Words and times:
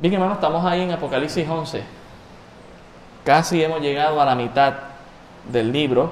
Bien, 0.00 0.14
hermanos, 0.14 0.36
estamos 0.36 0.64
ahí 0.64 0.80
en 0.80 0.92
Apocalipsis 0.92 1.46
11. 1.46 1.82
Casi 3.22 3.62
hemos 3.62 3.82
llegado 3.82 4.18
a 4.18 4.24
la 4.24 4.34
mitad 4.34 4.72
del 5.52 5.70
libro, 5.70 6.10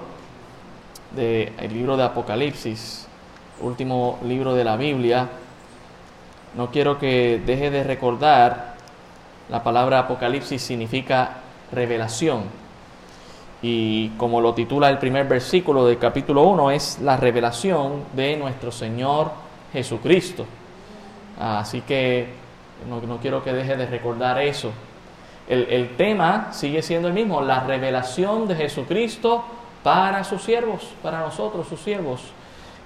del 1.11 1.73
libro 1.73 1.97
de 1.97 2.03
Apocalipsis, 2.03 3.09
último 3.63 4.19
libro 4.25 4.55
de 4.55 4.63
la 4.63 4.77
Biblia. 4.77 5.31
No 6.55 6.71
quiero 6.71 6.99
que 6.99 7.41
deje 7.47 7.71
de 7.71 7.83
recordar, 7.83 8.75
la 9.49 9.63
palabra 9.63 10.01
Apocalipsis 10.01 10.61
significa 10.61 11.39
revelación. 11.73 12.43
Y 13.63 14.11
como 14.19 14.43
lo 14.43 14.53
titula 14.53 14.91
el 14.91 14.99
primer 14.99 15.27
versículo 15.27 15.87
del 15.87 15.97
capítulo 15.97 16.43
1, 16.43 16.73
es 16.73 16.99
la 17.01 17.17
revelación 17.17 18.05
de 18.13 18.37
nuestro 18.37 18.71
Señor 18.71 19.31
Jesucristo. 19.73 20.45
Así 21.41 21.81
que 21.81 22.48
no, 22.87 23.19
quiero 23.19 23.43
que 23.43 23.53
deje 23.53 23.77
de 23.77 23.87
recordar 23.87 24.39
eso. 24.41 24.73
El, 25.49 25.67
el, 25.71 25.97
tema 25.97 26.53
sigue 26.53 26.83
siendo 26.83 27.09
el 27.09 27.15
mismo, 27.15 27.41
la 27.41 27.61
revelación 27.61 28.47
de 28.47 28.55
Jesucristo 28.55 29.45
para 29.83 30.23
sus 30.25 30.43
siervos, 30.43 30.93
para 31.03 31.21
nosotros, 31.21 31.67
sus 31.67 31.81
siervos. 31.81 32.21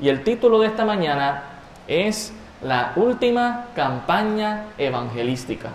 Y 0.01 0.09
el 0.09 0.23
título 0.23 0.60
de 0.60 0.68
esta 0.68 0.84
mañana 0.84 1.42
es 1.88 2.32
la 2.62 2.92
última 2.96 3.66
campaña 3.74 4.66
evangelística. 4.78 5.70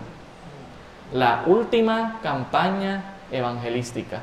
La 1.14 1.44
última 1.46 2.20
campaña 2.24 3.16
evangelística. 3.32 4.22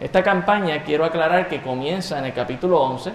Esta 0.00 0.22
campaña 0.22 0.82
quiero 0.82 1.04
aclarar 1.04 1.48
que 1.48 1.62
comienza 1.62 2.18
en 2.18 2.26
el 2.26 2.34
capítulo 2.34 2.80
11 2.82 3.12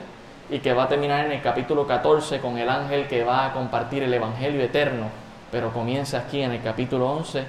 y 0.49 0.59
que 0.59 0.73
va 0.73 0.83
a 0.83 0.87
terminar 0.87 1.25
en 1.25 1.33
el 1.33 1.41
capítulo 1.41 1.85
14 1.85 2.39
con 2.39 2.57
el 2.57 2.69
ángel 2.69 3.07
que 3.07 3.23
va 3.23 3.45
a 3.45 3.53
compartir 3.53 4.03
el 4.03 4.13
Evangelio 4.13 4.61
eterno, 4.61 5.07
pero 5.51 5.71
comienza 5.71 6.19
aquí 6.19 6.41
en 6.41 6.51
el 6.51 6.61
capítulo 6.61 7.09
11 7.11 7.43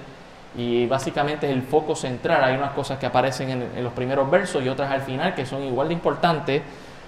y 0.57 0.87
básicamente 0.87 1.47
es 1.47 1.53
el 1.53 1.63
foco 1.63 1.95
central. 1.95 2.43
Hay 2.45 2.57
unas 2.57 2.73
cosas 2.73 2.99
que 2.99 3.07
aparecen 3.07 3.51
en, 3.51 3.85
los 3.85 3.93
primeros 3.93 4.31
versos 4.31 4.65
y 4.65 4.69
otras 4.69 4.91
al 4.91 5.03
final 5.03 5.35
que 5.35 5.47
son 5.47 5.63
igual 5.63 5.89
de 5.89 5.95
importantes, 5.95 6.63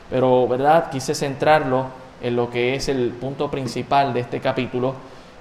pero 0.08 0.46
verdad 0.46 0.90
quise 0.90 1.14
centrarlo 1.14 1.86
en 2.22 2.36
lo 2.36 2.50
que 2.50 2.74
es 2.74 2.88
el 2.88 3.10
punto 3.10 3.50
principal 3.50 4.12
de 4.12 4.20
este 4.20 4.40
capítulo, 4.40 4.94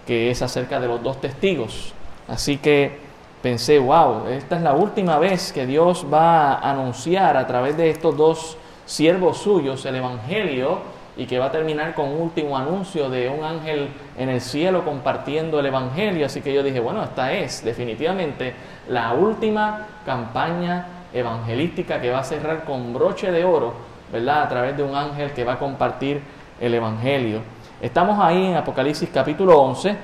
que 0.07 0.31
es 0.31 0.41
acerca 0.41 0.79
de 0.79 0.87
los 0.87 1.03
dos 1.03 1.19
testigos. 1.19 1.93
Así 2.27 2.57
que 2.57 2.99
pensé, 3.41 3.79
wow, 3.79 4.27
esta 4.29 4.55
es 4.55 4.61
la 4.61 4.73
última 4.73 5.19
vez 5.19 5.51
que 5.51 5.65
Dios 5.65 6.05
va 6.11 6.53
a 6.53 6.71
anunciar 6.71 7.37
a 7.37 7.47
través 7.47 7.75
de 7.75 7.89
estos 7.89 8.15
dos 8.15 8.57
siervos 8.85 9.37
suyos 9.37 9.85
el 9.85 9.95
Evangelio 9.95 10.79
y 11.19 11.25
que 11.25 11.37
va 11.37 11.47
a 11.47 11.51
terminar 11.51 11.93
con 11.95 12.07
un 12.07 12.21
último 12.21 12.57
anuncio 12.57 13.09
de 13.09 13.27
un 13.27 13.43
ángel 13.43 13.89
en 14.17 14.29
el 14.29 14.39
cielo 14.39 14.85
compartiendo 14.85 15.59
el 15.59 15.65
Evangelio. 15.65 16.25
Así 16.25 16.39
que 16.39 16.53
yo 16.53 16.63
dije, 16.63 16.79
bueno, 16.79 17.03
esta 17.03 17.33
es 17.33 17.61
definitivamente 17.61 18.53
la 18.87 19.11
última 19.11 19.85
campaña 20.05 20.85
evangelística 21.13 21.99
que 21.99 22.09
va 22.09 22.19
a 22.19 22.23
cerrar 22.23 22.63
con 22.63 22.93
broche 22.93 23.33
de 23.33 23.43
oro, 23.43 23.73
¿verdad? 24.13 24.43
A 24.43 24.47
través 24.47 24.77
de 24.77 24.83
un 24.83 24.95
ángel 24.95 25.31
que 25.31 25.43
va 25.43 25.53
a 25.53 25.59
compartir 25.59 26.21
el 26.57 26.73
Evangelio. 26.73 27.41
Estamos 27.81 28.17
ahí 28.17 28.45
en 28.45 28.55
Apocalipsis 28.55 29.09
capítulo 29.13 29.59
11 29.59 29.97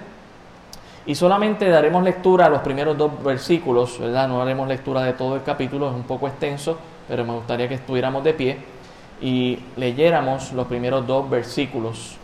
y 1.05 1.15
solamente 1.15 1.69
daremos 1.69 2.03
lectura 2.03 2.47
a 2.47 2.49
los 2.49 2.59
primeros 2.59 2.97
dos 2.97 3.23
versículos, 3.23 3.99
¿verdad? 3.99 4.27
No 4.27 4.41
haremos 4.41 4.67
lectura 4.67 5.01
de 5.03 5.13
todo 5.13 5.35
el 5.35 5.43
capítulo, 5.43 5.87
es 5.87 5.95
un 5.95 6.03
poco 6.03 6.27
extenso, 6.27 6.77
pero 7.07 7.23
me 7.23 7.31
gustaría 7.31 7.69
que 7.69 7.75
estuviéramos 7.75 8.21
de 8.21 8.33
pie 8.33 8.74
y 9.21 9.59
leyéramos 9.75 10.51
los 10.53 10.67
primeros 10.67 11.05
dos 11.07 11.29
versículos 11.29 12.17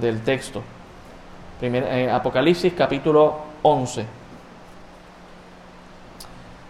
del 0.00 0.22
texto. 0.22 0.62
Eh, 1.60 2.10
Apocalipsis 2.12 2.74
capítulo 2.74 3.34
11. 3.62 4.04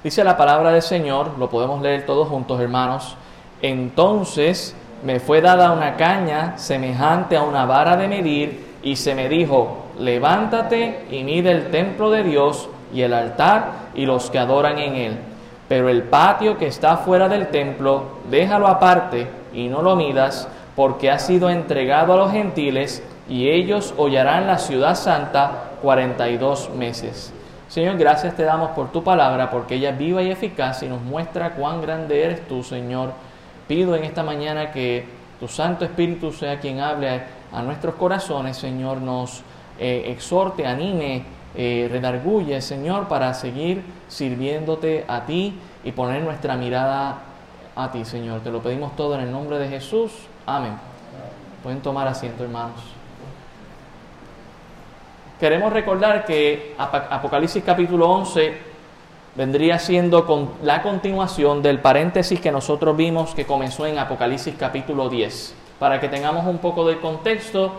Dice 0.04 0.22
la 0.22 0.36
palabra 0.36 0.70
del 0.70 0.82
Señor, 0.82 1.36
lo 1.38 1.50
podemos 1.50 1.82
leer 1.82 2.06
todos 2.06 2.28
juntos 2.28 2.60
hermanos, 2.60 3.16
entonces 3.60 4.76
me 5.02 5.18
fue 5.18 5.40
dada 5.40 5.72
una 5.72 5.96
caña 5.96 6.56
semejante 6.56 7.36
a 7.36 7.42
una 7.42 7.64
vara 7.66 7.96
de 7.96 8.06
medir 8.06 8.76
y 8.82 8.94
se 8.94 9.16
me 9.16 9.28
dijo, 9.28 9.86
levántate 9.98 11.06
y 11.10 11.24
mide 11.24 11.50
el 11.50 11.70
templo 11.72 12.10
de 12.10 12.22
Dios 12.22 12.68
y 12.94 13.02
el 13.02 13.12
altar 13.12 13.72
y 13.96 14.06
los 14.06 14.30
que 14.30 14.38
adoran 14.38 14.78
en 14.78 14.94
él. 14.94 15.18
Pero 15.68 15.88
el 15.88 16.04
patio 16.04 16.56
que 16.56 16.68
está 16.68 16.98
fuera 16.98 17.28
del 17.28 17.48
templo, 17.48 18.20
déjalo 18.30 18.68
aparte 18.68 19.26
y 19.56 19.68
no 19.68 19.82
lo 19.82 19.96
midas, 19.96 20.46
porque 20.76 21.10
ha 21.10 21.18
sido 21.18 21.48
entregado 21.48 22.12
a 22.12 22.16
los 22.18 22.30
gentiles 22.30 23.02
y 23.28 23.48
ellos 23.48 23.94
hollarán 23.96 24.46
la 24.46 24.58
ciudad 24.58 24.94
santa 24.94 25.70
cuarenta 25.80 26.28
y 26.28 26.36
dos 26.36 26.70
meses. 26.76 27.32
Señor, 27.68 27.96
gracias 27.96 28.36
te 28.36 28.44
damos 28.44 28.70
por 28.70 28.92
tu 28.92 29.02
palabra, 29.02 29.50
porque 29.50 29.76
ella 29.76 29.90
es 29.90 29.98
viva 29.98 30.22
y 30.22 30.30
eficaz 30.30 30.82
y 30.82 30.88
nos 30.88 31.00
muestra 31.00 31.54
cuán 31.54 31.80
grande 31.80 32.22
eres 32.22 32.46
tú, 32.46 32.62
Señor. 32.62 33.10
Pido 33.66 33.96
en 33.96 34.04
esta 34.04 34.22
mañana 34.22 34.70
que 34.70 35.04
tu 35.40 35.48
Santo 35.48 35.84
Espíritu 35.84 36.30
sea 36.30 36.60
quien 36.60 36.80
hable 36.80 37.22
a 37.52 37.62
nuestros 37.62 37.94
corazones, 37.94 38.56
Señor, 38.56 38.98
nos 38.98 39.42
eh, 39.78 40.04
exhorte, 40.06 40.66
anime, 40.66 41.24
eh, 41.56 41.88
redarguye, 41.90 42.60
Señor, 42.60 43.08
para 43.08 43.32
seguir 43.34 43.82
sirviéndote 44.08 45.04
a 45.08 45.24
ti 45.24 45.58
y 45.82 45.92
poner 45.92 46.22
nuestra 46.22 46.56
mirada 46.56 47.18
a 47.76 47.90
ti, 47.90 48.04
Señor. 48.04 48.40
Te 48.40 48.50
lo 48.50 48.60
pedimos 48.60 48.96
todo 48.96 49.14
en 49.14 49.20
el 49.20 49.30
nombre 49.30 49.58
de 49.58 49.68
Jesús. 49.68 50.10
Amén. 50.46 50.72
Pueden 51.62 51.80
tomar 51.80 52.08
asiento, 52.08 52.42
hermanos. 52.42 52.80
Queremos 55.38 55.70
recordar 55.70 56.24
que 56.24 56.74
Apocalipsis 56.78 57.62
capítulo 57.62 58.08
11 58.08 58.56
vendría 59.34 59.78
siendo 59.78 60.24
con 60.24 60.52
la 60.62 60.80
continuación 60.80 61.60
del 61.60 61.80
paréntesis 61.80 62.40
que 62.40 62.50
nosotros 62.50 62.96
vimos 62.96 63.34
que 63.34 63.44
comenzó 63.44 63.84
en 63.84 63.98
Apocalipsis 63.98 64.54
capítulo 64.58 65.10
10. 65.10 65.54
Para 65.78 66.00
que 66.00 66.08
tengamos 66.08 66.46
un 66.46 66.56
poco 66.56 66.88
de 66.88 66.98
contexto, 66.98 67.72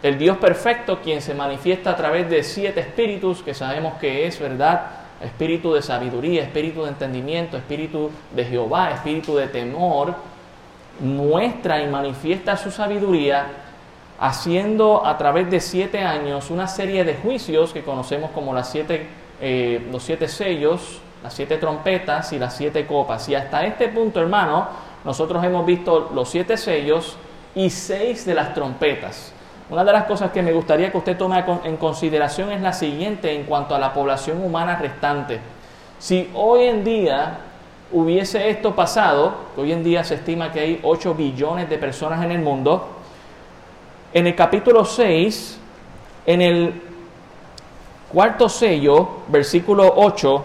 el 0.00 0.16
Dios 0.16 0.36
perfecto, 0.36 1.00
quien 1.02 1.20
se 1.20 1.34
manifiesta 1.34 1.90
a 1.90 1.96
través 1.96 2.30
de 2.30 2.44
siete 2.44 2.78
espíritus, 2.78 3.42
que 3.42 3.52
sabemos 3.52 3.94
que 3.94 4.28
es 4.28 4.38
verdad, 4.38 4.82
espíritu 5.22 5.72
de 5.72 5.82
sabiduría, 5.82 6.42
espíritu 6.44 6.82
de 6.82 6.90
entendimiento, 6.90 7.56
espíritu 7.56 8.10
de 8.34 8.44
Jehová, 8.44 8.92
espíritu 8.92 9.36
de 9.36 9.48
temor, 9.48 10.14
muestra 11.00 11.82
y 11.82 11.88
manifiesta 11.88 12.56
su 12.56 12.70
sabiduría 12.70 13.46
haciendo 14.18 15.06
a 15.06 15.16
través 15.16 15.50
de 15.50 15.60
siete 15.60 16.00
años 16.00 16.50
una 16.50 16.66
serie 16.66 17.04
de 17.04 17.14
juicios 17.14 17.72
que 17.72 17.82
conocemos 17.82 18.30
como 18.32 18.52
las 18.52 18.70
siete, 18.70 19.06
eh, 19.40 19.86
los 19.92 20.02
siete 20.02 20.26
sellos, 20.26 21.00
las 21.22 21.34
siete 21.34 21.56
trompetas 21.58 22.32
y 22.32 22.38
las 22.38 22.56
siete 22.56 22.86
copas. 22.86 23.28
Y 23.28 23.34
hasta 23.34 23.64
este 23.64 23.88
punto, 23.88 24.20
hermano, 24.20 24.68
nosotros 25.04 25.42
hemos 25.44 25.64
visto 25.64 26.10
los 26.14 26.28
siete 26.28 26.56
sellos 26.56 27.16
y 27.54 27.70
seis 27.70 28.24
de 28.24 28.34
las 28.34 28.54
trompetas. 28.54 29.32
Una 29.70 29.84
de 29.84 29.92
las 29.92 30.04
cosas 30.04 30.30
que 30.30 30.42
me 30.42 30.52
gustaría 30.52 30.90
que 30.90 30.96
usted 30.96 31.16
tome 31.16 31.44
en 31.64 31.76
consideración 31.76 32.50
es 32.52 32.62
la 32.62 32.72
siguiente 32.72 33.34
en 33.34 33.44
cuanto 33.44 33.74
a 33.74 33.78
la 33.78 33.92
población 33.92 34.42
humana 34.42 34.76
restante. 34.76 35.40
Si 35.98 36.30
hoy 36.34 36.64
en 36.64 36.84
día 36.84 37.38
hubiese 37.92 38.48
esto 38.48 38.74
pasado, 38.74 39.34
hoy 39.56 39.72
en 39.72 39.84
día 39.84 40.04
se 40.04 40.14
estima 40.14 40.52
que 40.52 40.60
hay 40.60 40.80
8 40.82 41.14
billones 41.14 41.68
de 41.68 41.76
personas 41.76 42.24
en 42.24 42.32
el 42.32 42.40
mundo, 42.40 42.88
en 44.14 44.26
el 44.26 44.34
capítulo 44.34 44.86
6, 44.86 45.58
en 46.24 46.42
el 46.42 46.82
cuarto 48.10 48.48
sello, 48.48 49.08
versículo 49.28 49.92
8, 49.96 50.44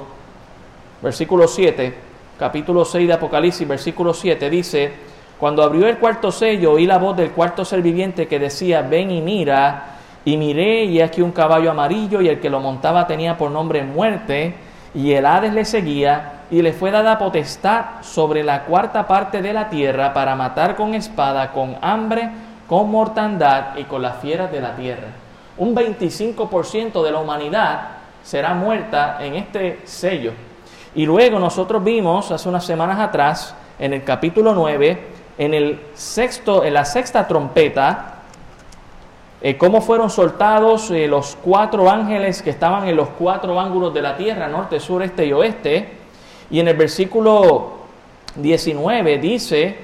versículo 1.02 1.48
7, 1.48 1.96
capítulo 2.38 2.84
6 2.84 3.08
de 3.08 3.14
Apocalipsis, 3.14 3.66
versículo 3.66 4.14
7, 4.14 4.50
dice, 4.50 5.13
cuando 5.40 5.64
abrió 5.64 5.88
el 5.88 5.98
cuarto 5.98 6.32
sello, 6.32 6.74
oí 6.74 6.86
la 6.86 6.98
voz 6.98 7.18
del 7.18 7.32
cuarto 7.32 7.66
ser 7.66 7.82
viviente 7.82 8.28
que 8.28 8.40
decía, 8.40 8.82
ven 8.82 9.12
y 9.12 9.22
mira, 9.22 9.98
y 10.26 10.38
miré, 10.38 10.86
y 10.86 11.02
aquí 11.02 11.22
un 11.22 11.32
caballo 11.32 11.72
amarillo, 11.72 12.22
y 12.22 12.30
el 12.30 12.40
que 12.40 12.50
lo 12.50 12.60
montaba 12.60 13.08
tenía 13.08 13.38
por 13.38 13.52
nombre 13.52 13.84
muerte, 13.84 14.56
y 14.94 15.12
el 15.12 15.26
Hades 15.26 15.54
le 15.54 15.66
seguía, 15.66 16.44
y 16.50 16.62
le 16.62 16.72
fue 16.72 16.92
dada 16.92 17.18
potestad 17.18 18.02
sobre 18.02 18.44
la 18.44 18.64
cuarta 18.64 19.08
parte 19.08 19.42
de 19.42 19.54
la 19.54 19.70
tierra 19.70 20.14
para 20.14 20.36
matar 20.36 20.76
con 20.76 20.94
espada, 20.94 21.52
con 21.52 21.76
hambre, 21.82 22.30
con 22.68 22.90
mortandad 22.92 23.76
y 23.78 23.84
con 23.84 24.02
las 24.02 24.18
fieras 24.18 24.52
de 24.52 24.62
la 24.62 24.76
tierra. 24.76 25.08
Un 25.58 25.76
25% 25.76 27.04
de 27.04 27.12
la 27.12 27.20
humanidad 27.20 27.82
será 28.24 28.54
muerta 28.54 29.18
en 29.20 29.36
este 29.36 29.82
sello. 29.84 30.32
Y 30.96 31.06
luego 31.06 31.40
nosotros 31.40 31.84
vimos 31.84 32.32
hace 32.32 32.48
unas 32.48 32.66
semanas 32.66 33.00
atrás, 33.00 33.56
en 33.80 33.94
el 33.94 34.04
capítulo 34.04 34.54
9, 34.54 35.13
en, 35.38 35.54
el 35.54 35.80
sexto, 35.96 36.64
en 36.64 36.74
la 36.74 36.86
sexta 36.86 37.28
trompeta, 37.28 38.16
eh, 39.42 39.58
cómo 39.58 39.82
fueron 39.82 40.10
soltados 40.10 40.90
eh, 40.92 41.08
los 41.08 41.38
cuatro 41.44 41.90
ángeles 41.90 42.42
que 42.42 42.50
estaban 42.50 42.88
en 42.88 42.96
los 42.96 43.10
cuatro 43.10 43.60
ángulos 43.60 43.94
de 43.94 44.02
la 44.02 44.16
tierra, 44.16 44.48
norte, 44.48 44.80
sur, 44.80 45.04
este 45.04 45.26
y 45.26 45.34
oeste. 45.34 45.90
Y 46.50 46.60
en 46.60 46.68
el 46.70 46.78
versículo 46.78 47.74
19 48.36 49.18
dice, 49.18 49.78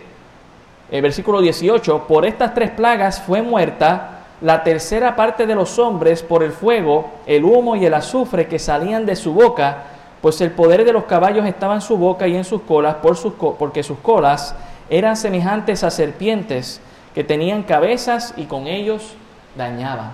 el 0.92 1.02
versículo 1.02 1.42
18, 1.42 2.06
por 2.08 2.26
estas 2.26 2.54
tres 2.54 2.72
plagas 2.72 3.22
fue 3.22 3.42
muerta 3.42 4.20
la 4.42 4.64
tercera 4.64 5.16
parte 5.16 5.46
de 5.46 5.56
los 5.56 5.78
hombres 5.78 6.24
por 6.24 6.44
el 6.44 6.52
fuego, 6.52 7.10
el 7.26 7.44
humo 7.44 7.76
y 7.76 7.86
el 7.86 7.94
azufre 7.94 8.48
que 8.48 8.60
salían 8.60 9.06
de 9.06 9.16
su 9.16 9.34
boca, 9.34 9.84
pues 10.22 10.40
el 10.40 10.52
poder 10.52 10.86
de 10.86 10.94
los 10.94 11.04
caballos 11.04 11.46
estaba 11.46 11.76
en 11.76 11.82
su 11.82 11.98
boca 11.98 12.28
y 12.28 12.36
en 12.36 12.46
sus 12.46 12.62
colas, 12.62 12.96
por 12.96 13.18
sus 13.18 13.34
porque 13.34 13.84
sus 13.84 14.00
colas 14.00 14.56
eran 14.90 15.16
semejantes 15.16 15.84
a 15.84 15.92
serpientes 15.92 16.82
que 17.14 17.24
tenían 17.24 17.64
cabezas 17.64 18.34
y 18.38 18.46
con 18.46 18.68
ellos 18.68 19.16
dañaban. 19.56 20.12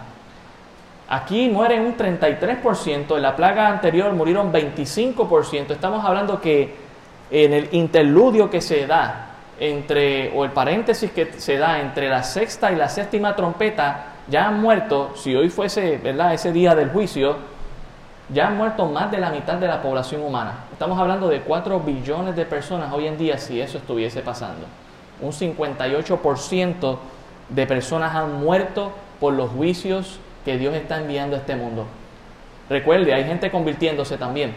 Aquí 1.08 1.50
mueren 1.50 1.82
un 1.82 1.96
33%, 1.96 3.16
en 3.16 3.22
la 3.22 3.36
plaga 3.36 3.68
anterior 3.68 4.12
murieron 4.14 4.52
25%. 4.52 5.72
Estamos 5.72 6.04
hablando 6.04 6.42
que 6.42 6.74
en 7.30 7.54
el 7.54 7.70
interludio 7.74 8.50
que 8.50 8.62
se 8.62 8.88
da 8.88 9.28
entre, 9.60 10.32
o 10.36 10.44
el 10.44 10.52
paréntesis 10.52 11.12
que 11.12 11.34
se 11.34 11.58
da 11.58 11.80
entre 11.80 12.10
la 12.10 12.24
sexta 12.24 12.72
y 12.72 12.76
la 12.76 12.90
séptima 12.90 13.36
trompeta, 13.36 14.14
ya 14.28 14.48
han 14.48 14.60
muerto, 14.60 15.14
si 15.16 15.36
hoy 15.36 15.50
fuese 15.50 15.98
¿verdad? 15.98 16.34
ese 16.34 16.52
día 16.52 16.74
del 16.74 16.90
juicio, 16.90 17.38
ya 18.30 18.48
han 18.48 18.58
muerto 18.58 18.88
más 18.88 19.12
de 19.12 19.20
la 19.20 19.30
mitad 19.30 19.56
de 19.56 19.68
la 19.68 19.82
población 19.82 20.22
humana. 20.22 20.66
Estamos 20.72 21.00
hablando 21.00 21.28
de 21.28 21.42
4 21.42 21.80
billones 21.82 22.36
de 22.36 22.46
personas 22.46 22.92
hoy 22.92 23.08
en 23.08 23.18
día 23.18 23.38
si 23.38 23.62
eso 23.62 23.78
estuviese 23.78 24.22
pasando. 24.22 24.66
Un 25.22 25.32
58% 25.32 26.98
de 27.50 27.68
personas 27.68 28.16
han 28.16 28.40
muerto 28.40 28.92
por 29.20 29.34
los 29.34 29.52
juicios 29.52 30.20
que 30.44 30.58
Dios 30.58 30.74
está 30.74 31.00
enviando 31.00 31.36
a 31.36 31.40
este 31.40 31.56
mundo. 31.56 31.86
Recuerde, 32.70 33.14
hay 33.14 33.26
gente 33.26 33.52
convirtiéndose 33.52 34.18
también. 34.18 34.54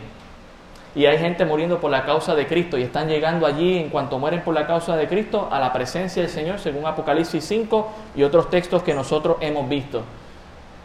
Y 0.94 1.04
hay 1.04 1.18
gente 1.18 1.44
muriendo 1.44 1.78
por 1.78 1.90
la 1.90 2.04
causa 2.04 2.34
de 2.34 2.46
Cristo 2.46 2.78
y 2.78 2.82
están 2.82 3.08
llegando 3.08 3.46
allí 3.46 3.78
en 3.78 3.90
cuanto 3.90 4.18
mueren 4.18 4.40
por 4.40 4.54
la 4.54 4.66
causa 4.66 4.96
de 4.96 5.06
Cristo 5.06 5.48
a 5.52 5.60
la 5.60 5.72
presencia 5.72 6.22
del 6.22 6.30
Señor, 6.30 6.58
según 6.58 6.86
Apocalipsis 6.86 7.44
5 7.44 7.88
y 8.16 8.22
otros 8.22 8.48
textos 8.48 8.82
que 8.82 8.94
nosotros 8.94 9.36
hemos 9.40 9.68
visto. 9.68 10.02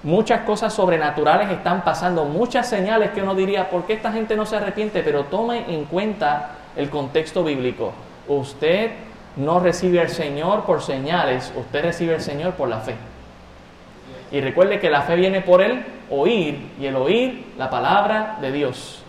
Muchas 0.04 0.42
cosas 0.42 0.74
sobrenaturales 0.74 1.50
están 1.50 1.84
pasando, 1.86 2.26
muchas 2.26 2.68
señales 2.68 3.12
que 3.12 3.22
uno 3.22 3.36
diría, 3.36 3.70
¿por 3.70 3.86
qué 3.86 3.94
esta 3.94 4.12
gente 4.12 4.36
no 4.36 4.46
se 4.46 4.58
arrepiente? 4.58 5.02
Pero 5.02 5.24
tome 5.26 5.74
en 5.74 5.86
cuenta 5.86 6.52
el 6.76 6.90
contexto 6.90 7.42
bíblico. 7.42 7.94
Usted 8.28 8.92
no 9.38 9.62
recibe 9.62 10.02
al 10.02 10.10
Señor 10.10 10.64
por 10.64 10.82
señales, 10.82 11.54
usted 11.56 11.84
recibe 11.84 12.16
al 12.16 12.22
Señor 12.22 12.54
por 12.54 12.68
la 12.68 12.80
fe. 12.80 12.96
Y 14.34 14.42
recuerde 14.42 14.80
que 14.80 14.90
la 14.90 15.04
fe 15.04 15.16
viene 15.16 15.40
por 15.40 15.62
el 15.62 15.86
oír 16.10 16.72
y 16.82 16.86
el 16.86 16.98
oír 16.98 17.46
la 17.58 17.70
palabra 17.70 18.38
de 18.42 18.52
Dios. 18.52 19.04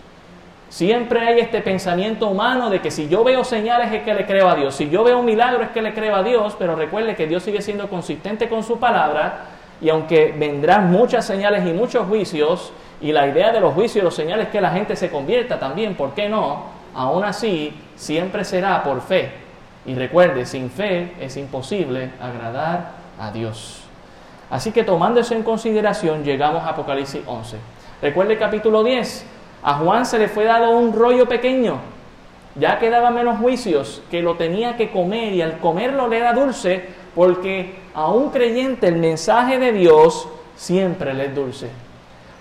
Siempre 0.69 1.20
hay 1.26 1.41
este 1.41 1.61
pensamiento 1.61 2.29
humano 2.29 2.70
de 2.70 2.81
que 2.81 2.93
si 2.93 3.08
yo 3.08 3.25
veo 3.25 3.43
señales 3.43 3.93
es 3.93 4.02
que 4.02 4.14
le 4.14 4.26
creo 4.26 4.49
a 4.49 4.55
Dios, 4.55 4.75
si 4.76 4.88
yo 4.91 5.02
veo 5.02 5.19
un 5.19 5.26
milagro 5.26 5.64
es 5.64 5.70
que 5.70 5.82
le 5.82 5.93
creo 5.93 6.14
a 6.14 6.23
Dios, 6.23 6.55
pero 6.58 6.76
recuerde 6.76 7.17
que 7.17 7.26
Dios 7.26 7.43
sigue 7.43 7.62
siendo 7.62 7.88
consistente 7.88 8.49
con 8.49 8.62
su 8.62 8.79
palabra 8.79 9.46
y 9.84 9.90
aunque 9.90 10.34
vendrán 10.34 10.90
muchas 10.90 11.26
señales 11.26 11.66
y 11.66 11.75
muchos 11.75 12.06
juicios, 12.06 12.72
y 13.02 13.12
la 13.12 13.26
idea 13.26 13.52
de 13.52 13.60
los 13.60 13.75
juicios 13.75 13.96
y 13.96 14.00
los 14.02 14.14
señales 14.14 14.46
es 14.46 14.52
que 14.52 14.62
la 14.62 14.70
gente 14.70 14.96
se 14.96 15.10
convierta 15.10 15.58
también, 15.58 15.94
¿por 15.94 16.14
qué 16.14 16.26
no? 16.26 16.64
Aún 16.94 17.22
así, 17.22 17.70
siempre 17.94 18.46
será 18.46 18.82
por 18.82 19.02
fe. 19.02 19.32
Y 19.84 19.94
recuerde, 19.94 20.46
sin 20.46 20.70
fe 20.70 21.12
es 21.20 21.36
imposible 21.36 22.12
agradar 22.19 22.92
a 23.20 23.31
Dios. 23.31 23.82
Así 24.48 24.72
que 24.72 24.84
tomando 24.84 25.20
eso 25.20 25.34
en 25.34 25.42
consideración, 25.42 26.25
llegamos 26.25 26.62
a 26.62 26.70
Apocalipsis 26.70 27.20
11. 27.26 27.58
Recuerde 28.00 28.38
capítulo 28.38 28.82
10, 28.84 29.26
a 29.64 29.75
Juan 29.75 30.06
se 30.06 30.19
le 30.19 30.28
fue 30.28 30.44
dado 30.44 30.70
un 30.70 30.94
rollo 30.94 31.28
pequeño. 31.28 31.76
Ya 32.54 32.78
quedaba 32.78 33.10
menos 33.10 33.38
juicios, 33.38 34.00
que 34.10 34.22
lo 34.22 34.36
tenía 34.36 34.78
que 34.78 34.90
comer 34.90 35.34
y 35.34 35.42
al 35.42 35.58
comerlo 35.58 36.08
le 36.08 36.16
era 36.16 36.32
dulce, 36.32 37.03
porque 37.14 37.76
a 37.94 38.08
un 38.08 38.31
creyente 38.31 38.88
el 38.88 38.96
mensaje 38.96 39.58
de 39.58 39.72
Dios 39.72 40.28
siempre 40.56 41.14
le 41.14 41.26
es 41.26 41.34
dulce. 41.34 41.69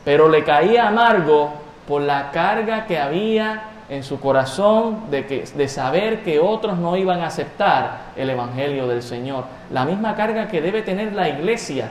Pero 0.03 0.29
le 0.29 0.43
caía 0.43 0.87
amargo 0.87 1.53
por 1.87 2.01
la 2.01 2.31
carga 2.31 2.85
que 2.85 2.97
había 2.97 3.69
en 3.89 4.03
su 4.03 4.19
corazón 4.19 5.11
de, 5.11 5.25
que, 5.25 5.43
de 5.43 5.67
saber 5.67 6.23
que 6.23 6.39
otros 6.39 6.77
no 6.77 6.97
iban 6.97 7.21
a 7.21 7.27
aceptar 7.27 8.13
el 8.15 8.29
Evangelio 8.29 8.87
del 8.87 9.03
Señor. 9.03 9.45
La 9.71 9.85
misma 9.85 10.15
carga 10.15 10.47
que 10.47 10.61
debe 10.61 10.81
tener 10.81 11.13
la 11.13 11.29
iglesia 11.29 11.89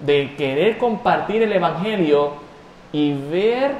de 0.00 0.34
querer 0.36 0.78
compartir 0.78 1.42
el 1.42 1.52
Evangelio 1.52 2.32
y 2.92 3.12
ver 3.14 3.72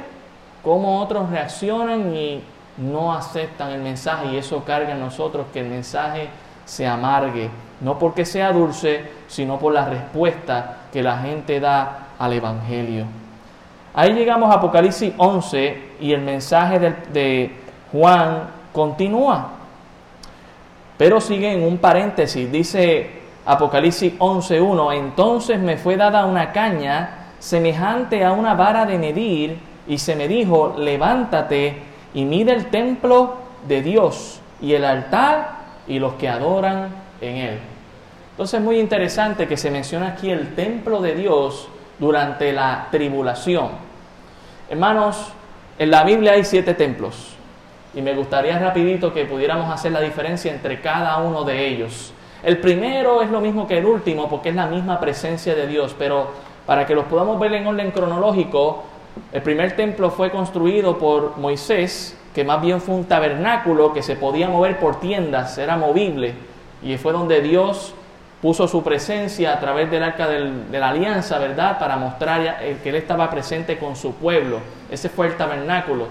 cómo 0.63 1.01
otros 1.01 1.29
reaccionan 1.29 2.15
y 2.15 2.41
no 2.77 3.13
aceptan 3.13 3.71
el 3.71 3.81
mensaje 3.81 4.27
y 4.27 4.37
eso 4.37 4.63
carga 4.63 4.93
en 4.93 4.99
nosotros 4.99 5.45
que 5.53 5.59
el 5.59 5.67
mensaje 5.67 6.29
se 6.65 6.87
amargue, 6.87 7.49
no 7.81 7.99
porque 7.99 8.25
sea 8.25 8.51
dulce, 8.51 9.11
sino 9.27 9.59
por 9.59 9.73
la 9.73 9.85
respuesta 9.85 10.77
que 10.91 11.03
la 11.03 11.17
gente 11.17 11.59
da 11.59 12.07
al 12.19 12.33
Evangelio. 12.33 13.05
Ahí 13.93 14.13
llegamos 14.13 14.49
a 14.49 14.55
Apocalipsis 14.55 15.13
11 15.17 15.91
y 15.99 16.13
el 16.13 16.21
mensaje 16.21 16.79
de, 17.11 17.51
Juan 17.91 18.49
continúa, 18.71 19.49
pero 20.97 21.21
sigue 21.21 21.53
en 21.53 21.63
un 21.63 21.77
paréntesis, 21.77 22.51
dice 22.51 23.21
Apocalipsis 23.45 24.17
11.1, 24.17 24.95
entonces 24.95 25.59
me 25.59 25.77
fue 25.77 25.95
dada 25.95 26.25
una 26.25 26.51
caña 26.51 27.27
semejante 27.37 28.25
a 28.25 28.31
una 28.31 28.55
vara 28.55 28.87
de 28.87 28.97
medir, 28.97 29.59
y 29.87 29.97
se 29.97 30.15
me 30.15 30.27
dijo, 30.27 30.75
levántate 30.77 31.83
y 32.13 32.25
mide 32.25 32.53
el 32.53 32.67
templo 32.67 33.35
de 33.67 33.81
Dios 33.81 34.39
y 34.61 34.73
el 34.73 34.85
altar 34.85 35.62
y 35.87 35.99
los 35.99 36.13
que 36.13 36.29
adoran 36.29 36.89
en 37.21 37.35
él. 37.37 37.59
Entonces 38.31 38.59
es 38.59 38.65
muy 38.65 38.79
interesante 38.79 39.47
que 39.47 39.57
se 39.57 39.69
menciona 39.69 40.09
aquí 40.09 40.29
el 40.29 40.55
templo 40.55 41.01
de 41.01 41.15
Dios 41.15 41.67
durante 41.99 42.51
la 42.51 42.87
tribulación. 42.91 43.69
Hermanos, 44.69 45.27
en 45.77 45.91
la 45.91 46.03
Biblia 46.03 46.33
hay 46.33 46.43
siete 46.43 46.73
templos 46.73 47.35
y 47.93 48.01
me 48.01 48.15
gustaría 48.15 48.57
rapidito 48.57 49.13
que 49.13 49.25
pudiéramos 49.25 49.71
hacer 49.71 49.91
la 49.91 50.01
diferencia 50.01 50.51
entre 50.51 50.81
cada 50.81 51.17
uno 51.17 51.43
de 51.43 51.67
ellos. 51.67 52.11
El 52.43 52.57
primero 52.57 53.21
es 53.21 53.29
lo 53.29 53.39
mismo 53.39 53.67
que 53.67 53.77
el 53.77 53.85
último 53.85 54.27
porque 54.29 54.49
es 54.49 54.55
la 54.55 54.67
misma 54.67 54.99
presencia 54.99 55.55
de 55.55 55.67
Dios, 55.67 55.95
pero 55.97 56.31
para 56.65 56.85
que 56.85 56.95
los 56.95 57.05
podamos 57.05 57.39
ver 57.39 57.53
en 57.53 57.67
orden 57.67 57.91
cronológico, 57.91 58.83
el 59.31 59.41
primer 59.41 59.75
templo 59.75 60.09
fue 60.09 60.31
construido 60.31 60.97
por 60.97 61.37
Moisés, 61.37 62.17
que 62.33 62.43
más 62.43 62.61
bien 62.61 62.81
fue 62.81 62.95
un 62.95 63.05
tabernáculo 63.05 63.93
que 63.93 64.01
se 64.01 64.15
podía 64.15 64.49
mover 64.49 64.79
por 64.79 64.99
tiendas, 64.99 65.57
era 65.57 65.77
movible, 65.77 66.33
y 66.81 66.97
fue 66.97 67.13
donde 67.13 67.41
Dios 67.41 67.93
puso 68.41 68.67
su 68.67 68.83
presencia 68.83 69.53
a 69.53 69.59
través 69.59 69.89
del 69.89 70.03
arca 70.03 70.27
de 70.27 70.79
la 70.79 70.89
alianza, 70.89 71.39
¿verdad? 71.39 71.79
Para 71.79 71.95
mostrar 71.95 72.59
que 72.83 72.89
Él 72.89 72.95
estaba 72.95 73.29
presente 73.29 73.77
con 73.77 73.95
su 73.95 74.15
pueblo. 74.15 74.59
Ese 74.91 75.07
fue 75.07 75.27
el 75.27 75.37
tabernáculo. 75.37 76.07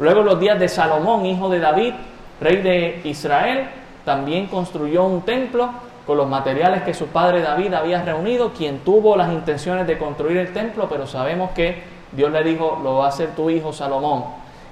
Luego 0.00 0.22
los 0.22 0.40
días 0.40 0.58
de 0.58 0.68
Salomón, 0.68 1.24
hijo 1.24 1.48
de 1.48 1.60
David, 1.60 1.94
rey 2.40 2.56
de 2.56 3.00
Israel, 3.04 3.68
también 4.04 4.46
construyó 4.48 5.04
un 5.04 5.22
templo 5.22 5.70
con 6.06 6.16
los 6.16 6.28
materiales 6.28 6.82
que 6.82 6.94
su 6.94 7.06
padre 7.06 7.40
David 7.40 7.74
había 7.74 8.02
reunido, 8.02 8.52
quien 8.52 8.80
tuvo 8.80 9.16
las 9.16 9.32
intenciones 9.32 9.86
de 9.86 9.98
construir 9.98 10.38
el 10.38 10.52
templo, 10.52 10.88
pero 10.88 11.06
sabemos 11.06 11.52
que 11.52 11.82
Dios 12.12 12.30
le 12.32 12.42
dijo, 12.42 12.80
lo 12.82 12.96
va 12.96 13.06
a 13.06 13.08
hacer 13.08 13.30
tu 13.36 13.48
hijo 13.50 13.72
Salomón. 13.72 14.24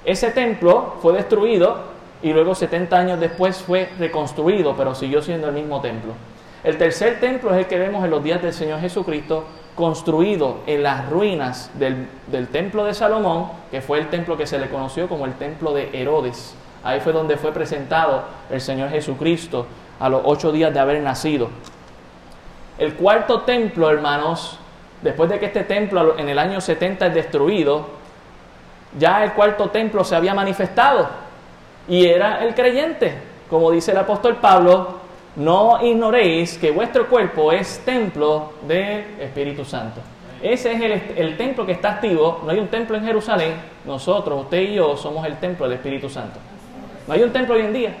Ese 0.05 0.31
templo 0.31 0.95
fue 1.01 1.13
destruido 1.13 1.95
y 2.21 2.31
luego 2.31 2.55
70 2.55 2.97
años 2.97 3.19
después 3.19 3.57
fue 3.57 3.89
reconstruido, 3.99 4.75
pero 4.77 4.95
siguió 4.95 5.21
siendo 5.21 5.47
el 5.47 5.53
mismo 5.53 5.81
templo. 5.81 6.13
El 6.63 6.77
tercer 6.77 7.19
templo 7.19 7.51
es 7.51 7.57
el 7.57 7.65
que 7.67 7.77
vemos 7.77 8.03
en 8.03 8.11
los 8.11 8.23
días 8.23 8.41
del 8.41 8.53
Señor 8.53 8.79
Jesucristo, 8.79 9.45
construido 9.75 10.59
en 10.65 10.83
las 10.83 11.09
ruinas 11.09 11.69
del, 11.75 12.07
templo 12.51 12.85
de 12.85 12.93
Salomón, 12.93 13.49
que 13.69 13.81
fue 13.81 13.99
el 13.99 14.09
templo 14.09 14.37
que 14.37 14.47
se 14.47 14.57
le 14.57 14.69
conoció 14.69 15.07
como 15.07 15.25
el 15.25 15.33
templo 15.33 15.73
de 15.73 15.89
Herodes. 15.93 16.55
Ahí 16.83 16.99
fue 17.01 17.13
donde 17.13 17.37
fue 17.37 17.51
presentado 17.51 18.23
el 18.49 18.61
Señor 18.61 18.89
Jesucristo 18.89 19.67
a 19.99 20.07
los 20.07 20.21
ocho 20.23 20.51
días 20.51 20.73
de 20.73 20.79
haber 20.79 21.01
nacido. 21.01 21.49
El 22.77 22.93
cuarto 22.95 23.41
templo, 23.41 23.89
hermanos, 23.89 24.59
después 25.01 25.29
de 25.29 25.39
que 25.39 25.47
este 25.47 25.63
templo 25.63 26.17
en 26.17 26.29
el 26.29 26.39
año 26.39 26.61
70 26.61 27.07
es 27.07 27.13
destruido, 27.13 27.87
ya 28.97 29.23
el 29.23 29.33
cuarto 29.33 29.69
templo 29.69 30.03
se 30.03 30.15
había 30.15 30.33
manifestado 30.33 31.07
y 31.87 32.05
era 32.05 32.43
el 32.43 32.55
creyente. 32.55 33.13
Como 33.49 33.71
dice 33.71 33.91
el 33.91 33.97
apóstol 33.97 34.37
Pablo, 34.37 34.99
no 35.35 35.83
ignoréis 35.83 36.57
que 36.57 36.71
vuestro 36.71 37.07
cuerpo 37.07 37.51
es 37.51 37.79
templo 37.85 38.53
del 38.67 39.19
Espíritu 39.19 39.65
Santo. 39.65 40.01
Ese 40.41 40.73
es 40.73 40.81
el, 40.81 40.91
el, 41.17 41.37
templo 41.37 41.65
que 41.65 41.73
está 41.73 41.91
activo. 41.91 42.41
No 42.43 42.51
hay 42.51 42.59
un 42.59 42.67
templo 42.67 42.97
en 42.97 43.03
Jerusalén. 43.03 43.53
Nosotros, 43.85 44.43
usted 44.43 44.61
y 44.61 44.75
yo, 44.75 44.95
somos 44.97 45.25
el 45.25 45.37
templo 45.37 45.67
del 45.67 45.77
Espíritu 45.77 46.09
Santo. 46.09 46.39
No 47.07 47.13
hay 47.13 47.23
un 47.23 47.31
templo 47.31 47.55
hoy 47.55 47.61
en 47.61 47.73
día. 47.73 47.95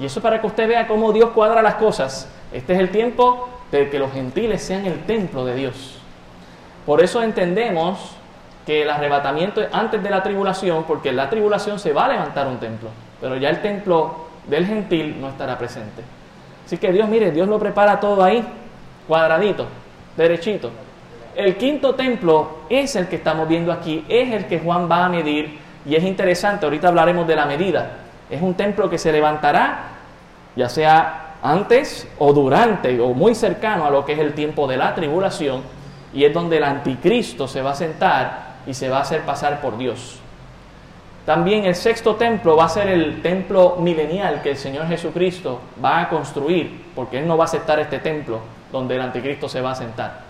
Y 0.00 0.06
eso 0.06 0.20
para 0.20 0.40
que 0.40 0.46
usted 0.46 0.68
vea 0.68 0.86
cómo 0.86 1.12
Dios 1.12 1.30
cuadra 1.30 1.62
las 1.62 1.74
cosas. 1.74 2.28
Este 2.52 2.74
es 2.74 2.80
el 2.80 2.90
tiempo 2.90 3.48
de 3.70 3.90
que 3.90 3.98
los 3.98 4.12
gentiles 4.12 4.62
sean 4.62 4.86
el 4.86 5.04
templo 5.04 5.44
de 5.44 5.54
Dios. 5.54 5.98
Por 6.84 7.02
eso 7.02 7.22
entendemos 7.22 8.15
que 8.66 8.82
el 8.82 8.90
arrebatamiento 8.90 9.62
es 9.62 9.68
antes 9.72 10.02
de 10.02 10.10
la 10.10 10.22
tribulación, 10.22 10.84
porque 10.84 11.10
en 11.10 11.16
la 11.16 11.30
tribulación 11.30 11.78
se 11.78 11.92
va 11.92 12.06
a 12.06 12.08
levantar 12.08 12.48
un 12.48 12.58
templo, 12.58 12.90
pero 13.20 13.36
ya 13.36 13.48
el 13.48 13.62
templo 13.62 14.26
del 14.48 14.66
gentil 14.66 15.20
no 15.20 15.28
estará 15.28 15.56
presente. 15.56 16.02
Así 16.66 16.76
que 16.76 16.92
Dios, 16.92 17.08
mire, 17.08 17.30
Dios 17.30 17.46
lo 17.46 17.60
prepara 17.60 18.00
todo 18.00 18.24
ahí, 18.24 18.44
cuadradito. 19.06 19.66
derechito. 20.16 20.70
El 21.36 21.56
quinto 21.56 21.94
templo 21.94 22.60
es 22.68 22.96
el 22.96 23.08
que 23.08 23.16
estamos 23.16 23.46
viendo 23.46 23.70
aquí, 23.70 24.04
es 24.08 24.32
el 24.32 24.46
que 24.46 24.58
Juan 24.58 24.90
va 24.90 25.04
a 25.04 25.08
medir 25.08 25.58
y 25.84 25.94
es 25.94 26.02
interesante, 26.02 26.66
ahorita 26.66 26.88
hablaremos 26.88 27.26
de 27.28 27.36
la 27.36 27.46
medida. 27.46 27.90
Es 28.28 28.42
un 28.42 28.54
templo 28.54 28.90
que 28.90 28.98
se 28.98 29.12
levantará, 29.12 29.90
ya 30.56 30.68
sea 30.68 31.34
antes 31.42 32.08
o 32.18 32.32
durante 32.32 32.98
o 33.00 33.12
muy 33.12 33.34
cercano 33.34 33.86
a 33.86 33.90
lo 33.90 34.04
que 34.04 34.14
es 34.14 34.18
el 34.18 34.32
tiempo 34.32 34.66
de 34.66 34.78
la 34.78 34.94
tribulación, 34.94 35.62
y 36.12 36.24
es 36.24 36.32
donde 36.32 36.56
el 36.56 36.64
anticristo 36.64 37.46
se 37.46 37.60
va 37.60 37.72
a 37.72 37.74
sentar 37.74 38.45
y 38.66 38.74
se 38.74 38.88
va 38.88 38.98
a 38.98 39.02
hacer 39.02 39.22
pasar 39.22 39.60
por 39.60 39.78
Dios. 39.78 40.20
También 41.26 41.64
el 41.64 41.74
sexto 41.74 42.14
templo 42.14 42.56
va 42.56 42.66
a 42.66 42.68
ser 42.68 42.86
el 42.86 43.20
templo 43.20 43.76
milenial 43.80 44.42
que 44.42 44.52
el 44.52 44.56
Señor 44.56 44.86
Jesucristo 44.86 45.60
va 45.84 46.02
a 46.02 46.08
construir, 46.08 46.84
porque 46.94 47.18
Él 47.18 47.26
no 47.26 47.36
va 47.36 47.44
a 47.44 47.46
aceptar 47.46 47.80
este 47.80 47.98
templo 47.98 48.40
donde 48.70 48.94
el 48.94 49.00
anticristo 49.00 49.48
se 49.48 49.60
va 49.60 49.72
a 49.72 49.74
sentar. 49.74 50.20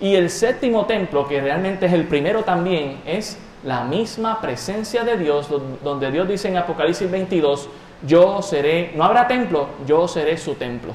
Y 0.00 0.16
el 0.16 0.28
séptimo 0.30 0.86
templo, 0.86 1.28
que 1.28 1.40
realmente 1.40 1.86
es 1.86 1.92
el 1.92 2.04
primero 2.08 2.42
también, 2.42 3.00
es 3.06 3.38
la 3.62 3.84
misma 3.84 4.40
presencia 4.40 5.04
de 5.04 5.16
Dios, 5.16 5.48
donde 5.82 6.10
Dios 6.10 6.28
dice 6.28 6.48
en 6.48 6.56
Apocalipsis 6.56 7.08
22, 7.08 7.68
yo 8.06 8.42
seré, 8.42 8.92
no 8.96 9.04
habrá 9.04 9.28
templo, 9.28 9.68
yo 9.86 10.08
seré 10.08 10.36
su 10.36 10.54
templo. 10.54 10.92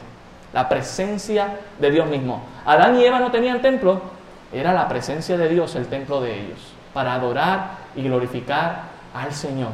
La 0.54 0.68
presencia 0.68 1.60
de 1.80 1.92
Dios 1.92 2.08
mismo. 2.08 2.44
Adán 2.66 3.00
y 3.00 3.06
Eva 3.06 3.20
no 3.20 3.32
tenían 3.32 3.62
templo, 3.62 4.02
era 4.52 4.74
la 4.74 4.88
presencia 4.88 5.38
de 5.38 5.50
Dios 5.50 5.76
el 5.76 5.88
templo 5.88 6.22
de 6.22 6.40
ellos, 6.40 6.60
para 6.94 7.14
adorar 7.14 7.72
y 7.96 8.04
glorificar 8.04 8.84
al 9.14 9.32
Señor. 9.32 9.72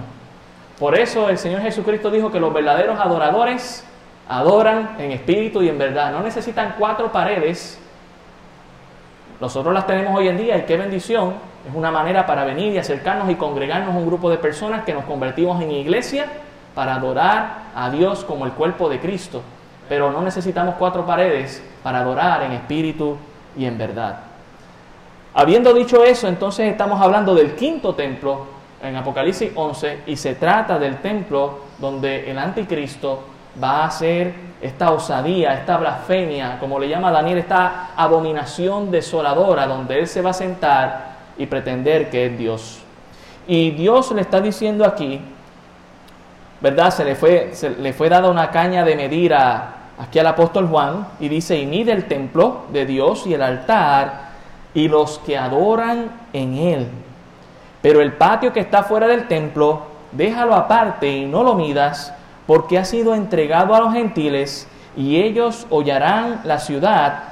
Por 0.80 0.98
eso 0.98 1.30
el 1.30 1.38
Señor 1.38 1.62
Jesucristo 1.62 2.12
dijo 2.12 2.32
que 2.32 2.40
los 2.40 2.54
verdaderos 2.54 3.00
adoradores 3.00 3.86
adoran 4.28 4.96
en 5.00 5.12
espíritu 5.12 5.62
y 5.62 5.70
en 5.70 5.78
verdad. 5.78 6.12
No 6.12 6.22
necesitan 6.22 6.76
cuatro 6.78 7.12
paredes. 7.12 7.80
Nosotros 9.40 9.74
las 9.74 9.88
tenemos 9.88 10.18
hoy 10.18 10.28
en 10.28 10.38
día 10.38 10.58
y 10.58 10.64
qué 10.64 10.76
bendición. 10.76 11.36
Es 11.68 11.74
una 11.74 11.92
manera 11.92 12.26
para 12.26 12.44
venir 12.44 12.74
y 12.74 12.78
acercarnos 12.78 13.30
y 13.30 13.36
congregarnos 13.36 13.96
un 13.96 14.06
grupo 14.06 14.30
de 14.30 14.38
personas 14.38 14.84
que 14.84 14.94
nos 14.94 15.06
convertimos 15.06 15.62
en 15.62 15.72
iglesia 15.72 16.26
para 16.74 16.96
adorar 16.96 17.72
a 17.74 17.90
Dios 17.90 18.24
como 18.26 18.46
el 18.46 18.52
cuerpo 18.52 18.90
de 18.90 19.00
Cristo. 19.00 19.42
Pero 19.88 20.12
no 20.12 20.22
necesitamos 20.22 20.76
cuatro 20.78 21.06
paredes 21.06 21.64
para 21.84 22.00
adorar 22.00 22.44
en 22.44 22.52
espíritu 22.52 23.18
y 23.58 23.66
en 23.66 23.78
verdad. 23.78 24.25
Habiendo 25.38 25.74
dicho 25.74 26.02
eso, 26.02 26.30
entonces 26.30 26.72
estamos 26.72 27.02
hablando 27.02 27.36
del 27.36 27.56
quinto 27.56 27.94
templo 27.94 28.46
en 28.82 28.96
Apocalipsis 28.96 29.52
11 29.54 30.04
y 30.06 30.16
se 30.16 30.36
trata 30.36 30.80
del 30.80 31.02
templo 31.02 31.60
donde 31.78 32.32
el 32.32 32.40
anticristo 32.40 33.22
va 33.62 33.84
a 33.84 33.88
hacer 33.88 34.34
esta 34.62 34.92
osadía, 34.92 35.54
esta 35.54 35.76
blasfemia, 35.76 36.58
como 36.58 36.80
le 36.80 36.88
llama 36.88 37.12
Daniel, 37.12 37.40
esta 37.40 37.90
abominación 37.98 38.90
desoladora, 38.92 39.68
donde 39.68 40.00
él 40.00 40.08
se 40.08 40.22
va 40.22 40.30
a 40.30 40.34
sentar 40.34 41.16
y 41.38 41.48
pretender 41.48 42.10
que 42.10 42.28
es 42.28 42.38
Dios. 42.38 42.80
Y 43.46 43.72
Dios 43.72 44.14
le 44.14 44.22
está 44.22 44.40
diciendo 44.40 44.86
aquí, 44.86 45.20
¿verdad? 46.62 46.92
Se 46.92 47.04
le 47.04 47.14
fue, 47.16 47.50
se 47.52 47.72
le 47.72 47.92
fue 47.92 48.08
dada 48.08 48.30
una 48.30 48.52
caña 48.52 48.86
de 48.86 48.96
medir 48.96 49.34
a, 49.34 49.74
aquí 50.00 50.18
al 50.18 50.28
apóstol 50.28 50.70
Juan 50.70 51.08
y 51.20 51.28
dice, 51.28 51.58
y 51.58 51.66
mide 51.66 51.92
el 51.92 52.06
templo 52.06 52.64
de 52.72 52.86
Dios 52.86 53.28
y 53.28 53.34
el 53.34 53.42
altar 53.42 54.25
y 54.76 54.88
los 54.88 55.18
que 55.20 55.38
adoran 55.38 56.12
en 56.34 56.58
él. 56.58 56.88
Pero 57.82 58.02
el 58.02 58.14
patio 58.14 58.54
que 58.54 58.60
está 58.60 58.84
fuera 58.84 59.08
del 59.08 59.28
templo, 59.28 59.82
déjalo 60.12 60.54
aparte 60.54 61.10
y 61.10 61.26
no 61.26 61.44
lo 61.44 61.56
midas, 61.56 62.14
porque 62.46 62.78
ha 62.78 62.86
sido 62.86 63.16
entregado 63.16 63.74
a 63.74 63.80
los 63.80 63.94
gentiles 63.94 64.68
y 64.96 65.18
ellos 65.18 65.66
hollarán 65.70 66.42
la 66.44 66.60
ciudad 66.60 67.24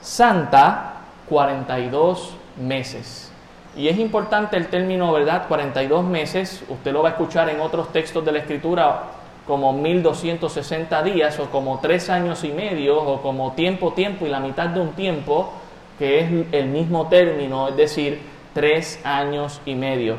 santa 0.00 0.94
42 1.28 2.34
meses. 2.60 3.32
Y 3.74 3.88
es 3.88 3.98
importante 3.98 4.56
el 4.56 4.68
término, 4.68 5.12
¿verdad? 5.12 5.46
42 5.48 6.04
meses, 6.04 6.62
usted 6.68 6.92
lo 6.92 7.02
va 7.02 7.08
a 7.08 7.12
escuchar 7.12 7.48
en 7.48 7.60
otros 7.60 7.90
textos 7.90 8.24
de 8.24 8.32
la 8.32 8.38
Escritura 8.40 9.04
como 9.46 9.72
1260 9.72 11.02
días 11.02 11.38
o 11.38 11.46
como 11.46 11.78
tres 11.80 12.10
años 12.10 12.44
y 12.44 12.52
medio 12.52 13.00
o 13.00 13.22
como 13.22 13.52
tiempo, 13.52 13.92
tiempo 13.92 14.26
y 14.26 14.28
la 14.28 14.40
mitad 14.40 14.68
de 14.68 14.80
un 14.80 14.92
tiempo 14.92 15.52
que 16.02 16.18
es 16.18 16.28
el 16.50 16.66
mismo 16.66 17.06
término, 17.06 17.68
es 17.68 17.76
decir, 17.76 18.20
tres 18.52 19.00
años 19.04 19.60
y 19.64 19.76
medio. 19.76 20.16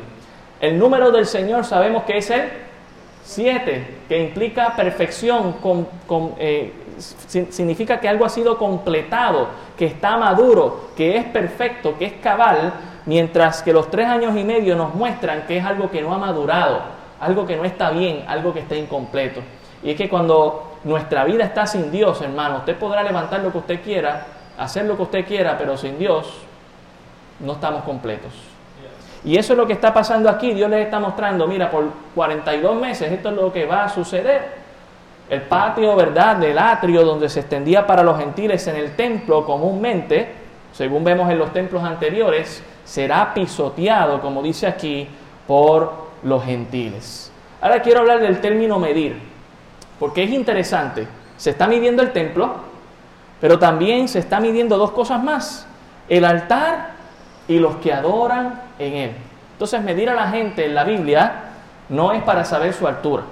El 0.58 0.78
número 0.78 1.10
del 1.10 1.26
Señor 1.26 1.66
sabemos 1.66 2.04
que 2.04 2.16
es 2.16 2.30
el 2.30 2.48
siete, 3.22 3.98
que 4.08 4.18
implica 4.18 4.74
perfección, 4.76 5.56
eh, 6.38 6.72
significa 6.96 8.00
que 8.00 8.08
algo 8.08 8.24
ha 8.24 8.30
sido 8.30 8.56
completado, 8.56 9.48
que 9.76 9.84
está 9.84 10.16
maduro, 10.16 10.88
que 10.96 11.18
es 11.18 11.24
perfecto, 11.26 11.98
que 11.98 12.06
es 12.06 12.12
cabal, 12.14 12.72
mientras 13.04 13.62
que 13.62 13.74
los 13.74 13.90
tres 13.90 14.06
años 14.06 14.34
y 14.38 14.42
medio 14.42 14.76
nos 14.76 14.94
muestran 14.94 15.46
que 15.46 15.58
es 15.58 15.64
algo 15.66 15.90
que 15.90 16.00
no 16.00 16.14
ha 16.14 16.18
madurado, 16.18 16.80
algo 17.20 17.44
que 17.44 17.56
no 17.56 17.66
está 17.66 17.90
bien, 17.90 18.24
algo 18.26 18.54
que 18.54 18.60
está 18.60 18.74
incompleto. 18.74 19.42
Y 19.82 19.90
es 19.90 19.96
que 19.98 20.08
cuando 20.08 20.78
nuestra 20.84 21.24
vida 21.24 21.44
está 21.44 21.66
sin 21.66 21.90
Dios, 21.90 22.22
hermano, 22.22 22.60
usted 22.60 22.78
podrá 22.78 23.02
levantar 23.02 23.40
lo 23.40 23.52
que 23.52 23.58
usted 23.58 23.82
quiera, 23.82 24.33
hacer 24.58 24.84
lo 24.84 24.96
que 24.96 25.02
usted 25.02 25.26
quiera, 25.26 25.56
pero 25.58 25.76
sin 25.76 25.98
Dios 25.98 26.32
no 27.40 27.52
estamos 27.52 27.84
completos. 27.84 28.32
Y 29.24 29.36
eso 29.38 29.54
es 29.54 29.58
lo 29.58 29.66
que 29.66 29.72
está 29.72 29.92
pasando 29.92 30.28
aquí. 30.28 30.52
Dios 30.52 30.68
les 30.68 30.84
está 30.84 31.00
mostrando, 31.00 31.46
mira, 31.46 31.70
por 31.70 31.84
42 32.14 32.76
meses 32.76 33.10
esto 33.10 33.30
es 33.30 33.34
lo 33.34 33.52
que 33.52 33.64
va 33.64 33.84
a 33.84 33.88
suceder. 33.88 34.64
El 35.30 35.42
patio, 35.42 35.96
¿verdad?, 35.96 36.36
del 36.36 36.58
atrio 36.58 37.02
donde 37.02 37.30
se 37.30 37.40
extendía 37.40 37.86
para 37.86 38.02
los 38.02 38.18
gentiles 38.18 38.66
en 38.66 38.76
el 38.76 38.94
templo 38.94 39.46
comúnmente, 39.46 40.28
según 40.72 41.02
vemos 41.02 41.30
en 41.30 41.38
los 41.38 41.52
templos 41.52 41.82
anteriores, 41.82 42.62
será 42.84 43.32
pisoteado, 43.32 44.20
como 44.20 44.42
dice 44.42 44.66
aquí, 44.66 45.08
por 45.46 45.92
los 46.22 46.44
gentiles. 46.44 47.32
Ahora 47.62 47.80
quiero 47.80 48.00
hablar 48.00 48.20
del 48.20 48.40
término 48.42 48.78
medir, 48.78 49.18
porque 49.98 50.24
es 50.24 50.30
interesante. 50.30 51.06
Se 51.38 51.50
está 51.50 51.66
midiendo 51.66 52.02
el 52.02 52.12
templo, 52.12 52.56
pero 53.44 53.58
también 53.58 54.08
se 54.08 54.20
está 54.20 54.40
midiendo 54.40 54.78
dos 54.78 54.92
cosas 54.92 55.22
más, 55.22 55.66
el 56.08 56.24
altar 56.24 56.92
y 57.46 57.58
los 57.58 57.76
que 57.76 57.92
adoran 57.92 58.62
en 58.78 58.94
él. 58.94 59.10
Entonces 59.52 59.82
medir 59.82 60.08
a 60.08 60.14
la 60.14 60.28
gente 60.28 60.64
en 60.64 60.74
la 60.74 60.82
Biblia 60.82 61.42
no 61.90 62.12
es 62.12 62.22
para 62.22 62.46
saber 62.46 62.72
su 62.72 62.88
altura. 62.88 63.24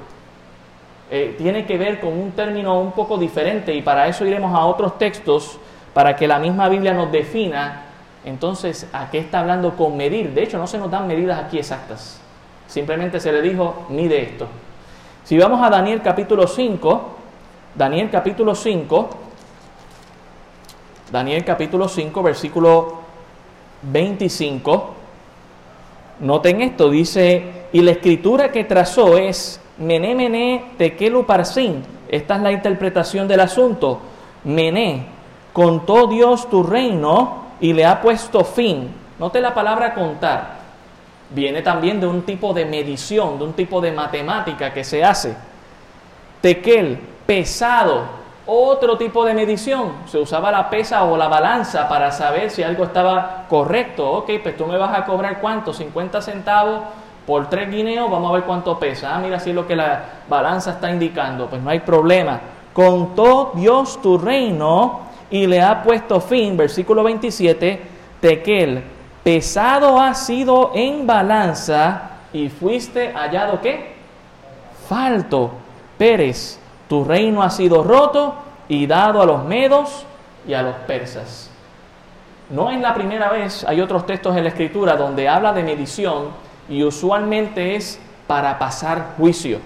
Eh, 1.11 1.35
tiene 1.39 1.65
que 1.65 1.79
ver 1.79 1.99
con 1.99 2.13
un 2.13 2.33
término 2.33 2.79
un 2.79 2.93
poco 2.93 3.17
diferente 3.17 3.75
y 3.75 3.81
para 3.81 4.07
eso 4.07 4.27
iremos 4.27 4.55
a 4.55 4.67
otros 4.67 4.99
textos 4.99 5.59
para 5.95 6.15
que 6.15 6.29
la 6.29 6.39
misma 6.39 6.69
Biblia 6.69 6.93
nos 6.93 7.11
defina 7.11 7.85
entonces 8.27 8.87
a 8.93 9.11
qué 9.11 9.17
está 9.17 9.41
hablando 9.41 9.79
con 9.79 9.97
medir. 9.97 10.35
De 10.35 10.43
hecho, 10.43 10.59
no 10.59 10.67
se 10.67 10.77
nos 10.77 10.91
dan 10.91 11.07
medidas 11.07 11.43
aquí 11.43 11.57
exactas. 11.57 12.21
Simplemente 12.67 13.19
se 13.19 13.33
le 13.33 13.41
dijo, 13.41 13.87
mide 13.89 14.21
esto. 14.21 14.47
Si 15.25 15.39
vamos 15.39 15.63
a 15.63 15.71
Daniel 15.71 16.03
capítulo 16.03 16.47
5, 16.47 17.17
Daniel 17.75 18.11
capítulo 18.11 18.55
5, 18.55 19.22
Daniel 21.13 21.45
capítulo 21.45 21.89
5, 21.89 22.23
versículo 22.23 22.95
25. 23.83 24.95
Noten 26.21 26.63
esto, 26.63 26.89
dice, 26.89 27.67
y 27.71 27.83
la 27.83 27.91
escritura 27.91 28.51
que 28.51 28.65
trazó 28.65 29.19
es 29.19 29.61
Mené, 29.77 30.15
Mené, 30.15 30.73
Tekelu 30.79 31.27
Parsin. 31.27 31.83
Esta 32.09 32.37
es 32.37 32.41
la 32.41 32.51
interpretación 32.51 33.29
del 33.29 33.41
asunto. 33.41 34.01
Mené, 34.45 35.05
contó 35.53 36.07
Dios 36.07 36.49
tu 36.49 36.63
reino 36.63 37.45
y 37.61 37.75
le 37.75 37.85
ha 37.85 38.01
puesto 38.01 38.43
fin. 38.43 38.89
Note 39.19 39.39
la 39.43 39.53
palabra 39.53 39.93
contar. 39.93 40.63
Viene 41.29 41.61
también 41.61 42.01
de 42.01 42.07
un 42.07 42.23
tipo 42.23 42.55
de 42.55 42.65
medición, 42.65 43.39
de 43.39 43.45
un 43.45 43.53
tipo 43.53 43.83
de 43.83 43.93
matemática 43.93 44.73
que 44.73 44.83
se 44.83 45.05
hace. 45.05 45.37
Tekel, 46.41 46.99
pesado, 47.27 48.22
otro 48.47 48.97
tipo 48.97 49.25
de 49.25 49.35
medición. 49.35 49.93
Se 50.07 50.19
usaba 50.19 50.51
la 50.51 50.69
pesa 50.69 51.05
o 51.05 51.17
la 51.17 51.29
balanza 51.29 51.89
para 51.89 52.11
saber 52.11 52.51
si 52.51 52.63
algo 52.63 52.85
estaba 52.85 53.47
correcto. 53.49 54.11
Ok, 54.11 54.31
pues 54.43 54.57
tú 54.57 54.67
me 54.67 54.77
vas 54.77 54.97
a 54.97 55.05
cobrar 55.05 55.41
cuánto, 55.41 55.73
50 55.73 56.21
centavos 56.23 56.81
por 57.27 57.49
tres 57.49 57.71
guineos, 57.71 58.11
vamos 58.11 58.31
a 58.31 58.35
ver 58.35 58.43
cuánto 58.43 58.79
pesa. 58.79 59.15
Ah, 59.15 59.19
mira 59.19 59.39
si 59.39 59.51
es 59.51 59.57
lo 59.57 59.67
que 59.67 59.77
la 59.77 60.05
balanza 60.29 60.73
está 60.73 60.91
indicando. 60.91 61.47
Pues 61.47 61.63
no 61.63 61.71
hay 61.71 61.81
problema. 61.81 62.41
Contó 62.73 63.53
Dios 63.55 64.01
tu 64.03 64.19
reino 64.19 65.03
y 65.31 65.47
le 65.47 65.61
ha 65.61 65.83
puesto 65.83 66.21
fin, 66.21 66.57
versículo 66.57 67.03
27, 67.03 67.83
Tequel, 68.21 68.83
pesado 69.23 70.01
ha 70.01 70.15
sido 70.15 70.73
en 70.75 71.07
balanza 71.07 72.11
y 72.33 72.49
fuiste 72.49 73.13
hallado 73.13 73.61
qué? 73.61 73.95
Falto. 74.89 75.53
Pérez, 75.97 76.59
tu 76.89 77.05
reino 77.05 77.43
ha 77.43 77.51
sido 77.51 77.83
roto 77.83 78.35
y 78.69 78.87
dado 78.87 79.23
a 79.23 79.27
los 79.27 79.45
medos 79.45 80.05
y 80.47 80.55
a 80.55 80.63
los 80.63 80.75
persas. 80.87 81.51
No 82.51 82.71
es 82.71 82.81
la 82.81 82.95
primera 82.95 83.31
vez, 83.31 83.65
hay 83.67 83.81
otros 83.81 84.07
textos 84.07 84.37
en 84.37 84.45
la 84.45 84.51
escritura 84.51 84.97
donde 84.97 85.29
habla 85.29 85.53
de 85.53 85.63
medición 85.63 86.29
y 86.69 86.83
usualmente 86.83 87.77
es 87.77 88.01
para 88.27 88.59
pasar 88.59 89.15
juicio 89.17 89.59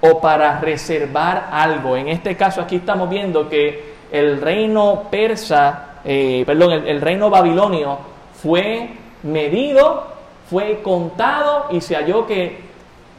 o 0.00 0.20
para 0.20 0.60
reservar 0.60 1.48
algo. 1.52 1.96
En 1.96 2.08
este 2.08 2.36
caso 2.36 2.60
aquí 2.60 2.76
estamos 2.76 3.08
viendo 3.08 3.48
que 3.48 3.94
el 4.10 4.40
reino 4.40 5.04
persa 5.10 5.94
eh, 6.04 6.44
perdón, 6.46 6.86
el, 6.86 7.00
reino 7.00 7.30
babilonio 7.30 7.98
fue 8.34 8.90
medido, 9.22 10.06
fue 10.50 10.82
contado 10.82 11.68
y 11.70 11.80
se 11.80 11.96
halló 11.96 12.26
que 12.26 12.60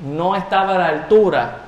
no 0.06 0.36
estaba 0.36 0.76
a 0.76 0.78
la 0.78 0.88
altura 0.90 1.65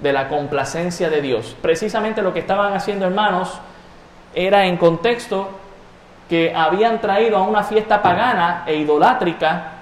de 0.00 0.12
la 0.12 0.28
complacencia 0.28 1.10
de 1.10 1.20
Dios. 1.20 1.56
Precisamente 1.60 2.22
lo 2.22 2.32
que 2.32 2.40
estaban 2.40 2.74
haciendo 2.74 3.06
hermanos 3.06 3.58
era 4.34 4.66
en 4.66 4.76
contexto 4.76 5.48
que 6.28 6.54
habían 6.54 7.00
traído 7.00 7.36
a 7.36 7.42
una 7.42 7.62
fiesta 7.62 8.02
pagana 8.02 8.64
e 8.66 8.76
idolátrica 8.76 9.72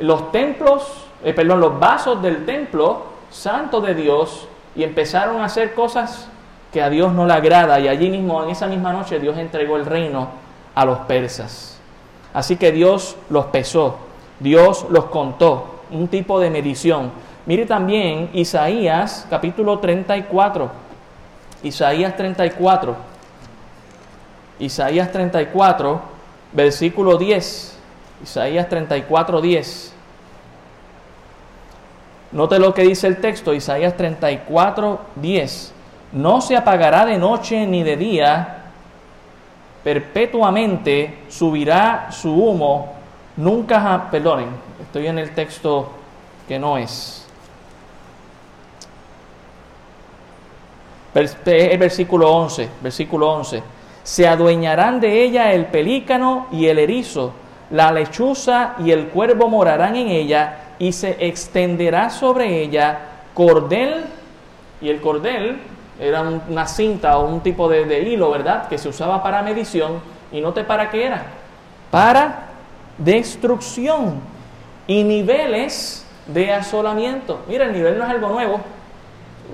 los 0.00 0.32
templos, 0.32 1.06
eh, 1.22 1.32
perdón, 1.32 1.60
los 1.60 1.78
vasos 1.78 2.22
del 2.22 2.44
templo 2.44 3.06
santo 3.30 3.80
de 3.80 3.94
Dios 3.94 4.48
y 4.74 4.84
empezaron 4.84 5.40
a 5.40 5.46
hacer 5.46 5.74
cosas 5.74 6.28
que 6.72 6.82
a 6.82 6.88
Dios 6.88 7.12
no 7.12 7.26
le 7.26 7.34
agrada 7.34 7.78
y 7.78 7.88
allí 7.88 8.08
mismo, 8.08 8.42
en 8.42 8.50
esa 8.50 8.66
misma 8.66 8.92
noche, 8.92 9.18
Dios 9.18 9.36
entregó 9.36 9.76
el 9.76 9.84
reino 9.84 10.28
a 10.74 10.84
los 10.84 10.98
persas. 11.00 11.78
Así 12.32 12.56
que 12.56 12.72
Dios 12.72 13.16
los 13.28 13.46
pesó, 13.46 13.98
Dios 14.40 14.86
los 14.88 15.06
contó, 15.06 15.82
un 15.90 16.08
tipo 16.08 16.40
de 16.40 16.48
medición. 16.48 17.12
Mire 17.46 17.66
también 17.66 18.30
Isaías 18.32 19.26
capítulo 19.28 19.78
34, 19.78 20.70
Isaías 21.62 22.16
34, 22.16 22.96
Isaías 24.60 25.10
34, 25.10 26.00
versículo 26.52 27.16
10, 27.18 27.78
Isaías 28.22 28.68
34, 28.68 29.40
10. 29.40 29.92
Note 32.32 32.58
lo 32.58 32.72
que 32.72 32.82
dice 32.82 33.08
el 33.08 33.18
texto, 33.18 33.52
Isaías 33.52 33.96
34, 33.96 35.00
10 35.16 35.72
no 36.12 36.40
se 36.40 36.56
apagará 36.56 37.06
de 37.06 37.18
noche 37.18 37.66
ni 37.66 37.82
de 37.82 37.96
día, 37.96 38.58
perpetuamente 39.82 41.24
subirá 41.28 42.08
su 42.12 42.32
humo, 42.32 42.92
nunca, 43.36 44.08
perdonen, 44.10 44.48
estoy 44.82 45.06
en 45.06 45.18
el 45.18 45.34
texto 45.34 45.90
que 46.46 46.58
no 46.58 46.76
es. 46.76 47.21
El 51.14 51.78
versículo 51.78 52.30
11, 52.30 52.68
versículo 52.82 53.30
11. 53.32 53.62
Se 54.02 54.26
adueñarán 54.26 55.00
de 55.00 55.22
ella 55.22 55.52
el 55.52 55.66
pelícano 55.66 56.46
y 56.50 56.66
el 56.66 56.78
erizo, 56.78 57.32
la 57.70 57.92
lechuza 57.92 58.74
y 58.78 58.90
el 58.90 59.08
cuervo 59.08 59.48
morarán 59.48 59.96
en 59.96 60.08
ella, 60.08 60.58
y 60.78 60.92
se 60.92 61.16
extenderá 61.26 62.10
sobre 62.10 62.62
ella 62.62 62.98
cordel, 63.34 64.04
y 64.80 64.88
el 64.88 65.00
cordel 65.00 65.60
era 66.00 66.22
una 66.22 66.66
cinta 66.66 67.18
o 67.18 67.28
un 67.28 67.40
tipo 67.40 67.68
de, 67.68 68.02
hilo, 68.02 68.30
¿verdad? 68.30 68.68
Que 68.68 68.78
se 68.78 68.88
usaba 68.88 69.22
para 69.22 69.42
medición 69.42 70.00
y 70.32 70.40
note 70.40 70.64
para 70.64 70.90
qué 70.90 71.06
era. 71.06 71.26
Para 71.90 72.46
destrucción 72.98 74.20
y 74.86 75.04
niveles 75.04 76.04
de 76.26 76.52
asolamiento. 76.52 77.42
Mira, 77.48 77.66
el 77.66 77.72
nivel 77.72 77.98
no 77.98 78.04
es 78.04 78.10
algo 78.10 78.28
nuevo. 78.30 78.60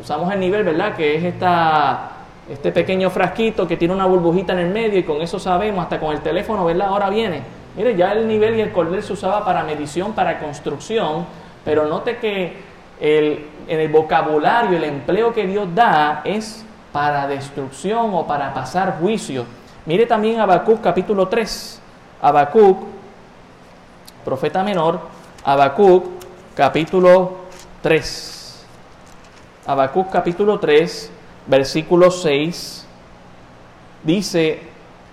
Usamos 0.00 0.32
el 0.32 0.40
nivel, 0.40 0.64
¿verdad? 0.64 0.94
Que 0.94 1.16
es 1.16 1.24
esta, 1.24 2.10
este 2.48 2.72
pequeño 2.72 3.10
frasquito 3.10 3.66
que 3.66 3.76
tiene 3.76 3.94
una 3.94 4.06
burbujita 4.06 4.52
en 4.52 4.60
el 4.60 4.68
medio 4.68 4.98
y 4.98 5.02
con 5.02 5.20
eso 5.20 5.38
sabemos, 5.38 5.82
hasta 5.82 5.98
con 5.98 6.14
el 6.14 6.20
teléfono, 6.20 6.64
¿verdad? 6.64 6.88
Ahora 6.88 7.10
viene. 7.10 7.42
Mire, 7.76 7.96
ya 7.96 8.12
el 8.12 8.26
nivel 8.26 8.56
y 8.56 8.60
el 8.60 8.72
cordel 8.72 9.02
se 9.02 9.12
usaba 9.12 9.44
para 9.44 9.62
medición, 9.62 10.12
para 10.12 10.38
construcción, 10.38 11.26
pero 11.64 11.86
note 11.86 12.16
que 12.16 12.56
el, 13.00 13.46
en 13.68 13.80
el 13.80 13.88
vocabulario, 13.88 14.76
el 14.76 14.84
empleo 14.84 15.32
que 15.32 15.46
Dios 15.46 15.68
da 15.74 16.22
es 16.24 16.64
para 16.92 17.26
destrucción 17.26 18.14
o 18.14 18.26
para 18.26 18.52
pasar 18.54 18.98
juicio. 19.00 19.44
Mire 19.86 20.06
también 20.06 20.40
Habacuc 20.40 20.80
capítulo 20.80 21.28
3. 21.28 21.80
Habacuc, 22.20 22.78
profeta 24.24 24.62
menor, 24.62 25.00
Habacuc 25.44 26.04
capítulo 26.56 27.36
3. 27.82 28.37
Habacuc 29.68 30.08
capítulo 30.10 30.58
3, 30.58 31.10
versículo 31.46 32.10
6. 32.10 32.86
Dice, 34.02 34.60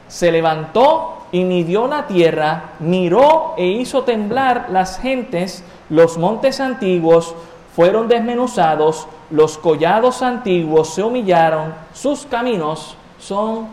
se 0.08 0.32
levantó 0.32 1.28
y 1.34 1.44
midió 1.44 1.88
la 1.88 2.08
tierra, 2.08 2.72
miró 2.80 3.56
e 3.58 3.66
hizo 3.66 4.04
temblar 4.04 4.68
las 4.70 4.98
gentes, 4.98 5.62
los 5.90 6.18
montes 6.18 6.62
antiguos, 6.62 7.36
fueron 7.76 8.08
desmenuzados, 8.08 9.10
los 9.30 9.58
collados 9.58 10.22
antiguos 10.22 10.94
se 10.94 11.04
humillaron, 11.04 11.74
sus 11.94 12.26
caminos 12.26 12.96
son 13.20 13.68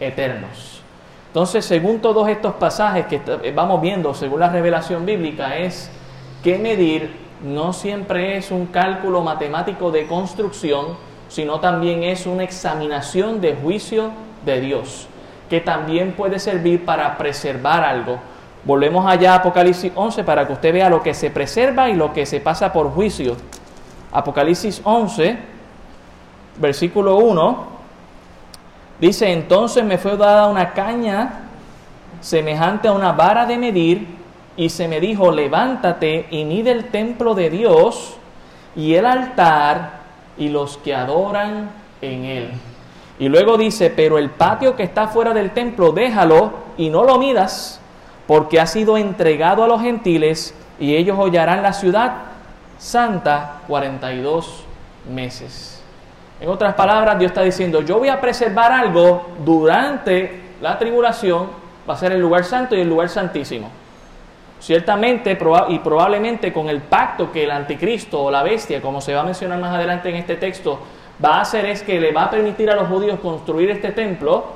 eternos. 0.00 0.80
Entonces, 1.28 1.64
según 1.64 2.00
todos 2.00 2.28
estos 2.28 2.54
pasajes 2.54 3.06
que 3.06 3.52
vamos 3.54 3.80
viendo, 3.80 4.12
según 4.14 4.40
la 4.40 4.48
revelación 4.48 5.06
bíblica, 5.06 5.58
es 5.58 5.92
que 6.42 6.58
medir 6.58 7.23
no 7.44 7.72
siempre 7.72 8.36
es 8.36 8.50
un 8.50 8.66
cálculo 8.66 9.22
matemático 9.22 9.92
de 9.92 10.06
construcción, 10.08 10.96
sino 11.28 11.60
también 11.60 12.02
es 12.02 12.26
una 12.26 12.42
examinación 12.42 13.40
de 13.40 13.54
juicio 13.54 14.10
de 14.44 14.60
Dios, 14.60 15.06
que 15.48 15.60
también 15.60 16.12
puede 16.12 16.38
servir 16.38 16.84
para 16.84 17.16
preservar 17.16 17.84
algo 17.84 18.18
Volvemos 18.64 19.04
allá 19.04 19.34
a 19.34 19.36
Apocalipsis 19.36 19.92
11 19.94 20.24
para 20.24 20.46
que 20.46 20.54
usted 20.54 20.72
vea 20.72 20.88
lo 20.88 21.02
que 21.02 21.12
se 21.12 21.30
preserva 21.30 21.90
y 21.90 21.94
lo 21.94 22.14
que 22.14 22.24
se 22.24 22.40
pasa 22.40 22.72
por 22.72 22.90
juicio. 22.90 23.36
Apocalipsis 24.10 24.80
11, 24.82 25.36
versículo 26.58 27.18
1, 27.18 27.64
dice, 29.00 29.30
entonces 29.30 29.84
me 29.84 29.98
fue 29.98 30.16
dada 30.16 30.46
una 30.46 30.72
caña 30.72 31.40
semejante 32.22 32.88
a 32.88 32.92
una 32.92 33.12
vara 33.12 33.44
de 33.44 33.58
medir 33.58 34.13
y 34.56 34.68
se 34.68 34.88
me 34.88 35.00
dijo, 35.00 35.30
levántate 35.30 36.26
y 36.30 36.44
mide 36.44 36.70
el 36.70 36.86
templo 36.86 37.34
de 37.34 37.50
Dios 37.50 38.16
y 38.76 38.94
el 38.94 39.06
altar 39.06 40.00
y 40.38 40.48
los 40.48 40.78
que 40.78 40.94
adoran 40.94 41.70
en 42.00 42.24
él. 42.24 42.50
Y 43.18 43.28
luego 43.28 43.56
dice, 43.56 43.90
pero 43.90 44.18
el 44.18 44.30
patio 44.30 44.74
que 44.74 44.82
está 44.82 45.08
fuera 45.08 45.32
del 45.32 45.52
templo, 45.52 45.92
déjalo 45.92 46.52
y 46.76 46.90
no 46.90 47.04
lo 47.04 47.18
midas 47.18 47.80
porque 48.26 48.60
ha 48.60 48.66
sido 48.66 48.96
entregado 48.96 49.64
a 49.64 49.68
los 49.68 49.80
gentiles 49.80 50.54
y 50.80 50.96
ellos 50.96 51.16
hollarán 51.18 51.62
la 51.62 51.72
ciudad 51.72 52.12
santa 52.78 53.60
42 53.68 54.64
meses. 55.12 55.82
En 56.40 56.48
otras 56.48 56.74
palabras, 56.74 57.18
Dios 57.18 57.30
está 57.30 57.42
diciendo, 57.42 57.82
yo 57.82 57.98
voy 57.98 58.08
a 58.08 58.20
preservar 58.20 58.72
algo 58.72 59.28
durante 59.44 60.42
la 60.60 60.78
tribulación, 60.78 61.48
va 61.88 61.94
a 61.94 61.96
ser 61.96 62.12
el 62.12 62.20
lugar 62.20 62.44
santo 62.44 62.74
y 62.74 62.80
el 62.80 62.88
lugar 62.88 63.08
santísimo. 63.08 63.70
Ciertamente 64.64 65.36
y 65.68 65.78
probablemente 65.80 66.50
con 66.50 66.70
el 66.70 66.80
pacto 66.80 67.30
que 67.30 67.44
el 67.44 67.50
anticristo 67.50 68.22
o 68.22 68.30
la 68.30 68.42
bestia, 68.42 68.80
como 68.80 69.02
se 69.02 69.12
va 69.12 69.20
a 69.20 69.24
mencionar 69.24 69.58
más 69.58 69.74
adelante 69.74 70.08
en 70.08 70.16
este 70.16 70.36
texto, 70.36 70.78
va 71.22 71.36
a 71.36 71.40
hacer 71.42 71.66
es 71.66 71.82
que 71.82 72.00
le 72.00 72.12
va 72.12 72.24
a 72.24 72.30
permitir 72.30 72.70
a 72.70 72.74
los 72.74 72.88
judíos 72.88 73.20
construir 73.20 73.70
este 73.70 73.92
templo 73.92 74.54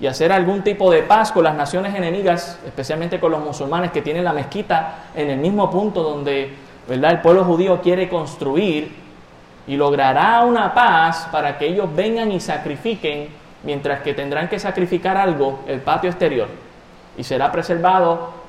y 0.00 0.06
hacer 0.06 0.32
algún 0.32 0.62
tipo 0.62 0.90
de 0.90 1.02
paz 1.02 1.32
con 1.32 1.44
las 1.44 1.54
naciones 1.54 1.94
enemigas, 1.94 2.58
especialmente 2.64 3.20
con 3.20 3.30
los 3.30 3.44
musulmanes 3.44 3.90
que 3.90 4.00
tienen 4.00 4.24
la 4.24 4.32
mezquita 4.32 5.10
en 5.14 5.28
el 5.28 5.38
mismo 5.38 5.70
punto 5.70 6.02
donde 6.02 6.54
¿verdad? 6.88 7.10
el 7.10 7.20
pueblo 7.20 7.44
judío 7.44 7.82
quiere 7.82 8.08
construir, 8.08 9.02
y 9.66 9.76
logrará 9.76 10.44
una 10.44 10.72
paz 10.72 11.28
para 11.30 11.58
que 11.58 11.66
ellos 11.66 11.94
vengan 11.94 12.32
y 12.32 12.40
sacrifiquen, 12.40 13.28
mientras 13.64 14.00
que 14.00 14.14
tendrán 14.14 14.48
que 14.48 14.58
sacrificar 14.58 15.18
algo, 15.18 15.60
el 15.66 15.82
patio 15.82 16.08
exterior, 16.08 16.48
y 17.18 17.22
será 17.22 17.52
preservado 17.52 18.41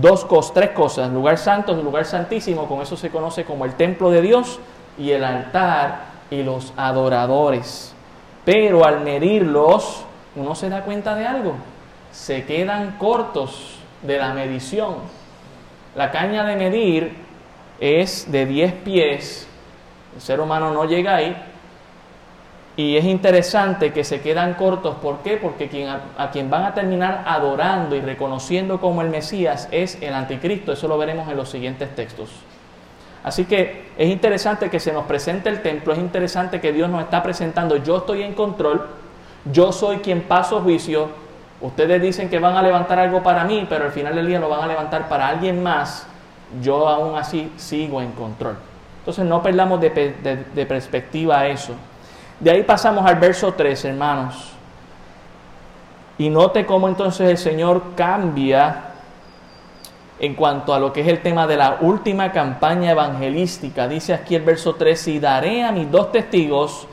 dos 0.00 0.24
cosas, 0.24 0.54
tres 0.54 0.70
cosas, 0.70 1.10
lugar 1.10 1.38
santo, 1.38 1.74
lugar 1.74 2.04
santísimo, 2.04 2.66
con 2.66 2.82
eso 2.82 2.96
se 2.96 3.10
conoce 3.10 3.44
como 3.44 3.64
el 3.64 3.74
templo 3.74 4.10
de 4.10 4.22
Dios, 4.22 4.58
y 4.98 5.10
el 5.10 5.24
altar 5.24 6.06
y 6.30 6.42
los 6.42 6.72
adoradores. 6.76 7.94
Pero 8.44 8.84
al 8.84 9.00
medirlos, 9.00 10.04
uno 10.36 10.54
se 10.54 10.68
da 10.68 10.82
cuenta 10.82 11.14
de 11.14 11.26
algo, 11.26 11.54
se 12.12 12.44
quedan 12.44 12.96
cortos 12.98 13.78
de 14.02 14.18
la 14.18 14.32
medición. 14.34 14.96
La 15.94 16.10
caña 16.10 16.44
de 16.44 16.56
medir 16.56 17.16
es 17.80 18.30
de 18.30 18.46
10 18.46 18.72
pies, 18.84 19.46
el 20.14 20.20
ser 20.20 20.40
humano 20.40 20.72
no 20.72 20.84
llega 20.84 21.16
ahí, 21.16 21.36
y 22.76 22.96
es 22.96 23.04
interesante 23.04 23.92
que 23.92 24.02
se 24.02 24.20
quedan 24.20 24.54
cortos, 24.54 24.96
¿por 24.96 25.18
qué? 25.18 25.36
Porque 25.36 25.68
quien, 25.68 25.88
a, 25.88 26.30
quien 26.32 26.50
van 26.50 26.64
a 26.64 26.74
terminar 26.74 27.22
adorando 27.26 27.94
y 27.94 28.00
reconociendo 28.00 28.80
como 28.80 29.02
el 29.02 29.10
Mesías 29.10 29.68
es 29.70 29.98
el 30.02 30.12
anticristo, 30.12 30.72
eso 30.72 30.88
lo 30.88 30.98
veremos 30.98 31.28
en 31.28 31.36
los 31.36 31.48
siguientes 31.48 31.94
textos. 31.94 32.30
Así 33.22 33.44
que 33.44 33.86
es 33.96 34.10
interesante 34.10 34.68
que 34.68 34.80
se 34.80 34.92
nos 34.92 35.06
presente 35.06 35.48
el 35.48 35.62
templo, 35.62 35.92
es 35.92 35.98
interesante 35.98 36.60
que 36.60 36.72
Dios 36.72 36.90
nos 36.90 37.02
está 37.02 37.22
presentando, 37.22 37.76
yo 37.76 37.98
estoy 37.98 38.22
en 38.22 38.34
control, 38.34 38.86
yo 39.50 39.72
soy 39.72 39.98
quien 39.98 40.22
paso 40.22 40.60
juicio, 40.60 41.08
ustedes 41.60 42.02
dicen 42.02 42.28
que 42.28 42.38
van 42.38 42.56
a 42.56 42.62
levantar 42.62 42.98
algo 42.98 43.22
para 43.22 43.44
mí, 43.44 43.66
pero 43.68 43.84
al 43.84 43.92
final 43.92 44.14
del 44.14 44.26
día 44.26 44.40
lo 44.40 44.48
van 44.48 44.62
a 44.62 44.66
levantar 44.66 45.08
para 45.08 45.28
alguien 45.28 45.62
más, 45.62 46.06
yo 46.60 46.88
aún 46.88 47.16
así 47.16 47.52
sigo 47.56 48.02
en 48.02 48.12
control. 48.12 48.56
Entonces 48.98 49.24
no 49.26 49.42
perdamos 49.42 49.80
de, 49.80 50.66
perspectiva 50.66 51.46
eso. 51.46 51.74
De 52.44 52.50
ahí 52.50 52.62
pasamos 52.62 53.04
al 53.06 53.16
verso 53.16 53.54
3, 53.54 53.86
hermanos. 53.86 54.52
Y 56.18 56.28
note 56.28 56.66
cómo 56.66 56.88
entonces 56.88 57.30
el 57.30 57.38
Señor 57.38 57.94
cambia 57.96 58.90
en 60.18 60.34
cuanto 60.34 60.74
a 60.74 60.78
lo 60.78 60.92
que 60.92 61.00
es 61.00 61.08
el 61.08 61.22
tema 61.22 61.46
de 61.46 61.56
la 61.56 61.78
última 61.80 62.32
campaña 62.32 62.90
evangelística. 62.90 63.88
Dice 63.88 64.12
aquí 64.12 64.34
el 64.34 64.42
verso 64.42 64.74
3, 64.74 65.08
y 65.08 65.20
daré 65.20 65.62
a 65.62 65.72
mis 65.72 65.90
dos 65.90 66.12
testigos 66.12 66.86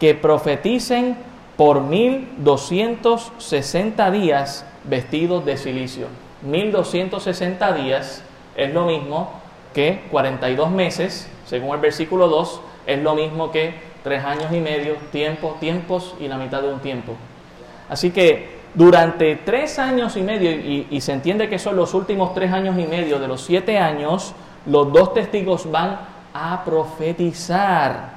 que 0.00 0.16
profeticen 0.16 1.16
por 1.56 1.82
1260 1.82 4.10
días 4.10 4.66
vestidos 4.82 5.44
de 5.44 5.56
silicio. 5.56 6.08
1260 6.42 7.72
días 7.74 8.24
es 8.56 8.74
lo 8.74 8.86
mismo 8.86 9.30
que 9.72 10.02
42 10.10 10.68
meses, 10.72 11.30
según 11.46 11.76
el 11.76 11.80
versículo 11.80 12.26
2, 12.26 12.60
es 12.88 13.00
lo 13.00 13.14
mismo 13.14 13.52
que 13.52 13.85
tres 14.06 14.24
años 14.24 14.52
y 14.52 14.60
medio, 14.60 14.94
tiempo, 15.10 15.56
tiempos 15.58 16.14
y 16.20 16.28
la 16.28 16.38
mitad 16.38 16.62
de 16.62 16.72
un 16.72 16.78
tiempo. 16.78 17.14
Así 17.88 18.12
que 18.12 18.60
durante 18.72 19.34
tres 19.34 19.80
años 19.80 20.16
y 20.16 20.22
medio, 20.22 20.48
y, 20.48 21.00
se 21.00 21.12
entiende 21.12 21.48
que 21.48 21.58
son 21.58 21.74
los 21.74 21.92
últimos 21.92 22.32
tres 22.32 22.52
años 22.52 22.78
y 22.78 22.86
medio 22.86 23.18
de 23.18 23.26
los 23.26 23.40
siete 23.40 23.78
años, 23.78 24.32
los 24.64 24.92
dos 24.92 25.12
testigos 25.12 25.68
van 25.72 25.98
a 26.32 26.62
profetizar. 26.64 28.10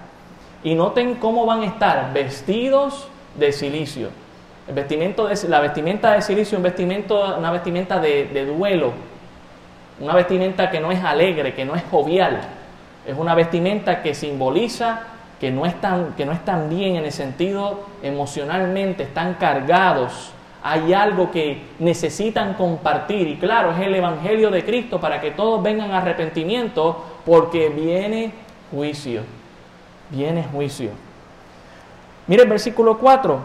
Y 0.64 0.76
noten 0.76 1.16
cómo 1.16 1.48
van 1.48 1.62
a 1.62 1.66
estar 1.66 2.14
vestidos 2.14 3.08
de 3.34 3.52
silicio. 3.52 4.10
El 4.68 4.76
de, 4.76 5.28
la 5.48 5.60
vestimenta 5.60 6.12
de 6.12 6.22
silicio 6.22 6.60
un 6.60 6.64
una 7.36 7.50
vestimenta 7.50 8.00
de 8.00 8.46
duelo, 8.46 8.94
una 10.00 10.14
vestimenta 10.14 10.70
que 10.70 10.80
no 10.80 10.92
es 10.92 11.04
alegre, 11.04 11.56
que 11.56 11.66
no 11.66 11.74
es 11.74 11.82
jovial. 11.90 12.42
Es 13.08 13.18
una 13.18 13.34
vestimenta 13.34 14.04
que 14.04 14.14
simboliza 14.14 15.18
que 15.40 15.52
no 15.52 15.66
están, 15.66 16.14
que 16.16 16.26
no 16.26 16.32
están 16.32 16.70
bien 16.70 16.98
en 16.98 17.06
el 17.06 17.12
sentido 17.12 17.80
emocionalmente, 18.04 19.04
están 19.04 19.36
cargados. 19.36 20.32
Hay 20.62 20.94
algo 20.94 21.32
que 21.32 21.62
necesitan 21.80 22.56
compartir 22.56 23.28
y 23.28 23.38
claro, 23.38 23.72
es 23.72 23.80
el 23.80 23.96
Evangelio 23.96 24.52
de 24.52 24.66
Cristo 24.66 25.00
para 25.00 25.22
que 25.22 25.32
todos 25.32 25.64
vengan 25.64 25.92
a 25.92 26.00
arrepentimiento 26.00 27.06
porque 27.26 27.70
viene 27.70 28.34
juicio, 28.70 29.22
viene 30.10 30.44
juicio. 30.52 30.92
Mire 32.28 32.44
el 32.44 32.50
versículo 32.50 32.98
4. 32.98 33.40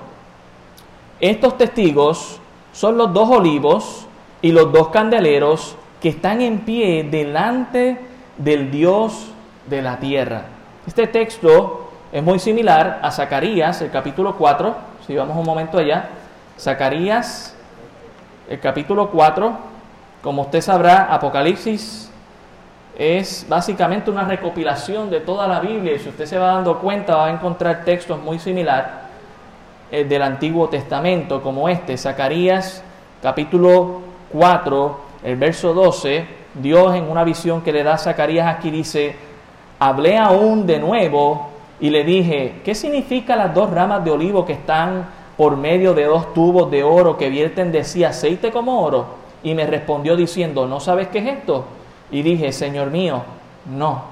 Estos 1.20 1.56
testigos 1.56 2.40
son 2.72 2.98
los 2.98 3.12
dos 3.14 3.30
olivos 3.30 4.06
y 4.42 4.50
los 4.50 4.72
dos 4.72 4.88
candeleros 4.88 5.76
que 6.02 6.08
están 6.08 6.42
en 6.42 6.58
pie 6.60 7.04
delante 7.04 7.96
del 8.36 8.70
Dios 8.70 9.28
de 9.70 9.80
la 9.80 10.00
tierra. 10.00 10.46
Este 10.86 11.06
texto 11.06 11.83
es 12.14 12.22
muy 12.22 12.38
similar 12.38 13.00
a 13.02 13.10
Zacarías, 13.10 13.82
el 13.82 13.90
capítulo 13.90 14.36
4, 14.36 14.72
si 15.04 15.16
vamos 15.16 15.36
un 15.36 15.44
momento 15.44 15.78
allá. 15.78 16.10
Zacarías, 16.56 17.56
el 18.48 18.60
capítulo 18.60 19.10
4, 19.10 19.52
como 20.22 20.42
usted 20.42 20.60
sabrá, 20.60 21.12
Apocalipsis 21.12 22.08
es 22.96 23.44
básicamente 23.48 24.12
una 24.12 24.22
recopilación 24.22 25.10
de 25.10 25.18
toda 25.18 25.48
la 25.48 25.58
Biblia. 25.58 25.94
Y 25.94 25.98
si 25.98 26.08
usted 26.08 26.26
se 26.26 26.38
va 26.38 26.52
dando 26.52 26.78
cuenta 26.78 27.16
va 27.16 27.26
a 27.26 27.30
encontrar 27.32 27.84
textos 27.84 28.22
muy 28.22 28.38
similares 28.38 28.92
eh, 29.90 30.04
del 30.04 30.22
Antiguo 30.22 30.68
Testamento 30.68 31.42
como 31.42 31.68
este, 31.68 31.98
Zacarías 31.98 32.84
capítulo 33.20 34.02
4, 34.30 35.00
el 35.24 35.34
verso 35.34 35.74
12, 35.74 36.28
Dios 36.54 36.94
en 36.94 37.10
una 37.10 37.24
visión 37.24 37.60
que 37.60 37.72
le 37.72 37.82
da 37.82 37.94
a 37.94 37.98
Zacarías 37.98 38.46
aquí 38.46 38.70
dice, 38.70 39.16
hablé 39.80 40.16
aún 40.16 40.64
de 40.64 40.78
nuevo 40.78 41.53
y 41.84 41.90
le 41.90 42.02
dije, 42.02 42.62
¿qué 42.64 42.74
significa 42.74 43.36
las 43.36 43.52
dos 43.52 43.68
ramas 43.70 44.02
de 44.02 44.10
olivo 44.10 44.46
que 44.46 44.54
están 44.54 45.06
por 45.36 45.58
medio 45.58 45.92
de 45.92 46.04
dos 46.04 46.32
tubos 46.32 46.70
de 46.70 46.82
oro 46.82 47.18
que 47.18 47.28
vierten 47.28 47.72
de 47.72 47.84
sí 47.84 48.02
aceite 48.04 48.50
como 48.50 48.82
oro? 48.82 49.04
Y 49.42 49.52
me 49.52 49.66
respondió 49.66 50.16
diciendo, 50.16 50.66
¿no 50.66 50.80
sabes 50.80 51.08
qué 51.08 51.18
es 51.18 51.26
esto? 51.26 51.66
Y 52.10 52.22
dije, 52.22 52.52
Señor 52.52 52.90
mío, 52.90 53.22
no. 53.66 54.02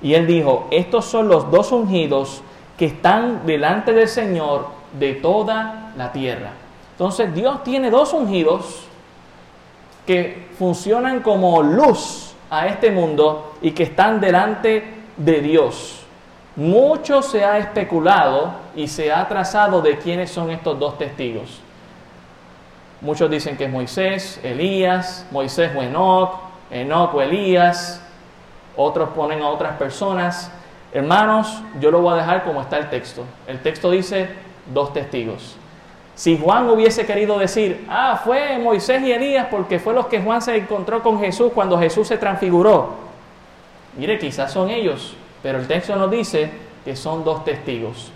Y 0.00 0.14
él 0.14 0.28
dijo, 0.28 0.68
estos 0.70 1.06
son 1.06 1.26
los 1.26 1.50
dos 1.50 1.72
ungidos 1.72 2.40
que 2.76 2.84
están 2.84 3.44
delante 3.44 3.92
del 3.92 4.06
Señor 4.06 4.68
de 4.96 5.14
toda 5.14 5.92
la 5.96 6.12
tierra. 6.12 6.52
Entonces 6.92 7.34
Dios 7.34 7.64
tiene 7.64 7.90
dos 7.90 8.12
ungidos 8.12 8.84
que 10.06 10.46
funcionan 10.56 11.18
como 11.22 11.64
luz 11.64 12.36
a 12.48 12.68
este 12.68 12.92
mundo 12.92 13.54
y 13.60 13.72
que 13.72 13.82
están 13.82 14.20
delante 14.20 14.84
de 15.16 15.40
Dios. 15.40 16.04
Mucho 16.58 17.22
se 17.22 17.44
ha 17.44 17.56
especulado 17.58 18.50
y 18.74 18.88
se 18.88 19.12
ha 19.12 19.28
trazado 19.28 19.80
de 19.80 19.96
quiénes 19.96 20.32
son 20.32 20.50
estos 20.50 20.76
dos 20.76 20.98
testigos. 20.98 21.60
Muchos 23.00 23.30
dicen 23.30 23.56
que 23.56 23.66
es 23.66 23.70
Moisés, 23.70 24.40
Elías, 24.42 25.24
Moisés 25.30 25.70
o 25.76 25.80
Enoch, 25.80 26.32
Enoch 26.72 27.14
o 27.14 27.22
Elías. 27.22 28.02
Otros 28.74 29.10
ponen 29.10 29.40
a 29.40 29.50
otras 29.50 29.76
personas. 29.76 30.50
Hermanos, 30.92 31.62
yo 31.78 31.92
lo 31.92 32.00
voy 32.00 32.14
a 32.14 32.16
dejar 32.16 32.42
como 32.42 32.60
está 32.60 32.78
el 32.78 32.90
texto. 32.90 33.22
El 33.46 33.60
texto 33.60 33.92
dice 33.92 34.28
dos 34.74 34.92
testigos. 34.92 35.54
Si 36.16 36.36
Juan 36.36 36.68
hubiese 36.68 37.06
querido 37.06 37.38
decir, 37.38 37.86
ah, 37.88 38.20
fue 38.24 38.58
Moisés 38.58 39.00
y 39.02 39.12
Elías 39.12 39.46
porque 39.48 39.78
fue 39.78 39.94
los 39.94 40.06
que 40.06 40.20
Juan 40.20 40.42
se 40.42 40.56
encontró 40.56 41.04
con 41.04 41.20
Jesús 41.20 41.52
cuando 41.54 41.78
Jesús 41.78 42.08
se 42.08 42.18
transfiguró. 42.18 42.94
Mire, 43.96 44.18
quizás 44.18 44.50
son 44.50 44.70
ellos, 44.70 45.14
pero 45.42 45.58
el 45.58 45.66
texto 45.66 45.96
nos 45.96 46.10
dice 46.10 46.50
que 46.84 46.96
son 46.96 47.24
dos 47.24 47.44
testigos. 47.44 48.10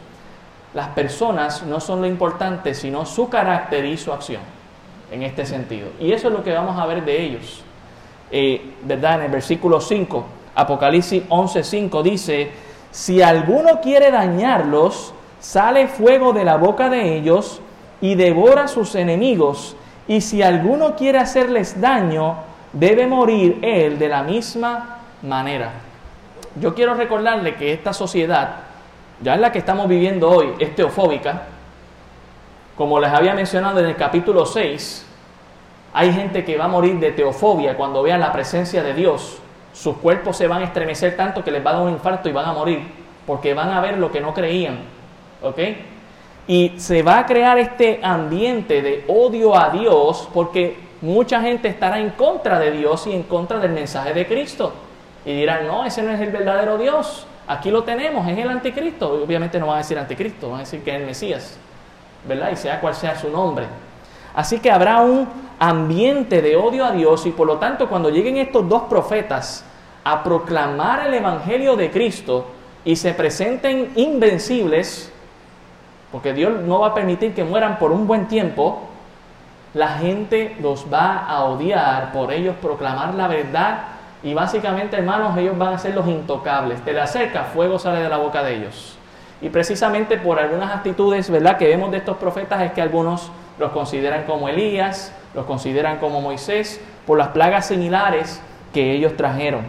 Las 0.74 0.88
personas 0.88 1.62
no 1.64 1.80
son 1.80 2.00
lo 2.00 2.06
importante, 2.06 2.74
sino 2.74 3.04
su 3.04 3.28
carácter 3.28 3.84
y 3.84 3.96
su 3.96 4.12
acción, 4.12 4.40
en 5.10 5.22
este 5.22 5.44
sentido. 5.44 5.88
Y 6.00 6.12
eso 6.12 6.28
es 6.28 6.34
lo 6.34 6.42
que 6.42 6.52
vamos 6.52 6.78
a 6.78 6.86
ver 6.86 7.04
de 7.04 7.22
ellos. 7.22 7.62
Eh, 8.30 8.74
¿Verdad? 8.82 9.16
En 9.16 9.26
el 9.26 9.30
versículo 9.30 9.80
5, 9.80 10.24
Apocalipsis 10.54 11.24
11:5 11.28 12.02
dice, 12.02 12.50
si 12.90 13.20
alguno 13.20 13.80
quiere 13.80 14.10
dañarlos, 14.10 15.12
sale 15.40 15.88
fuego 15.88 16.32
de 16.32 16.44
la 16.44 16.56
boca 16.56 16.88
de 16.88 17.16
ellos 17.16 17.60
y 18.00 18.14
devora 18.14 18.64
a 18.64 18.68
sus 18.68 18.94
enemigos. 18.94 19.76
Y 20.08 20.20
si 20.20 20.42
alguno 20.42 20.96
quiere 20.96 21.18
hacerles 21.18 21.80
daño, 21.80 22.36
debe 22.72 23.06
morir 23.06 23.58
él 23.62 23.98
de 23.98 24.08
la 24.08 24.22
misma 24.22 25.00
manera. 25.22 25.72
Yo 26.56 26.74
quiero 26.74 26.94
recordarle 26.94 27.54
que 27.54 27.72
esta 27.72 27.92
sociedad, 27.92 28.56
ya 29.22 29.34
en 29.34 29.40
la 29.40 29.52
que 29.52 29.58
estamos 29.58 29.88
viviendo 29.88 30.30
hoy, 30.30 30.52
es 30.58 30.74
teofóbica. 30.74 31.42
Como 32.76 33.00
les 33.00 33.10
había 33.10 33.34
mencionado 33.34 33.80
en 33.80 33.86
el 33.86 33.96
capítulo 33.96 34.44
6, 34.44 35.06
hay 35.94 36.12
gente 36.12 36.44
que 36.44 36.56
va 36.56 36.66
a 36.66 36.68
morir 36.68 36.98
de 36.98 37.12
teofobia 37.12 37.76
cuando 37.76 38.02
vean 38.02 38.20
la 38.20 38.32
presencia 38.32 38.82
de 38.82 38.92
Dios. 38.92 39.38
Sus 39.72 39.96
cuerpos 39.96 40.36
se 40.36 40.46
van 40.46 40.62
a 40.62 40.66
estremecer 40.66 41.16
tanto 41.16 41.42
que 41.42 41.50
les 41.50 41.64
va 41.64 41.70
a 41.70 41.74
dar 41.74 41.82
un 41.82 41.90
infarto 41.90 42.28
y 42.28 42.32
van 42.32 42.46
a 42.46 42.52
morir, 42.52 42.80
porque 43.26 43.54
van 43.54 43.70
a 43.70 43.80
ver 43.80 43.98
lo 43.98 44.10
que 44.10 44.20
no 44.20 44.34
creían. 44.34 44.80
¿Ok? 45.42 45.58
Y 46.46 46.74
se 46.76 47.02
va 47.02 47.20
a 47.20 47.26
crear 47.26 47.58
este 47.58 48.00
ambiente 48.02 48.82
de 48.82 49.04
odio 49.08 49.56
a 49.56 49.70
Dios 49.70 50.28
porque 50.34 50.76
mucha 51.00 51.40
gente 51.40 51.68
estará 51.68 51.98
en 51.98 52.10
contra 52.10 52.58
de 52.58 52.72
Dios 52.72 53.06
y 53.06 53.12
en 53.12 53.22
contra 53.22 53.58
del 53.58 53.72
mensaje 53.72 54.12
de 54.12 54.26
Cristo. 54.26 54.72
Y 55.24 55.34
dirán, 55.34 55.66
no, 55.66 55.84
ese 55.84 56.02
no 56.02 56.10
es 56.10 56.20
el 56.20 56.30
verdadero 56.30 56.78
Dios. 56.78 57.26
Aquí 57.46 57.70
lo 57.70 57.84
tenemos, 57.84 58.26
es 58.28 58.38
el 58.38 58.48
anticristo. 58.48 59.22
Obviamente 59.24 59.58
no 59.58 59.66
van 59.66 59.76
a 59.76 59.78
decir 59.78 59.98
anticristo, 59.98 60.50
van 60.50 60.56
a 60.56 60.60
decir 60.60 60.82
que 60.82 60.90
es 60.90 61.00
el 61.00 61.06
Mesías, 61.06 61.56
¿verdad? 62.26 62.50
Y 62.52 62.56
sea 62.56 62.80
cual 62.80 62.94
sea 62.94 63.18
su 63.18 63.28
nombre. 63.30 63.66
Así 64.34 64.58
que 64.60 64.70
habrá 64.70 65.00
un 65.00 65.28
ambiente 65.58 66.40
de 66.40 66.56
odio 66.56 66.84
a 66.84 66.92
Dios 66.92 67.26
y 67.26 67.30
por 67.30 67.46
lo 67.46 67.58
tanto 67.58 67.88
cuando 67.88 68.10
lleguen 68.10 68.38
estos 68.38 68.68
dos 68.68 68.82
profetas 68.82 69.64
a 70.04 70.24
proclamar 70.24 71.06
el 71.06 71.14
Evangelio 71.14 71.76
de 71.76 71.90
Cristo 71.90 72.46
y 72.84 72.96
se 72.96 73.14
presenten 73.14 73.92
invencibles, 73.94 75.12
porque 76.10 76.32
Dios 76.32 76.60
no 76.62 76.80
va 76.80 76.88
a 76.88 76.94
permitir 76.94 77.34
que 77.34 77.44
mueran 77.44 77.78
por 77.78 77.92
un 77.92 78.06
buen 78.06 78.26
tiempo, 78.26 78.88
la 79.74 79.90
gente 79.98 80.56
los 80.60 80.92
va 80.92 81.26
a 81.26 81.44
odiar 81.44 82.12
por 82.12 82.32
ellos 82.32 82.56
proclamar 82.60 83.14
la 83.14 83.28
verdad 83.28 83.84
y 84.22 84.34
básicamente, 84.34 84.96
hermanos, 84.96 85.36
ellos 85.36 85.58
van 85.58 85.74
a 85.74 85.78
ser 85.78 85.94
los 85.94 86.06
intocables. 86.06 86.80
Te 86.82 86.92
le 86.92 87.00
acerca, 87.00 87.44
fuego 87.44 87.78
sale 87.78 88.00
de 88.00 88.08
la 88.08 88.18
boca 88.18 88.42
de 88.42 88.56
ellos. 88.56 88.96
Y 89.40 89.48
precisamente 89.48 90.16
por 90.16 90.38
algunas 90.38 90.72
actitudes, 90.72 91.28
¿verdad?, 91.28 91.56
que 91.56 91.66
vemos 91.66 91.90
de 91.90 91.96
estos 91.96 92.16
profetas 92.16 92.62
es 92.62 92.72
que 92.72 92.80
algunos 92.80 93.32
los 93.58 93.72
consideran 93.72 94.24
como 94.24 94.48
Elías, 94.48 95.12
los 95.34 95.44
consideran 95.46 95.98
como 95.98 96.20
Moisés, 96.20 96.80
por 97.06 97.18
las 97.18 97.28
plagas 97.28 97.66
similares 97.66 98.40
que 98.72 98.92
ellos 98.92 99.16
trajeron. 99.16 99.62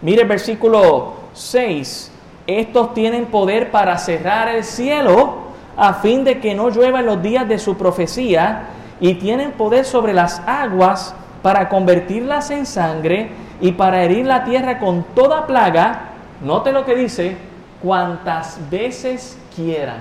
Mire 0.00 0.22
el 0.22 0.28
versículo 0.28 1.14
6. 1.32 2.12
Estos 2.46 2.94
tienen 2.94 3.26
poder 3.26 3.70
para 3.70 3.98
cerrar 3.98 4.48
el 4.48 4.64
cielo 4.64 5.50
a 5.76 5.94
fin 5.94 6.24
de 6.24 6.40
que 6.40 6.54
no 6.54 6.70
llueva 6.70 7.00
en 7.00 7.06
los 7.06 7.22
días 7.22 7.48
de 7.48 7.58
su 7.58 7.76
profecía 7.76 8.62
y 9.00 9.14
tienen 9.14 9.52
poder 9.52 9.84
sobre 9.84 10.12
las 10.12 10.40
aguas 10.46 11.14
para 11.42 11.68
convertirlas 11.68 12.50
en 12.50 12.66
sangre 12.66 13.30
y 13.60 13.72
para 13.72 14.02
herir 14.02 14.26
la 14.26 14.44
tierra 14.44 14.78
con 14.78 15.04
toda 15.14 15.46
plaga, 15.46 16.00
note 16.42 16.72
lo 16.72 16.84
que 16.84 16.94
dice, 16.94 17.36
cuantas 17.82 18.58
veces 18.70 19.38
quieran. 19.54 20.00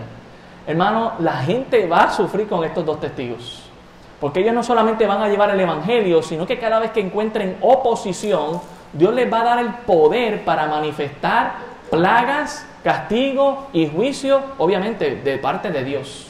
hermano, 0.67 1.13
la 1.19 1.37
gente 1.37 1.87
va 1.87 2.03
a 2.03 2.11
sufrir 2.11 2.47
con 2.47 2.63
estos 2.63 2.85
dos 2.85 2.99
testigos. 2.99 3.63
Porque 4.19 4.41
ellos 4.41 4.53
no 4.53 4.63
solamente 4.63 5.07
van 5.07 5.21
a 5.21 5.29
llevar 5.29 5.49
el 5.49 5.59
Evangelio, 5.59 6.21
sino 6.21 6.45
que 6.45 6.59
cada 6.59 6.79
vez 6.79 6.91
que 6.91 6.99
encuentren 6.99 7.57
oposición, 7.61 8.61
Dios 8.93 9.13
les 9.13 9.31
va 9.31 9.41
a 9.41 9.43
dar 9.45 9.59
el 9.59 9.73
poder 9.85 10.43
para 10.43 10.67
manifestar 10.67 11.53
plagas, 11.89 12.67
castigo 12.83 13.67
y 13.73 13.87
juicio, 13.87 14.41
obviamente, 14.57 15.15
de 15.15 15.37
parte 15.37 15.71
de 15.71 15.83
Dios. 15.83 16.27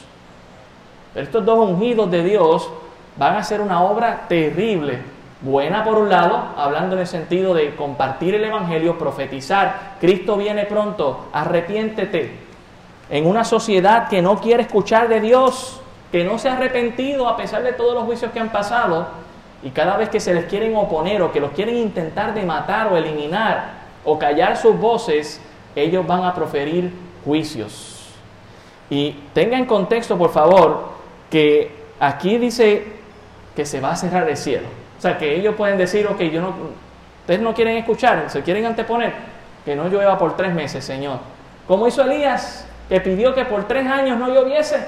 Pero 1.12 1.26
estos 1.26 1.44
dos 1.44 1.68
ungidos 1.68 2.10
de 2.10 2.22
Dios 2.22 2.70
van 3.16 3.34
a 3.34 3.38
hacer 3.38 3.60
una 3.60 3.82
obra 3.82 4.26
terrible. 4.28 4.98
Buena 5.42 5.84
por 5.84 5.96
un 5.96 6.10
lado, 6.10 6.52
hablando 6.56 6.96
en 6.96 7.00
el 7.00 7.06
sentido 7.06 7.54
de 7.54 7.74
compartir 7.74 8.34
el 8.34 8.44
Evangelio, 8.44 8.98
profetizar, 8.98 9.96
Cristo 9.98 10.36
viene 10.36 10.64
pronto, 10.64 11.28
arrepiéntete. 11.32 12.30
En 13.08 13.26
una 13.26 13.44
sociedad 13.44 14.08
que 14.08 14.20
no 14.20 14.38
quiere 14.38 14.64
escuchar 14.64 15.08
de 15.08 15.20
Dios, 15.20 15.80
que 16.12 16.24
no 16.24 16.38
se 16.38 16.48
ha 16.48 16.54
arrepentido 16.54 17.26
a 17.26 17.36
pesar 17.36 17.62
de 17.62 17.72
todos 17.72 17.94
los 17.94 18.04
juicios 18.04 18.32
que 18.32 18.40
han 18.40 18.50
pasado, 18.50 19.08
y 19.62 19.70
cada 19.70 19.96
vez 19.96 20.08
que 20.08 20.20
se 20.20 20.34
les 20.34 20.44
quieren 20.44 20.76
oponer 20.76 21.22
o 21.22 21.32
que 21.32 21.40
los 21.40 21.52
quieren 21.52 21.76
intentar 21.76 22.34
de 22.34 22.44
matar 22.44 22.92
o 22.92 22.96
eliminar 22.96 23.80
o 24.04 24.18
callar 24.18 24.56
sus 24.56 24.78
voces, 24.78 25.40
ellos 25.74 26.06
van 26.06 26.24
a 26.24 26.34
proferir 26.34 26.92
juicios. 27.24 28.08
Y 28.88 29.12
tenga 29.32 29.56
en 29.56 29.66
contexto, 29.66 30.18
por 30.18 30.30
favor, 30.30 30.90
que 31.30 31.72
aquí 31.98 32.38
dice 32.38 32.99
que 33.54 33.64
se 33.64 33.80
va 33.80 33.92
a 33.92 33.96
cerrar 33.96 34.28
el 34.28 34.36
cielo. 34.36 34.68
O 34.98 35.00
sea, 35.00 35.18
que 35.18 35.34
ellos 35.34 35.54
pueden 35.54 35.78
decir, 35.78 36.06
ok, 36.06 36.20
yo 36.22 36.40
no, 36.40 36.54
ustedes 37.20 37.40
no 37.40 37.54
quieren 37.54 37.76
escuchar, 37.76 38.24
se 38.28 38.42
quieren 38.42 38.66
anteponer, 38.66 39.12
que 39.64 39.74
no 39.74 39.88
llueva 39.88 40.18
por 40.18 40.36
tres 40.36 40.52
meses, 40.54 40.84
Señor. 40.84 41.18
Como 41.66 41.86
hizo 41.86 42.02
Elías, 42.02 42.66
que 42.88 43.00
pidió 43.00 43.34
que 43.34 43.44
por 43.44 43.66
tres 43.66 43.86
años 43.86 44.18
no 44.18 44.28
lloviese, 44.28 44.84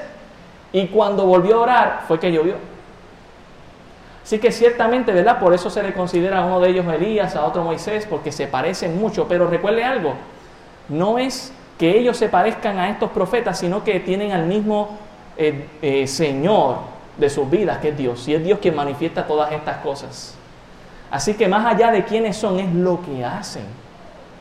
y 0.72 0.86
cuando 0.88 1.26
volvió 1.26 1.56
a 1.56 1.60
orar 1.60 2.00
fue 2.08 2.18
que 2.18 2.32
llovió. 2.32 2.54
Así 4.22 4.38
que 4.38 4.52
ciertamente, 4.52 5.12
¿verdad? 5.12 5.38
Por 5.38 5.52
eso 5.52 5.68
se 5.68 5.82
le 5.82 5.92
considera 5.92 6.38
a 6.38 6.44
uno 6.44 6.60
de 6.60 6.70
ellos 6.70 6.86
Elías, 6.86 7.34
a 7.34 7.44
otro 7.44 7.64
Moisés, 7.64 8.06
porque 8.08 8.30
se 8.32 8.46
parecen 8.46 8.98
mucho. 8.98 9.26
Pero 9.28 9.48
recuerde 9.48 9.84
algo, 9.84 10.14
no 10.88 11.18
es 11.18 11.52
que 11.78 11.98
ellos 11.98 12.16
se 12.16 12.28
parezcan 12.28 12.78
a 12.78 12.90
estos 12.90 13.10
profetas, 13.10 13.58
sino 13.58 13.82
que 13.82 13.98
tienen 14.00 14.32
al 14.32 14.46
mismo 14.46 14.96
eh, 15.36 15.66
eh, 15.82 16.06
Señor 16.06 16.76
de 17.16 17.30
sus 17.30 17.48
vidas, 17.50 17.78
que 17.78 17.90
es 17.90 17.96
Dios. 17.96 18.26
Y 18.28 18.34
es 18.34 18.44
Dios 18.44 18.58
quien 18.60 18.74
manifiesta 18.74 19.26
todas 19.26 19.52
estas 19.52 19.78
cosas. 19.78 20.36
Así 21.10 21.34
que 21.34 21.46
más 21.48 21.66
allá 21.66 21.90
de 21.90 22.04
quiénes 22.04 22.36
son, 22.36 22.58
es 22.58 22.72
lo 22.74 23.00
que 23.02 23.24
hacen. 23.24 23.64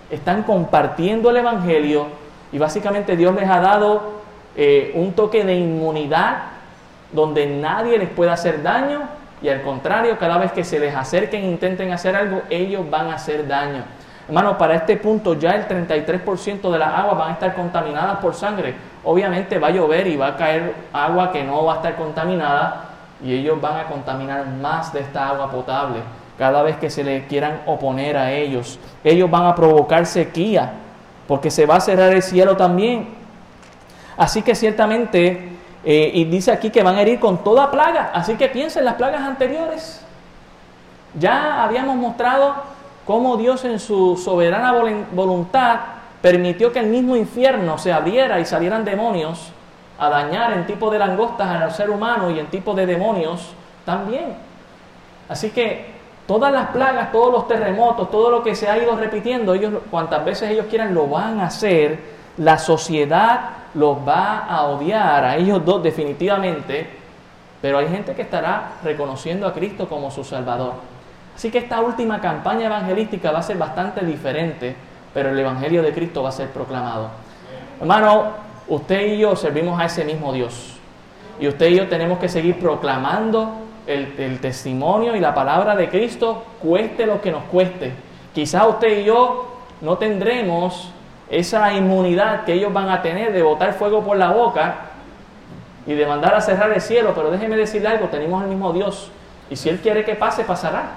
Están 0.10 0.44
compartiendo 0.44 1.30
el 1.30 1.38
Evangelio 1.38 2.08
y 2.52 2.58
básicamente 2.58 3.16
Dios 3.16 3.36
les 3.36 3.50
ha 3.50 3.60
dado 3.60 4.22
eh, 4.56 4.92
un 4.96 5.14
toque 5.14 5.44
de 5.44 5.56
inmunidad 5.56 6.44
donde 7.12 7.46
nadie 7.46 7.98
les 7.98 8.10
puede 8.10 8.32
hacer 8.32 8.64
daño 8.64 9.02
y 9.42 9.50
al 9.50 9.62
contrario, 9.64 10.18
cada 10.20 10.38
vez 10.38 10.52
que 10.52 10.64
se 10.64 10.80
les 10.80 10.96
acerquen 10.96 11.44
e 11.44 11.48
intenten 11.48 11.92
hacer 11.92 12.16
algo, 12.16 12.44
ellos 12.50 12.88
van 12.90 13.10
a 13.10 13.16
hacer 13.16 13.48
daño. 13.48 13.84
Hermano, 14.28 14.58
para 14.58 14.76
este 14.76 14.98
punto 14.98 15.34
ya 15.34 15.52
el 15.52 15.68
33% 15.68 16.72
de 16.72 16.80
las 16.80 16.94
aguas 16.94 17.18
van 17.18 17.30
a 17.32 17.34
estar 17.34 17.56
contaminadas 17.56 18.18
por 18.18 18.36
sangre. 18.36 18.76
Obviamente 19.04 19.58
va 19.58 19.68
a 19.68 19.72
llover 19.72 20.08
y 20.08 20.16
va 20.16 20.28
a 20.28 20.38
caer 20.38 20.76
agua 20.94 21.32
que 21.32 21.44
no 21.44 21.66
va 21.66 21.74
a 21.74 21.76
estar 21.78 21.96
contaminada 21.96 22.86
y 23.24 23.34
ellos 23.34 23.60
van 23.60 23.78
a 23.78 23.86
contaminar 23.86 24.46
más 24.48 24.94
de 24.94 25.02
esta 25.02 25.30
agua 25.30 25.50
potable 25.50 26.00
cada 26.38 26.64
vez 26.64 26.78
que 26.78 26.90
se 26.90 27.04
le 27.04 27.26
quieran 27.28 27.62
oponer 27.66 28.18
a 28.18 28.32
ellos. 28.32 28.80
Ellos 29.04 29.30
van 29.30 29.46
a 29.46 29.56
provocar 29.56 30.06
sequía 30.06 30.74
porque 31.28 31.52
se 31.52 31.66
va 31.66 31.76
a 31.76 31.82
cerrar 31.82 32.12
el 32.14 32.22
cielo 32.22 32.58
también. 32.58 33.10
Así 34.18 34.42
que 34.42 34.56
ciertamente 34.56 35.52
eh, 35.84 36.12
y 36.14 36.26
dice 36.26 36.52
aquí 36.52 36.70
que 36.70 36.84
van 36.84 36.96
a 36.96 37.02
herir 37.02 37.20
con 37.20 37.44
toda 37.44 37.72
plaga. 37.72 38.12
Así 38.14 38.36
que 38.36 38.50
piensen 38.50 38.86
las 38.86 38.96
plagas 38.96 39.22
anteriores. 39.22 40.02
Ya 41.20 41.64
habíamos 41.64 41.96
mostrado 41.96 42.56
cómo 43.06 43.38
Dios 43.38 43.66
en 43.66 43.80
su 43.80 44.18
soberana 44.18 44.74
voluntad 45.12 45.80
permitió 46.22 46.72
que 46.72 46.80
el 46.80 46.88
mismo 46.88 47.16
infierno 47.16 47.78
se 47.78 47.92
abriera 47.92 48.40
y 48.40 48.46
salieran 48.46 48.86
demonios 48.86 49.52
a 50.00 50.10
dañar 50.10 50.54
en 50.54 50.66
tipo 50.66 50.90
de 50.90 51.00
langostas 51.00 51.48
al 51.48 51.72
ser 51.72 51.90
humano 51.90 52.32
y 52.32 52.40
en 52.40 52.48
tipo 52.48 52.74
de 52.74 52.86
demonios 52.86 53.54
también. 53.86 54.36
Así 55.30 55.52
que 55.52 55.86
todas 56.28 56.52
las 56.52 56.70
plagas, 56.70 57.12
todos 57.12 57.32
los 57.32 57.48
terremotos, 57.48 58.10
todo 58.10 58.32
lo 58.32 58.44
que 58.44 58.56
se 58.56 58.68
ha 58.68 58.78
ido 58.78 58.96
repitiendo, 58.96 59.54
ellos 59.54 59.74
cuantas 59.90 60.26
veces 60.26 60.52
ellos 60.52 60.66
quieran 60.70 60.94
lo 60.94 61.08
van 61.08 61.40
a 61.40 61.46
hacer. 61.46 62.00
La 62.38 62.58
sociedad 62.58 63.50
los 63.74 63.98
va 63.98 64.40
a 64.40 64.64
odiar 64.64 65.24
a 65.24 65.36
ellos 65.36 65.64
dos 65.64 65.84
definitivamente, 65.84 66.88
pero 67.62 67.78
hay 67.78 67.88
gente 67.88 68.14
que 68.14 68.24
estará 68.24 68.74
reconociendo 68.84 69.48
a 69.48 69.54
Cristo 69.54 69.88
como 69.88 70.12
su 70.12 70.24
Salvador. 70.24 70.74
Así 71.36 71.50
que 71.52 71.60
esta 71.60 71.80
última 71.80 72.20
campaña 72.20 72.66
evangelística 72.66 73.32
va 73.32 73.40
a 73.40 73.44
ser 73.44 73.58
bastante 73.58 74.06
diferente, 74.06 74.76
pero 75.13 75.30
el 75.30 75.39
Evangelio 75.39 75.82
de 75.84 75.93
Cristo 75.93 76.24
va 76.24 76.30
a 76.30 76.34
ser 76.34 76.50
proclamado. 76.50 77.10
Hermano, 77.80 78.32
usted 78.67 79.13
y 79.13 79.17
yo 79.19 79.36
servimos 79.36 79.80
a 79.80 79.86
ese 79.86 80.06
mismo 80.06 80.32
Dios. 80.32 80.78
Y 81.39 81.47
usted 81.47 81.67
y 81.67 81.78
yo 81.78 81.88
tenemos 81.88 82.19
que 82.19 82.30
seguir 82.30 82.60
proclamando 82.60 83.52
el, 83.88 84.39
testimonio 84.39 85.15
y 85.15 85.19
la 85.19 85.34
palabra 85.34 85.76
de 85.76 85.89
Cristo, 85.89 86.43
cueste 86.62 87.06
lo 87.06 87.21
que 87.21 87.32
nos 87.32 87.43
cueste. 87.45 87.91
Quizás 88.34 88.67
usted 88.67 89.00
y 89.00 89.04
yo 89.06 89.58
no 89.82 89.97
tendremos 89.97 90.91
esa 91.30 91.74
inmunidad 91.74 92.43
que 92.43 92.54
ellos 92.54 92.71
van 92.71 92.89
a 92.89 93.02
tener 93.02 93.34
de 93.34 93.41
botar 93.41 93.74
fuego 93.74 94.04
por 94.04 94.17
la 94.17 94.32
boca 94.32 94.76
y 95.88 95.93
de 95.93 96.06
mandar 96.06 96.36
a 96.36 96.41
cerrar 96.41 96.71
el 96.71 96.82
cielo, 96.82 97.13
pero 97.15 97.32
déjeme 97.32 97.56
decirle 97.56 97.88
algo, 97.88 98.08
tenemos 98.08 98.43
el 98.43 98.50
mismo 98.50 98.71
Dios. 98.71 99.10
Y 99.50 99.56
si 99.56 99.69
Él 99.69 99.80
quiere 99.80 100.06
que 100.06 100.15
pase, 100.15 100.43
pasará. 100.43 100.91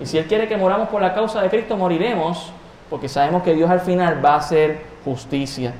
Y 0.00 0.06
si 0.06 0.18
Él 0.18 0.26
quiere 0.26 0.48
que 0.48 0.56
moramos 0.56 0.88
por 0.88 1.00
la 1.00 1.14
causa 1.14 1.40
de 1.42 1.48
Cristo, 1.48 1.76
moriremos, 1.76 2.52
porque 2.90 3.08
sabemos 3.08 3.42
que 3.42 3.54
Dios 3.54 3.70
al 3.70 3.80
final 3.80 4.22
va 4.22 4.34
a 4.34 4.38
hacer 4.38 4.82
justicia. 5.04 5.72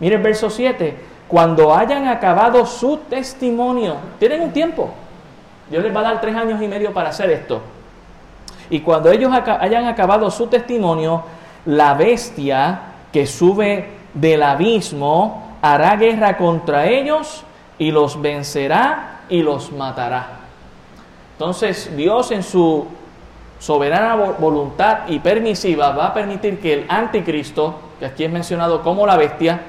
Mire 0.00 0.16
el 0.16 0.22
verso 0.22 0.48
7, 0.48 0.96
cuando 1.28 1.74
hayan 1.74 2.08
acabado 2.08 2.64
su 2.64 2.96
testimonio, 3.08 3.96
tienen 4.18 4.40
un 4.40 4.52
tiempo. 4.52 4.90
Dios 5.70 5.84
les 5.84 5.94
va 5.94 6.00
a 6.00 6.04
dar 6.04 6.20
tres 6.20 6.34
años 6.34 6.60
y 6.62 6.66
medio 6.66 6.92
para 6.94 7.10
hacer 7.10 7.30
esto. 7.30 7.60
Y 8.70 8.80
cuando 8.80 9.10
ellos 9.10 9.30
hayan 9.32 9.86
acabado 9.86 10.30
su 10.30 10.46
testimonio, 10.46 11.22
la 11.66 11.94
bestia 11.94 12.80
que 13.12 13.26
sube 13.26 13.86
del 14.14 14.42
abismo, 14.42 15.56
hará 15.60 15.96
guerra 15.96 16.36
contra 16.36 16.86
ellos 16.86 17.44
y 17.78 17.90
los 17.90 18.20
vencerá 18.20 19.20
y 19.28 19.42
los 19.42 19.72
matará. 19.72 20.38
Entonces 21.32 21.94
Dios 21.96 22.30
en 22.30 22.42
su 22.42 22.86
soberana 23.58 24.14
voluntad 24.14 25.08
y 25.08 25.18
permisiva 25.18 25.90
va 25.90 26.06
a 26.06 26.14
permitir 26.14 26.60
que 26.60 26.74
el 26.74 26.86
anticristo, 26.88 27.74
que 27.98 28.06
aquí 28.06 28.24
es 28.24 28.30
mencionado 28.30 28.82
como 28.82 29.06
la 29.06 29.16
bestia, 29.16 29.60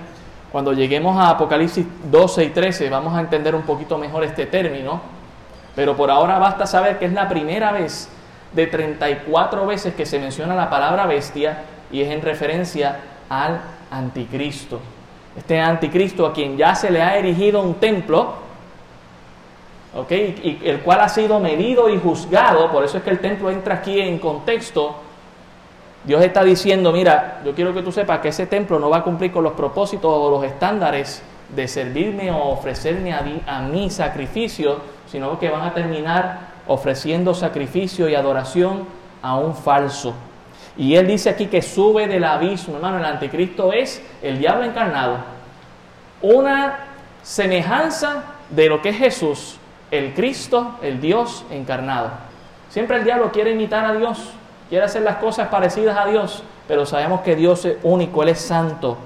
cuando 0.52 0.74
lleguemos 0.74 1.18
a 1.18 1.30
Apocalipsis 1.32 1.86
12 2.10 2.46
y 2.46 2.50
13 2.50 2.90
vamos 2.90 3.16
a 3.16 3.20
entender 3.20 3.54
un 3.54 3.62
poquito 3.64 3.98
mejor 3.98 4.24
este 4.24 4.46
término, 4.46 5.02
pero 5.76 5.96
por 5.96 6.10
ahora 6.10 6.40
basta 6.40 6.66
saber 6.66 6.98
que 6.98 7.06
es 7.06 7.14
la 7.14 7.30
primera 7.30 7.72
vez 7.72 8.10
de 8.54 8.68
34 8.68 9.66
veces 9.68 9.94
que 9.94 10.06
se 10.06 10.20
menciona 10.20 10.56
la 10.56 10.70
palabra 10.70 11.06
bestia 11.06 11.64
y 11.92 12.02
es 12.02 12.10
en 12.10 12.22
referencia 12.22 13.00
al 13.30 13.62
anticristo. 13.92 14.80
Este 15.38 15.60
anticristo 15.60 16.26
a 16.26 16.34
quien 16.34 16.58
ya 16.58 16.74
se 16.74 16.90
le 16.90 17.02
ha 17.02 17.18
erigido 17.18 17.62
un 17.62 17.76
templo, 17.76 18.34
¿ok? 19.96 20.12
Y 20.12 20.60
el 20.64 20.82
cual 20.82 21.02
ha 21.02 21.10
sido 21.10 21.40
medido 21.40 21.90
y 21.90 21.98
juzgado, 21.98 22.72
por 22.72 22.84
eso 22.84 22.98
es 22.98 23.04
que 23.04 23.10
el 23.10 23.20
templo 23.20 23.50
entra 23.50 23.76
aquí 23.76 24.00
en 24.00 24.20
contexto. 24.20 24.96
Dios 26.04 26.24
está 26.24 26.44
diciendo, 26.44 26.92
mira, 26.92 27.42
yo 27.44 27.54
quiero 27.54 27.74
que 27.74 27.82
tú 27.82 27.92
sepas 27.92 28.20
que 28.20 28.30
ese 28.30 28.48
templo 28.48 28.80
no 28.80 28.90
va 28.90 28.98
a 28.98 29.04
cumplir 29.04 29.32
con 29.32 29.44
los 29.44 29.54
propósitos 29.54 30.12
o 30.12 30.32
los 30.32 30.44
estándares 30.44 31.22
de 31.50 31.68
servirme 31.68 32.32
o 32.32 32.38
ofrecerme 32.50 33.14
a, 33.14 33.24
a 33.48 33.62
mí 33.62 33.90
sacrificio, 33.90 34.78
sino 35.08 35.38
que 35.40 35.50
van 35.50 35.64
a 35.64 35.74
terminar 35.74 36.50
ofreciendo 36.68 37.34
sacrificio 37.34 38.08
y 38.08 38.16
adoración 38.16 38.86
a 39.22 39.38
un 39.38 39.56
falso. 39.56 40.14
Y 40.78 40.96
él 40.96 41.08
dice 41.08 41.30
aquí 41.30 41.48
que 41.48 41.62
sube 41.62 42.08
del 42.08 42.24
abismo, 42.24 42.76
hermano, 42.76 43.00
el 43.00 43.06
anticristo 43.06 43.74
es 43.74 44.02
el 44.22 44.40
diablo 44.40 44.64
encarnado. 44.64 45.18
Una 46.22 46.80
semejanza 47.22 48.24
de 48.50 48.70
lo 48.70 48.82
que 48.82 48.90
es 48.90 48.98
Jesús, 48.98 49.59
el 49.92 50.14
Cristo, 50.14 50.76
el 50.82 51.02
Dios 51.02 51.46
encarnado. 51.52 52.12
Siempre 52.70 52.98
el 52.98 53.04
diablo 53.04 53.32
quiere 53.32 53.52
imitar 53.52 53.86
a 53.86 53.94
Dios, 53.94 54.32
quiere 54.70 54.86
hacer 54.86 55.02
las 55.02 55.18
cosas 55.18 55.48
parecidas 55.48 55.98
a 55.98 56.06
Dios, 56.06 56.44
pero 56.68 56.86
sabemos 56.86 57.22
que 57.22 57.36
Dios 57.36 57.66
es 57.66 57.78
único, 57.84 58.22
Él 58.24 58.30
es 58.30 58.40
santo. 58.40 58.98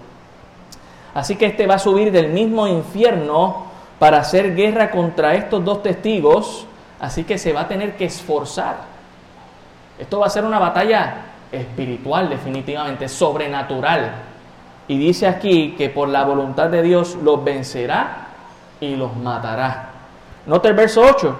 Así 1.13 1.35
que 1.35 1.45
este 1.45 1.67
va 1.67 1.75
a 1.75 1.79
subir 1.79 2.11
del 2.11 2.29
mismo 2.29 2.67
infierno 2.67 3.67
para 3.99 4.17
hacer 4.17 4.55
guerra 4.55 4.91
contra 4.91 5.35
estos 5.35 5.63
dos 5.63 5.83
testigos, 5.83 6.65
así 6.99 7.23
que 7.23 7.37
se 7.37 7.53
va 7.53 7.61
a 7.61 7.67
tener 7.67 7.95
que 7.95 8.05
esforzar. 8.05 8.77
Esto 9.97 10.19
va 10.19 10.25
a 10.25 10.29
ser 10.29 10.43
una 10.43 10.59
batalla 10.59 11.15
espiritual 11.51 12.29
definitivamente, 12.29 13.07
sobrenatural. 13.07 14.11
Y 14.87 14.97
dice 14.97 15.27
aquí 15.27 15.75
que 15.77 15.89
por 15.89 16.09
la 16.09 16.25
voluntad 16.25 16.69
de 16.69 16.81
Dios 16.81 17.15
los 17.15 17.41
vencerá 17.43 18.27
y 18.81 18.95
los 18.95 19.15
matará. 19.15 19.92
Nota 20.45 20.69
el 20.69 20.73
verso 20.75 21.01
8. 21.01 21.35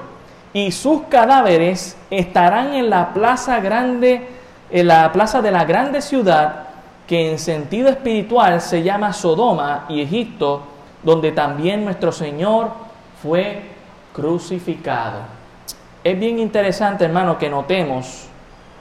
Y 0.53 0.71
sus 0.71 1.03
cadáveres 1.03 1.97
estarán 2.09 2.73
en 2.73 2.89
la 2.89 3.13
plaza 3.13 3.59
grande, 3.59 4.27
en 4.69 4.87
la 4.87 5.11
plaza 5.11 5.41
de 5.41 5.51
la 5.51 5.65
grande 5.65 6.01
ciudad, 6.01 6.67
que 7.07 7.31
en 7.31 7.39
sentido 7.39 7.89
espiritual 7.89 8.61
se 8.61 8.83
llama 8.83 9.13
Sodoma 9.13 9.85
y 9.89 10.01
Egipto, 10.01 10.61
donde 11.01 11.31
también 11.31 11.83
nuestro 11.83 12.11
Señor 12.11 12.69
fue 13.21 13.63
crucificado. 14.13 15.19
Es 16.03 16.19
bien 16.19 16.39
interesante, 16.39 17.05
hermano, 17.05 17.37
que 17.37 17.49
notemos 17.49 18.27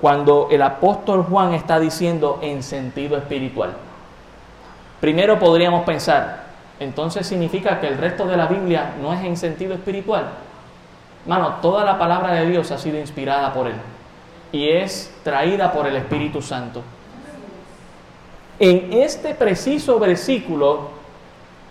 cuando 0.01 0.49
el 0.51 0.63
apóstol 0.63 1.25
Juan 1.25 1.55
está 1.55 1.79
diciendo 1.79 2.39
en 2.43 2.63
sentido 2.63 3.17
espiritual. 3.17 3.73
Primero 5.01 5.39
podríamos 5.39 5.85
pensar, 5.85 6.52
entonces 6.83 7.27
significa 7.27 7.81
que 7.81 7.89
el 7.89 7.99
resto 7.99 8.27
de 8.27 8.37
la 8.37 8.47
Biblia 8.47 8.95
no 9.01 9.13
es 9.13 9.23
en 9.25 9.37
sentido 9.37 9.75
espiritual. 9.75 10.27
Hermano, 11.25 11.57
toda 11.63 11.85
la 11.85 11.99
palabra 11.99 12.33
de 12.35 12.47
Dios 12.47 12.71
ha 12.71 12.79
sido 12.79 12.99
inspirada 12.99 13.53
por 13.53 13.67
Él 13.69 13.75
y 14.53 14.69
es 14.69 15.13
traída 15.25 15.73
por 15.73 15.87
el 15.87 15.97
Espíritu 15.97 16.43
Santo. 16.43 16.83
En 18.59 18.93
este 18.93 19.35
preciso 19.35 19.99
versículo, 19.99 20.91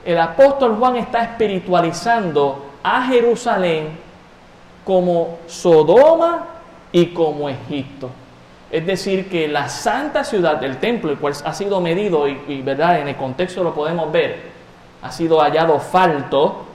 el 0.03 0.17
apóstol 0.19 0.75
Juan 0.77 0.95
está 0.97 1.23
espiritualizando 1.23 2.65
a 2.83 3.03
Jerusalén 3.03 3.89
como 4.83 5.37
Sodoma 5.47 6.47
y 6.91 7.07
como 7.07 7.47
Egipto. 7.49 8.09
Es 8.71 8.85
decir, 8.85 9.29
que 9.29 9.47
la 9.47 9.69
santa 9.69 10.23
ciudad 10.23 10.57
del 10.57 10.77
templo, 10.77 11.11
el 11.11 11.17
cual 11.17 11.33
ha 11.43 11.53
sido 11.53 11.81
medido 11.81 12.27
y, 12.27 12.61
verdad, 12.61 12.99
en 12.99 13.09
el 13.09 13.15
contexto 13.15 13.63
lo 13.63 13.73
podemos 13.73 14.11
ver, 14.11 14.50
ha 15.01 15.11
sido 15.11 15.39
hallado 15.39 15.79
falto, 15.79 16.65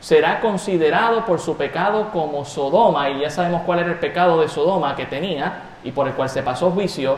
será 0.00 0.40
considerado 0.40 1.24
por 1.24 1.38
su 1.38 1.56
pecado 1.56 2.10
como 2.12 2.44
Sodoma, 2.44 3.10
y 3.10 3.20
ya 3.20 3.30
sabemos 3.30 3.62
cuál 3.62 3.80
era 3.80 3.90
el 3.90 3.98
pecado 3.98 4.40
de 4.40 4.48
Sodoma 4.48 4.96
que 4.96 5.06
tenía 5.06 5.62
y 5.84 5.92
por 5.92 6.08
el 6.08 6.14
cual 6.14 6.28
se 6.28 6.42
pasó 6.42 6.70
juicio, 6.70 7.16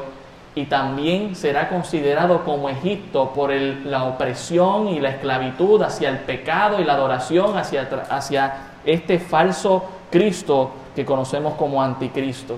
y 0.54 0.66
también 0.66 1.34
será 1.34 1.68
considerado 1.68 2.44
como 2.44 2.68
Egipto 2.68 3.32
por 3.32 3.50
la 3.52 4.04
opresión 4.04 4.88
y 4.88 5.00
la 5.00 5.10
esclavitud 5.10 5.82
hacia 5.82 6.10
el 6.10 6.18
pecado 6.18 6.80
y 6.80 6.84
la 6.84 6.92
adoración 6.92 7.56
hacia, 7.58 7.88
hacia 8.08 8.54
este 8.84 9.18
falso 9.18 9.84
Cristo 10.10 10.70
que 10.94 11.04
conocemos 11.04 11.54
como 11.54 11.82
anticristo. 11.82 12.56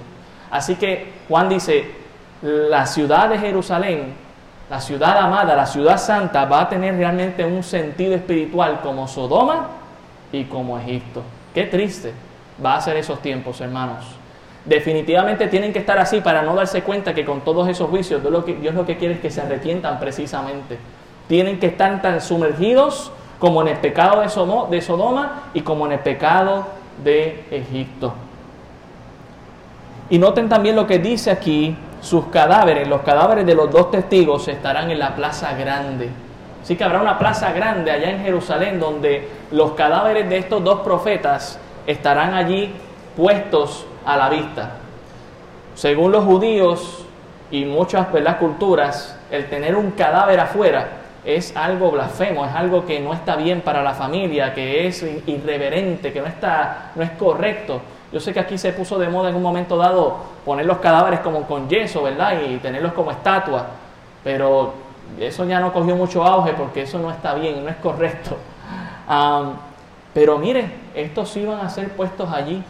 Así 0.50 0.74
que 0.76 1.12
Juan 1.28 1.48
dice, 1.48 1.90
la 2.42 2.84
ciudad 2.84 3.30
de 3.30 3.38
Jerusalén, 3.38 4.14
la 4.68 4.80
ciudad 4.80 5.16
amada, 5.18 5.54
la 5.54 5.66
ciudad 5.66 5.96
santa, 5.96 6.44
va 6.44 6.62
a 6.62 6.68
tener 6.68 6.96
realmente 6.96 7.44
un 7.44 7.62
sentido 7.62 8.14
espiritual 8.14 8.80
como 8.82 9.06
Sodoma 9.06 9.68
y 10.32 10.44
como 10.44 10.78
Egipto. 10.78 11.22
Qué 11.54 11.64
triste 11.64 12.12
va 12.64 12.76
a 12.76 12.80
ser 12.80 12.96
esos 12.96 13.20
tiempos, 13.20 13.60
hermanos. 13.60 14.04
Definitivamente 14.64 15.46
tienen 15.46 15.72
que 15.72 15.78
estar 15.78 15.98
así 15.98 16.20
para 16.20 16.42
no 16.42 16.54
darse 16.56 16.82
cuenta 16.82 17.14
que 17.14 17.24
con 17.24 17.42
todos 17.42 17.68
esos 17.68 17.88
juicios 17.88 18.20
Dios 18.20 18.32
lo 18.32 18.44
que, 18.44 18.54
Dios 18.56 18.74
lo 18.74 18.84
que 18.84 18.96
quiere 18.96 19.14
es 19.14 19.20
que 19.20 19.30
se 19.30 19.40
arrepientan 19.40 20.00
precisamente. 20.00 20.78
Tienen 21.28 21.60
que 21.60 21.66
estar 21.66 22.02
tan 22.02 22.20
sumergidos 22.20 23.12
como 23.38 23.62
en 23.62 23.68
el 23.68 23.76
pecado 23.76 24.20
de 24.20 24.80
Sodoma 24.80 25.42
y 25.54 25.60
como 25.60 25.86
en 25.86 25.92
el 25.92 25.98
pecado 26.00 26.66
de 27.04 27.44
Egipto. 27.50 28.14
Y 30.10 30.18
noten 30.18 30.48
también 30.48 30.74
lo 30.74 30.86
que 30.86 30.98
dice 30.98 31.30
aquí, 31.30 31.76
sus 32.00 32.26
cadáveres, 32.26 32.88
los 32.88 33.02
cadáveres 33.02 33.46
de 33.46 33.54
los 33.54 33.70
dos 33.70 33.90
testigos 33.90 34.46
estarán 34.48 34.90
en 34.90 34.98
la 34.98 35.14
plaza 35.14 35.54
grande. 35.54 36.10
Así 36.62 36.76
que 36.76 36.84
habrá 36.84 37.00
una 37.00 37.18
plaza 37.18 37.52
grande 37.52 37.90
allá 37.90 38.10
en 38.10 38.20
Jerusalén 38.22 38.80
donde 38.80 39.28
los 39.52 39.72
cadáveres 39.72 40.28
de 40.28 40.38
estos 40.38 40.62
dos 40.64 40.80
profetas 40.80 41.58
estarán 41.86 42.34
allí 42.34 42.72
puestos 43.16 43.86
a 44.04 44.16
la 44.16 44.28
vista. 44.28 44.70
Según 45.74 46.10
los 46.12 46.24
judíos 46.24 47.04
y 47.50 47.64
muchas 47.64 48.12
las 48.12 48.36
culturas, 48.36 49.18
el 49.30 49.48
tener 49.48 49.76
un 49.76 49.92
cadáver 49.92 50.40
afuera 50.40 50.88
es 51.24 51.56
algo 51.56 51.90
blasfemo, 51.90 52.46
es 52.46 52.54
algo 52.54 52.86
que 52.86 53.00
no 53.00 53.12
está 53.12 53.36
bien 53.36 53.60
para 53.60 53.82
la 53.82 53.94
familia, 53.94 54.54
que 54.54 54.86
es 54.86 55.04
irreverente, 55.26 56.12
que 56.12 56.20
no, 56.20 56.26
está, 56.26 56.92
no 56.94 57.02
es 57.02 57.10
correcto. 57.12 57.80
Yo 58.16 58.20
sé 58.20 58.32
que 58.32 58.40
aquí 58.40 58.56
se 58.56 58.72
puso 58.72 58.98
de 58.98 59.10
moda 59.10 59.28
en 59.28 59.36
un 59.36 59.42
momento 59.42 59.76
dado 59.76 60.16
poner 60.42 60.64
los 60.64 60.78
cadáveres 60.78 61.20
como 61.20 61.42
con 61.42 61.68
yeso, 61.68 62.02
¿verdad? 62.02 62.40
Y 62.48 62.56
tenerlos 62.56 62.94
como 62.94 63.10
estatua, 63.10 63.66
pero 64.24 64.72
eso 65.20 65.44
ya 65.44 65.60
no 65.60 65.70
cogió 65.70 65.94
mucho 65.96 66.24
auge 66.24 66.54
porque 66.54 66.80
eso 66.80 66.98
no 66.98 67.10
está 67.10 67.34
bien, 67.34 67.62
no 67.62 67.68
es 67.68 67.76
correcto. 67.76 68.38
pero 70.14 70.38
mire, 70.38 70.64
estos 70.94 71.36
iban 71.36 71.60
a 71.60 71.68
ser 71.68 71.90
puestos 71.90 72.32
allí 72.32 72.62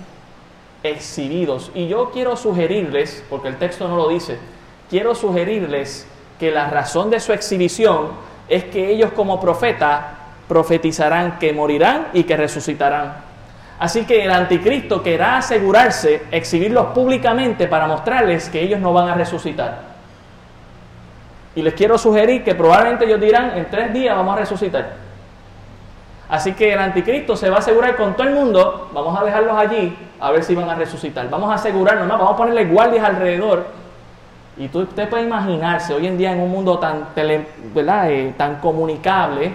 exhibidos. 0.82 1.70
Y 1.76 1.86
yo 1.86 2.10
quiero 2.10 2.36
sugerirles, 2.36 3.24
porque 3.30 3.46
el 3.46 3.56
texto 3.56 3.86
no 3.86 3.94
lo 3.94 4.08
dice, 4.08 4.40
quiero 4.90 5.14
sugerirles 5.14 6.08
que 6.40 6.50
la 6.50 6.70
razón 6.70 7.08
de 7.08 7.20
su 7.20 7.32
exhibición 7.32 8.08
es 8.48 8.64
que 8.64 8.90
ellos 8.90 9.12
como 9.12 9.40
profeta 9.40 10.14
profetizarán 10.48 11.38
que 11.38 11.52
morirán 11.52 12.08
y 12.14 12.24
que 12.24 12.36
resucitarán. 12.36 13.25
Así 13.78 14.06
que 14.06 14.24
el 14.24 14.30
anticristo 14.30 15.02
querrá 15.02 15.38
asegurarse, 15.38 16.24
exhibirlos 16.30 16.86
públicamente 16.86 17.68
para 17.68 17.86
mostrarles 17.86 18.48
que 18.48 18.60
ellos 18.60 18.80
no 18.80 18.92
van 18.92 19.08
a 19.08 19.14
resucitar. 19.14 19.80
Y 21.54 21.62
les 21.62 21.74
quiero 21.74 21.98
sugerir 21.98 22.42
que 22.42 22.54
probablemente 22.54 23.04
ellos 23.04 23.20
dirán, 23.20 23.56
en 23.56 23.66
tres 23.70 23.92
días 23.92 24.16
vamos 24.16 24.34
a 24.34 24.40
resucitar. 24.40 25.06
Así 26.28 26.52
que 26.52 26.72
el 26.72 26.78
anticristo 26.78 27.36
se 27.36 27.50
va 27.50 27.56
a 27.56 27.58
asegurar 27.60 27.96
con 27.96 28.14
todo 28.14 28.26
el 28.26 28.34
mundo, 28.34 28.88
vamos 28.92 29.18
a 29.18 29.24
dejarlos 29.24 29.56
allí 29.56 29.96
a 30.18 30.30
ver 30.30 30.42
si 30.42 30.54
van 30.54 30.68
a 30.68 30.74
resucitar. 30.74 31.28
Vamos 31.30 31.50
a 31.50 31.54
asegurarnos, 31.54 32.08
vamos 32.08 32.32
a 32.32 32.36
ponerle 32.36 32.64
guardias 32.64 33.04
alrededor. 33.04 33.66
Y 34.56 34.68
tú, 34.68 34.80
usted 34.80 35.08
puede 35.08 35.24
imaginarse, 35.24 35.92
hoy 35.92 36.06
en 36.06 36.16
día 36.16 36.32
en 36.32 36.40
un 36.40 36.50
mundo 36.50 36.78
tan, 36.78 37.14
tele, 37.14 37.46
eh, 37.74 38.34
tan 38.36 38.56
comunicable, 38.56 39.52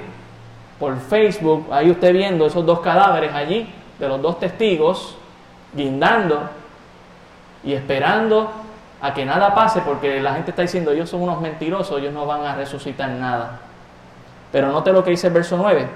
por 0.79 0.99
Facebook, 0.99 1.67
ahí 1.71 1.91
usted 1.91 2.13
viendo 2.13 2.45
esos 2.45 2.65
dos 2.65 2.79
cadáveres 2.79 3.33
allí, 3.33 3.71
de 4.01 4.09
los 4.09 4.21
dos 4.21 4.39
testigos, 4.39 5.15
guindando 5.73 6.49
y 7.63 7.73
esperando 7.73 8.51
a 9.01 9.13
que 9.13 9.25
nada 9.25 9.55
pase, 9.55 9.81
porque 9.81 10.19
la 10.19 10.33
gente 10.33 10.51
está 10.51 10.63
diciendo, 10.63 10.91
ellos 10.91 11.09
son 11.09 11.21
unos 11.21 11.39
mentirosos, 11.39 11.99
ellos 11.99 12.13
no 12.13 12.25
van 12.25 12.45
a 12.45 12.55
resucitar 12.55 13.09
nada. 13.09 13.61
Pero 14.51 14.71
note 14.71 14.91
lo 14.91 15.03
que 15.03 15.11
dice 15.11 15.27
el 15.27 15.33
verso 15.33 15.55
9 15.57 15.87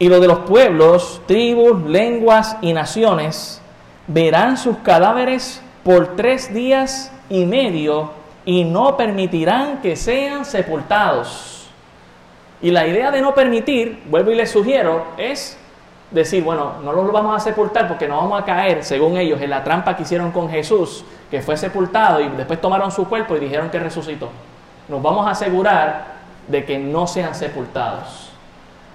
y 0.00 0.08
lo 0.08 0.18
de 0.18 0.26
los 0.26 0.40
pueblos, 0.40 1.20
tribus, 1.26 1.82
lenguas 1.84 2.56
y 2.62 2.72
naciones 2.72 3.60
verán 4.06 4.56
sus 4.56 4.78
cadáveres 4.78 5.60
por 5.84 6.16
tres 6.16 6.54
días 6.54 7.12
y 7.28 7.44
medio 7.44 8.10
y 8.46 8.64
no 8.64 8.96
permitirán 8.96 9.82
que 9.82 9.96
sean 9.96 10.46
sepultados. 10.46 11.68
Y 12.62 12.70
la 12.70 12.86
idea 12.86 13.10
de 13.10 13.20
no 13.20 13.34
permitir, 13.34 14.02
vuelvo 14.06 14.30
y 14.30 14.36
les 14.36 14.50
sugiero, 14.50 15.04
es 15.18 15.58
decir, 16.10 16.42
bueno, 16.42 16.74
no 16.82 16.92
los 16.92 17.12
vamos 17.12 17.36
a 17.36 17.40
sepultar 17.40 17.86
porque 17.86 18.08
no 18.08 18.16
vamos 18.16 18.40
a 18.40 18.44
caer, 18.44 18.84
según 18.84 19.16
ellos, 19.16 19.40
en 19.40 19.50
la 19.50 19.62
trampa 19.62 19.96
que 19.96 20.02
hicieron 20.02 20.32
con 20.32 20.50
Jesús, 20.50 21.04
que 21.30 21.40
fue 21.40 21.56
sepultado 21.56 22.20
y 22.20 22.28
después 22.28 22.60
tomaron 22.60 22.90
su 22.90 23.08
cuerpo 23.08 23.36
y 23.36 23.40
dijeron 23.40 23.70
que 23.70 23.78
resucitó. 23.78 24.28
Nos 24.88 25.00
vamos 25.02 25.26
a 25.26 25.30
asegurar 25.30 26.20
de 26.48 26.64
que 26.64 26.78
no 26.78 27.06
sean 27.06 27.34
sepultados. 27.34 28.30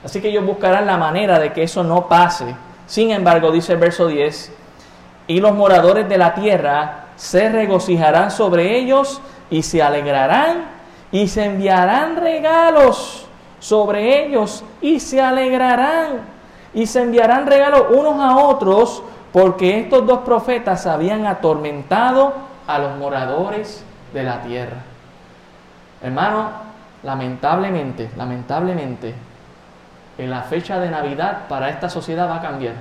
Así 0.03 0.21
que 0.21 0.29
ellos 0.29 0.45
buscarán 0.45 0.85
la 0.85 0.97
manera 0.97 1.39
de 1.39 1.53
que 1.53 1.63
eso 1.63 1.83
no 1.83 2.07
pase. 2.07 2.55
Sin 2.85 3.11
embargo, 3.11 3.51
dice 3.51 3.73
el 3.73 3.79
verso 3.79 4.07
10, 4.07 4.53
y 5.27 5.39
los 5.39 5.55
moradores 5.55 6.07
de 6.07 6.17
la 6.17 6.35
tierra 6.35 7.05
se 7.15 7.49
regocijarán 7.49 8.29
sobre 8.29 8.77
ellos 8.77 9.21
y 9.49 9.63
se 9.63 9.81
alegrarán 9.81 10.65
y 11.11 11.27
se 11.27 11.45
enviarán 11.45 12.17
regalos 12.17 13.25
sobre 13.59 14.25
ellos 14.25 14.63
y 14.81 14.99
se 14.99 15.21
alegrarán 15.21 16.34
y 16.75 16.85
se 16.85 17.01
enviarán 17.01 17.47
regalos 17.47 17.85
unos 17.89 18.19
a 18.19 18.35
otros 18.35 19.01
porque 19.31 19.79
estos 19.79 20.05
dos 20.05 20.19
profetas 20.19 20.85
habían 20.85 21.25
atormentado 21.25 22.33
a 22.67 22.77
los 22.77 22.97
moradores 22.97 23.83
de 24.13 24.23
la 24.23 24.41
tierra. 24.41 24.77
Hermano, 26.03 26.49
lamentablemente, 27.03 28.09
lamentablemente, 28.17 29.15
en 30.17 30.29
la 30.29 30.41
fecha 30.43 30.79
de 30.79 30.89
Navidad 30.89 31.47
para 31.47 31.69
esta 31.69 31.89
sociedad 31.89 32.29
va 32.29 32.37
a 32.37 32.41
cambiar. 32.41 32.75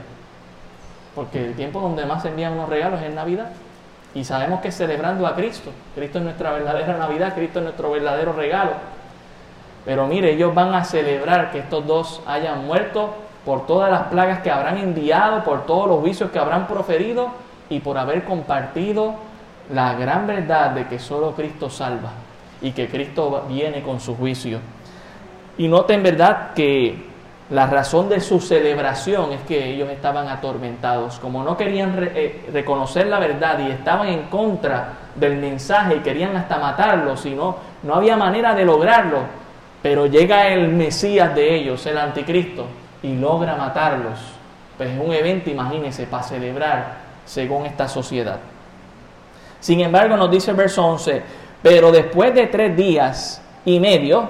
Porque 1.14 1.45
el 1.45 1.55
tiempo 1.55 1.80
donde 1.80 2.05
más 2.05 2.22
se 2.22 2.28
envían 2.28 2.55
unos 2.55 2.68
regalos 2.68 3.01
es 3.01 3.14
Navidad. 3.14 3.51
Y 4.12 4.24
sabemos 4.24 4.61
que 4.61 4.72
celebrando 4.72 5.26
a 5.26 5.34
Cristo. 5.34 5.70
Cristo 5.95 6.18
es 6.18 6.24
nuestra 6.24 6.53
verdadera 6.53 6.97
Navidad, 6.97 7.34
Cristo 7.34 7.61
es 7.61 7.64
nuestro 7.64 7.92
verdadero 7.92 8.32
regalo. 8.32 8.72
Pero 9.84 10.07
mire, 10.07 10.32
ellos 10.32 10.55
van 10.55 10.74
a 10.74 10.84
celebrar 10.84 11.51
que 11.53 11.61
estos 11.61 11.86
dos 11.86 12.22
hayan 12.26 12.66
muerto 12.66 13.24
por 13.45 13.66
todas 13.66 13.90
las 13.90 14.03
plagas 14.05 14.40
que 14.40 14.51
habrán 14.51 14.78
enviado, 14.78 15.45
por 15.45 15.66
todos 15.66 15.88
los 15.88 16.03
vicios 16.03 16.30
que 16.30 16.38
habrán 16.38 16.66
proferido 16.66 17.28
y 17.68 17.80
por 17.80 17.99
haber 17.99 18.24
compartido 18.24 19.14
la 19.72 19.95
gran 19.95 20.26
verdad 20.26 20.70
de 20.70 20.86
que 20.86 20.99
solo 20.99 21.32
Cristo 21.32 21.70
salva. 21.70 22.11
y 22.62 22.72
que 22.72 22.88
Cristo 22.88 23.45
viene 23.47 23.82
con 23.82 24.01
su 24.01 24.16
juicio. 24.16 24.59
Y 25.59 25.68
noten 25.68 26.03
verdad 26.03 26.55
que 26.55 26.97
la 27.51 27.66
razón 27.66 28.09
de 28.09 28.20
su 28.20 28.40
celebración 28.40 29.32
es 29.32 29.40
que 29.42 29.70
ellos 29.70 29.90
estaban 29.90 30.28
atormentados, 30.28 31.18
como 31.18 31.45
no 31.45 31.59
querían 31.59 31.95
eh, 32.14 32.47
reconocer 32.53 33.07
la 33.07 33.18
verdad 33.18 33.59
y 33.59 33.70
estaban 33.70 34.09
en 34.09 34.22
contra 34.24 34.95
del 35.14 35.36
mensaje 35.36 35.97
y 35.97 35.99
querían 35.99 36.34
hasta 36.36 36.59
matarlo, 36.59 37.18
sino 37.18 37.57
no 37.82 37.97
había 37.97 38.16
manera 38.16 38.55
de 38.55 38.64
lograrlo, 38.64 39.18
pero 39.82 40.07
llega 40.07 40.49
el 40.49 40.68
Mesías 40.68 41.34
de 41.34 41.55
ellos, 41.55 41.84
el 41.84 41.99
anticristo, 41.99 42.66
y 43.05 43.14
logra 43.14 43.55
matarlos. 43.55 44.18
Pues 44.76 44.90
es 44.90 44.98
un 44.98 45.12
evento, 45.12 45.50
imagínense, 45.50 46.07
para 46.07 46.22
celebrar 46.22 46.96
según 47.26 47.66
esta 47.66 47.86
sociedad. 47.86 48.38
Sin 49.61 49.80
embargo, 49.80 50.16
nos 50.16 50.30
dice 50.30 50.50
el 50.50 50.57
verso 50.57 50.84
11, 50.84 51.22
pero 51.62 51.92
después 51.92 52.34
de 52.34 52.46
tres 52.46 52.76
días 52.76 53.42
y 53.64 53.78
medio, 53.78 54.28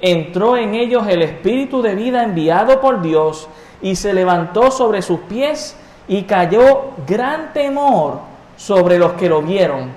entró 0.00 0.56
en 0.56 0.74
ellos 0.74 1.06
el 1.08 1.22
espíritu 1.22 1.82
de 1.82 1.94
vida 1.94 2.22
enviado 2.22 2.80
por 2.80 3.02
Dios 3.02 3.48
y 3.82 3.96
se 3.96 4.14
levantó 4.14 4.70
sobre 4.70 5.02
sus 5.02 5.20
pies 5.20 5.76
y 6.08 6.22
cayó 6.22 6.92
gran 7.06 7.52
temor 7.52 8.20
sobre 8.56 8.98
los 8.98 9.12
que 9.14 9.28
lo 9.28 9.42
vieron 9.42 9.90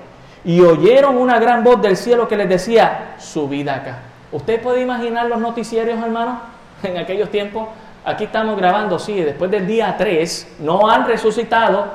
y 0.44 0.60
oyeron 0.60 1.16
una 1.16 1.38
gran 1.38 1.62
voz 1.62 1.80
del 1.80 1.96
cielo 1.96 2.26
que 2.26 2.36
les 2.36 2.48
decía, 2.48 3.14
subid 3.18 3.68
acá. 3.68 3.98
¿Usted 4.32 4.60
puede 4.60 4.80
imaginar 4.80 5.26
los 5.26 5.38
noticieros, 5.38 5.98
hermanos, 6.02 6.38
en 6.82 6.96
aquellos 6.98 7.30
tiempos? 7.30 7.68
Aquí 8.04 8.24
estamos 8.24 8.56
grabando, 8.56 8.98
sí, 8.98 9.20
después 9.20 9.50
del 9.50 9.66
día 9.66 9.94
3, 9.96 10.56
no 10.60 10.88
han 10.88 11.06
resucitado, 11.06 11.86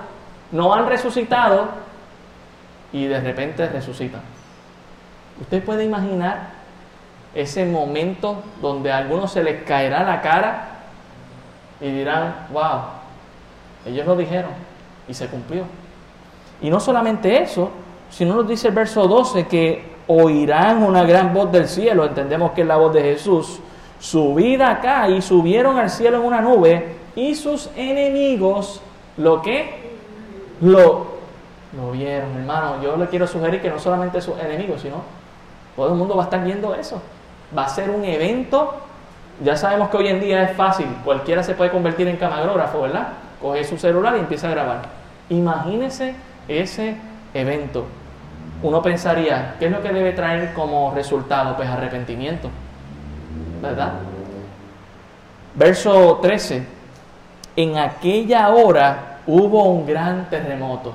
no 0.51 0.73
han 0.73 0.87
resucitado, 0.87 1.67
y 2.95 3.07
de 3.07 3.19
repente 3.19 3.67
resucitan. 3.67 4.21
¿Usted 5.41 5.63
puede 5.63 5.83
imaginar 5.83 6.49
ese 7.33 7.65
momento 7.65 8.41
donde 8.61 8.91
a 8.91 8.97
algunos 8.97 9.31
se 9.31 9.43
les 9.43 9.63
caerá 9.63 10.03
la 10.03 10.21
cara 10.21 10.69
y 11.81 11.91
dirán, 11.91 12.47
wow, 12.53 12.83
ellos 13.85 14.05
lo 14.05 14.15
dijeron 14.15 14.51
y 15.09 15.13
se 15.13 15.27
cumplió? 15.27 15.65
Y 16.61 16.69
no 16.69 16.79
solamente 16.79 17.43
eso, 17.43 17.69
sino 18.09 18.35
nos 18.35 18.47
dice 18.47 18.69
el 18.69 18.73
verso 18.73 19.07
12 19.07 19.45
que 19.47 19.95
oirán 20.07 20.81
una 20.81 21.03
gran 21.03 21.33
voz 21.33 21.51
del 21.51 21.67
cielo, 21.67 22.05
entendemos 22.05 22.51
que 22.51 22.61
es 22.61 22.67
la 22.67 22.77
voz 22.77 22.93
de 22.93 23.01
Jesús, 23.01 23.59
subida 24.05 24.69
acá 24.69 25.09
y 25.09 25.19
subieron 25.19 25.79
al 25.79 25.89
cielo 25.89 26.17
en 26.17 26.23
una 26.23 26.41
nube 26.41 26.95
y 27.15 27.33
sus 27.33 27.71
enemigos, 27.75 28.79
¿lo 29.17 29.41
que? 29.41 29.95
Lo 30.61 31.15
lo 31.75 31.91
vieron, 31.91 32.37
hermano. 32.37 32.81
Yo 32.81 32.95
le 32.95 33.07
quiero 33.07 33.27
sugerir 33.27 33.61
que 33.61 33.69
no 33.69 33.79
solamente 33.79 34.21
sus 34.21 34.39
enemigos, 34.39 34.81
sino 34.81 35.01
todo 35.75 35.89
el 35.89 35.95
mundo 35.95 36.15
va 36.15 36.23
a 36.23 36.25
estar 36.25 36.43
viendo 36.43 36.73
eso. 36.75 37.01
Va 37.57 37.65
a 37.65 37.69
ser 37.69 37.89
un 37.89 38.05
evento. 38.05 38.75
Ya 39.43 39.57
sabemos 39.57 39.89
que 39.89 39.97
hoy 39.97 40.07
en 40.07 40.21
día 40.21 40.43
es 40.43 40.55
fácil, 40.55 40.87
cualquiera 41.03 41.43
se 41.43 41.55
puede 41.55 41.71
convertir 41.71 42.07
en 42.07 42.15
camarógrafo, 42.15 42.81
¿verdad? 42.83 43.09
Coge 43.41 43.65
su 43.65 43.77
celular 43.77 44.15
y 44.15 44.19
empieza 44.19 44.47
a 44.47 44.51
grabar. 44.51 44.81
Imagínese 45.29 46.15
ese 46.47 46.95
evento. 47.33 47.85
Uno 48.63 48.81
pensaría, 48.81 49.55
¿qué 49.59 49.65
es 49.65 49.71
lo 49.71 49.81
que 49.81 49.89
debe 49.91 50.13
traer 50.13 50.53
como 50.53 50.93
resultado? 50.95 51.57
Pues 51.57 51.67
arrepentimiento, 51.67 52.49
¿verdad? 53.65 53.93
Verso 55.55 56.19
13. 56.21 56.65
En 57.55 57.77
aquella 57.77 58.49
hora 58.49 59.19
hubo 59.27 59.63
un 59.69 59.85
gran 59.85 60.29
terremoto 60.29 60.93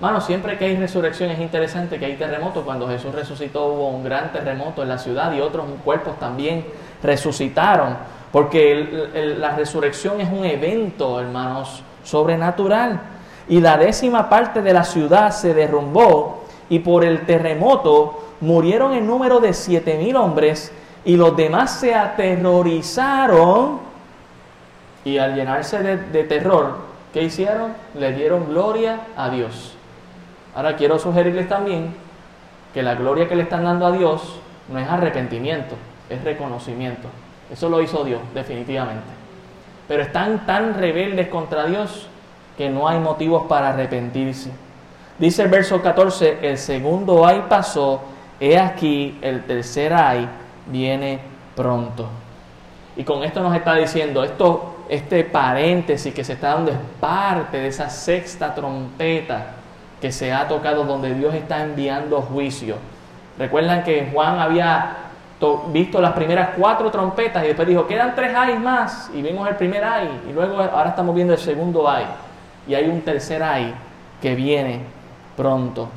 Mano, 0.00 0.22
siempre 0.22 0.56
que 0.56 0.64
hay 0.64 0.76
resurrección 0.76 1.30
es 1.30 1.38
interesante 1.38 1.98
que 1.98 2.06
hay 2.06 2.16
terremotos. 2.16 2.64
Cuando 2.64 2.88
Jesús 2.88 3.14
resucitó 3.14 3.66
hubo 3.66 3.88
un 3.88 4.02
gran 4.02 4.32
terremoto 4.32 4.82
en 4.82 4.88
la 4.88 4.96
ciudad 4.96 5.30
y 5.34 5.42
otros 5.42 5.66
cuerpos 5.84 6.18
también 6.18 6.64
resucitaron. 7.02 7.98
Porque 8.32 9.34
la 9.38 9.54
resurrección 9.56 10.20
es 10.22 10.30
un 10.30 10.46
evento, 10.46 11.20
hermanos, 11.20 11.82
sobrenatural. 12.02 12.98
Y 13.46 13.60
la 13.60 13.76
décima 13.76 14.30
parte 14.30 14.62
de 14.62 14.72
la 14.72 14.84
ciudad 14.84 15.32
se 15.32 15.52
derrumbó 15.52 16.44
y 16.70 16.78
por 16.78 17.04
el 17.04 17.26
terremoto 17.26 18.22
murieron 18.40 18.94
en 18.94 19.06
número 19.06 19.38
de 19.38 19.52
siete 19.52 19.98
mil 19.98 20.16
hombres 20.16 20.72
y 21.04 21.16
los 21.16 21.36
demás 21.36 21.78
se 21.78 21.94
aterrorizaron 21.94 23.80
y 25.04 25.18
al 25.18 25.34
llenarse 25.34 25.78
de, 25.82 26.24
terror, 26.24 26.76
¿qué 27.12 27.22
hicieron? 27.22 27.72
Le 27.94 28.12
dieron 28.12 28.48
gloria 28.48 29.00
a 29.16 29.30
Dios. 29.30 29.74
Ahora 30.54 30.76
quiero 30.76 30.98
sugerirles 30.98 31.48
también 31.48 31.94
que 32.74 32.82
la 32.82 32.94
gloria 32.94 33.28
que 33.28 33.36
le 33.36 33.44
están 33.44 33.64
dando 33.64 33.86
a 33.86 33.92
Dios 33.92 34.40
no 34.68 34.78
es 34.78 34.88
arrepentimiento, 34.88 35.74
es 36.10 36.22
reconocimiento. 36.22 37.08
Eso 37.50 37.68
lo 37.68 37.80
hizo 37.80 38.04
Dios, 38.04 38.20
definitivamente. 38.34 39.08
Pero 39.88 40.02
están 40.02 40.44
tan 40.46 40.74
rebeldes 40.74 41.28
contra 41.28 41.64
Dios 41.64 42.06
que 42.58 42.68
no 42.68 42.86
hay 42.86 43.00
motivos 43.00 43.44
para 43.48 43.70
arrepentirse. 43.70 44.50
Dice 45.18 45.42
el 45.42 45.48
verso 45.48 45.80
14, 45.80 46.38
el 46.42 46.58
segundo 46.58 47.26
ay 47.26 47.44
pasó, 47.48 48.02
he 48.38 48.58
aquí, 48.58 49.18
el 49.22 49.44
tercer 49.44 49.94
ay 49.94 50.28
viene 50.70 51.18
pronto. 51.54 52.08
Y 52.96 53.04
con 53.04 53.22
esto 53.22 53.40
nos 53.42 53.54
está 53.54 53.74
diciendo, 53.74 54.24
esto, 54.24 54.84
este 54.88 55.24
paréntesis 55.24 56.12
que 56.12 56.24
se 56.24 56.34
está 56.34 56.54
dando 56.54 56.72
es 56.72 56.78
parte 57.00 57.58
de 57.58 57.68
esa 57.68 57.88
sexta 57.88 58.54
trompeta 58.54 59.52
que 60.00 60.10
se 60.10 60.32
ha 60.32 60.48
tocado 60.48 60.84
donde 60.84 61.14
Dios 61.14 61.34
está 61.34 61.62
enviando 61.62 62.20
juicio. 62.22 62.76
Recuerdan 63.38 63.84
que 63.84 64.10
Juan 64.12 64.38
había 64.38 64.96
visto 65.72 66.00
las 66.00 66.12
primeras 66.12 66.50
cuatro 66.56 66.90
trompetas 66.90 67.44
y 67.44 67.48
después 67.48 67.66
dijo, 67.66 67.86
quedan 67.86 68.14
tres 68.14 68.34
ay 68.36 68.58
más 68.58 69.10
y 69.14 69.22
vimos 69.22 69.48
el 69.48 69.56
primer 69.56 69.82
ay 69.82 70.20
y 70.28 70.32
luego 70.32 70.60
ahora 70.60 70.90
estamos 70.90 71.14
viendo 71.14 71.32
el 71.32 71.38
segundo 71.38 71.88
ay 71.88 72.04
y 72.68 72.74
hay 72.74 72.86
un 72.88 73.00
tercer 73.00 73.42
ay 73.42 73.74
que 74.20 74.34
viene 74.34 74.80
pronto. 75.36 75.88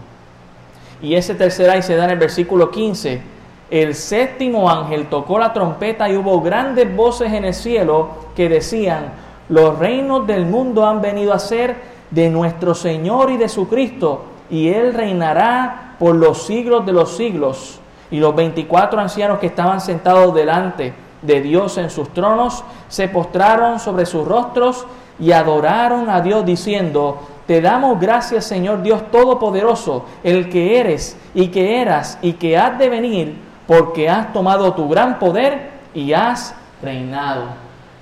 Y 1.01 1.15
ese 1.15 1.35
tercer 1.35 1.69
ay 1.69 1.81
se 1.81 1.95
da 1.95 2.05
en 2.05 2.11
el 2.11 2.19
versículo 2.19 2.71
15. 2.71 3.32
El 3.73 3.95
séptimo 3.95 4.69
ángel 4.69 5.07
tocó 5.07 5.39
la 5.39 5.51
trompeta 5.51 6.07
y 6.07 6.15
hubo 6.15 6.41
grandes 6.41 6.95
voces 6.95 7.33
en 7.33 7.43
el 7.43 7.55
cielo 7.55 8.09
que 8.35 8.47
decían, 8.47 9.05
los 9.49 9.79
reinos 9.79 10.27
del 10.27 10.45
mundo 10.45 10.85
han 10.85 11.01
venido 11.01 11.33
a 11.33 11.39
ser 11.39 11.77
de 12.11 12.29
nuestro 12.29 12.75
Señor 12.75 13.31
y 13.31 13.37
de 13.37 13.49
su 13.49 13.67
Cristo, 13.67 14.25
y 14.51 14.69
Él 14.69 14.93
reinará 14.93 15.95
por 15.97 16.13
los 16.13 16.43
siglos 16.43 16.85
de 16.85 16.93
los 16.93 17.17
siglos. 17.17 17.79
Y 18.11 18.19
los 18.19 18.35
veinticuatro 18.35 18.99
ancianos 18.99 19.39
que 19.39 19.47
estaban 19.47 19.81
sentados 19.81 20.35
delante 20.35 20.93
de 21.23 21.41
Dios 21.41 21.79
en 21.79 21.89
sus 21.89 22.09
tronos 22.09 22.63
se 22.89 23.07
postraron 23.07 23.79
sobre 23.79 24.05
sus 24.05 24.27
rostros 24.27 24.85
y 25.19 25.31
adoraron 25.31 26.11
a 26.11 26.21
Dios 26.21 26.45
diciendo, 26.45 27.17
te 27.47 27.59
damos 27.59 27.99
gracias 27.99 28.45
Señor 28.45 28.83
Dios 28.83 29.01
Todopoderoso, 29.11 30.05
el 30.23 30.47
que 30.49 30.79
eres 30.79 31.17
y 31.33 31.47
que 31.47 31.81
eras 31.81 32.19
y 32.21 32.33
que 32.33 32.55
has 32.55 32.77
de 32.77 32.89
venir, 32.89 33.52
porque 33.67 34.09
has 34.09 34.33
tomado 34.33 34.73
tu 34.73 34.89
gran 34.89 35.19
poder 35.19 35.71
y 35.93 36.13
has 36.13 36.55
reinado. 36.81 37.45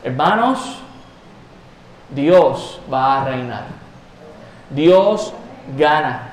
Hermanos, 0.03 0.79
Dios 2.09 2.79
va 2.91 3.21
a 3.21 3.25
reinar. 3.25 3.63
Dios 4.69 5.33
gana. 5.77 6.29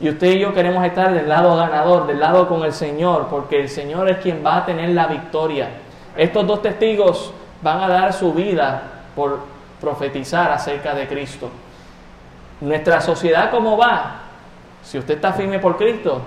Y 0.00 0.08
usted 0.08 0.32
y 0.32 0.40
yo 0.40 0.52
queremos 0.52 0.84
estar 0.84 1.12
del 1.12 1.28
lado 1.28 1.56
ganador, 1.56 2.06
del 2.06 2.18
lado 2.18 2.48
con 2.48 2.64
el 2.64 2.72
Señor, 2.72 3.28
porque 3.28 3.60
el 3.60 3.68
Señor 3.68 4.10
es 4.10 4.18
quien 4.18 4.44
va 4.44 4.58
a 4.58 4.66
tener 4.66 4.88
la 4.90 5.06
victoria. 5.06 5.68
Estos 6.16 6.46
dos 6.46 6.62
testigos 6.62 7.32
van 7.62 7.80
a 7.80 7.88
dar 7.88 8.12
su 8.12 8.32
vida 8.32 8.82
por 9.14 9.40
profetizar 9.80 10.50
acerca 10.50 10.94
de 10.94 11.06
Cristo. 11.06 11.50
Nuestra 12.60 13.00
sociedad, 13.00 13.50
¿cómo 13.50 13.76
va? 13.76 14.16
Si 14.82 14.98
usted 14.98 15.14
está 15.14 15.32
firme 15.32 15.58
por 15.58 15.76
Cristo 15.76 16.22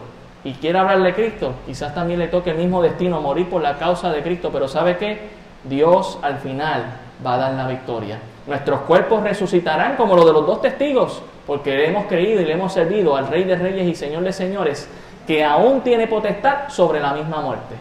y 0.45 0.53
quiere 0.53 0.77
hablar 0.77 1.01
de 1.01 1.13
Cristo, 1.15 1.55
quizás 1.65 1.93
también 1.95 2.19
le 2.19 2.27
toque 2.27 2.51
el 2.51 2.57
mismo 2.57 2.81
destino, 2.81 3.19
morir 3.19 3.49
por 3.49 3.63
la 3.63 3.79
causa 3.79 4.11
de 4.11 4.21
Cristo, 4.21 4.51
pero 4.53 4.67
¿sabe 4.67 4.95
qué? 4.95 5.27
Dios 5.63 6.19
al 6.21 6.37
final 6.37 6.85
va 7.25 7.33
a 7.33 7.37
dar 7.37 7.53
la 7.55 7.67
victoria. 7.67 8.19
Nuestros 8.45 8.81
cuerpos 8.81 9.23
resucitarán 9.23 9.95
como 9.95 10.15
los 10.15 10.23
de 10.23 10.33
los 10.33 10.45
dos 10.45 10.61
testigos, 10.61 11.23
porque 11.47 11.87
hemos 11.87 12.05
creído 12.05 12.41
y 12.41 12.45
le 12.45 12.53
hemos 12.53 12.71
servido 12.71 13.15
al 13.15 13.27
Rey 13.27 13.43
de 13.43 13.55
Reyes 13.55 13.87
y 13.87 13.95
Señor 13.95 14.21
de 14.21 14.31
Señores, 14.31 14.87
que 15.25 15.43
aún 15.43 15.81
tiene 15.81 16.05
potestad 16.05 16.69
sobre 16.69 16.99
la 16.99 17.11
misma 17.13 17.41
muerte. 17.41 17.73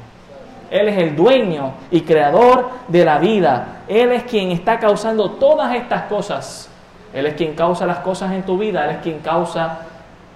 Él 0.71 0.89
es 0.89 0.97
el 0.97 1.15
dueño 1.15 1.75
y 1.91 2.01
creador 2.01 2.71
de 2.89 3.05
la 3.05 3.19
vida. 3.19 3.83
Él 3.87 4.11
es 4.13 4.23
quien 4.23 4.51
está 4.53 4.79
causando 4.79 5.33
todas 5.33 5.75
estas 5.75 6.05
cosas. 6.05 6.71
Él 7.13 7.27
es 7.27 7.35
quien 7.35 7.55
causa 7.55 7.85
las 7.85 7.99
cosas 7.99 8.33
en 8.33 8.43
tu 8.43 8.57
vida. 8.57 8.87
Él 8.87 8.97
es 8.97 9.03
quien 9.03 9.19
causa 9.19 9.81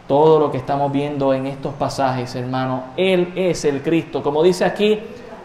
todo 0.08 0.40
lo 0.40 0.50
que 0.50 0.56
estamos 0.56 0.90
viendo 0.90 1.32
en 1.32 1.46
estos 1.46 1.74
pasajes, 1.74 2.34
hermano. 2.34 2.84
Él 2.96 3.32
es 3.36 3.64
el 3.64 3.82
Cristo. 3.82 4.22
Como 4.22 4.42
dice 4.42 4.64
aquí, 4.64 4.98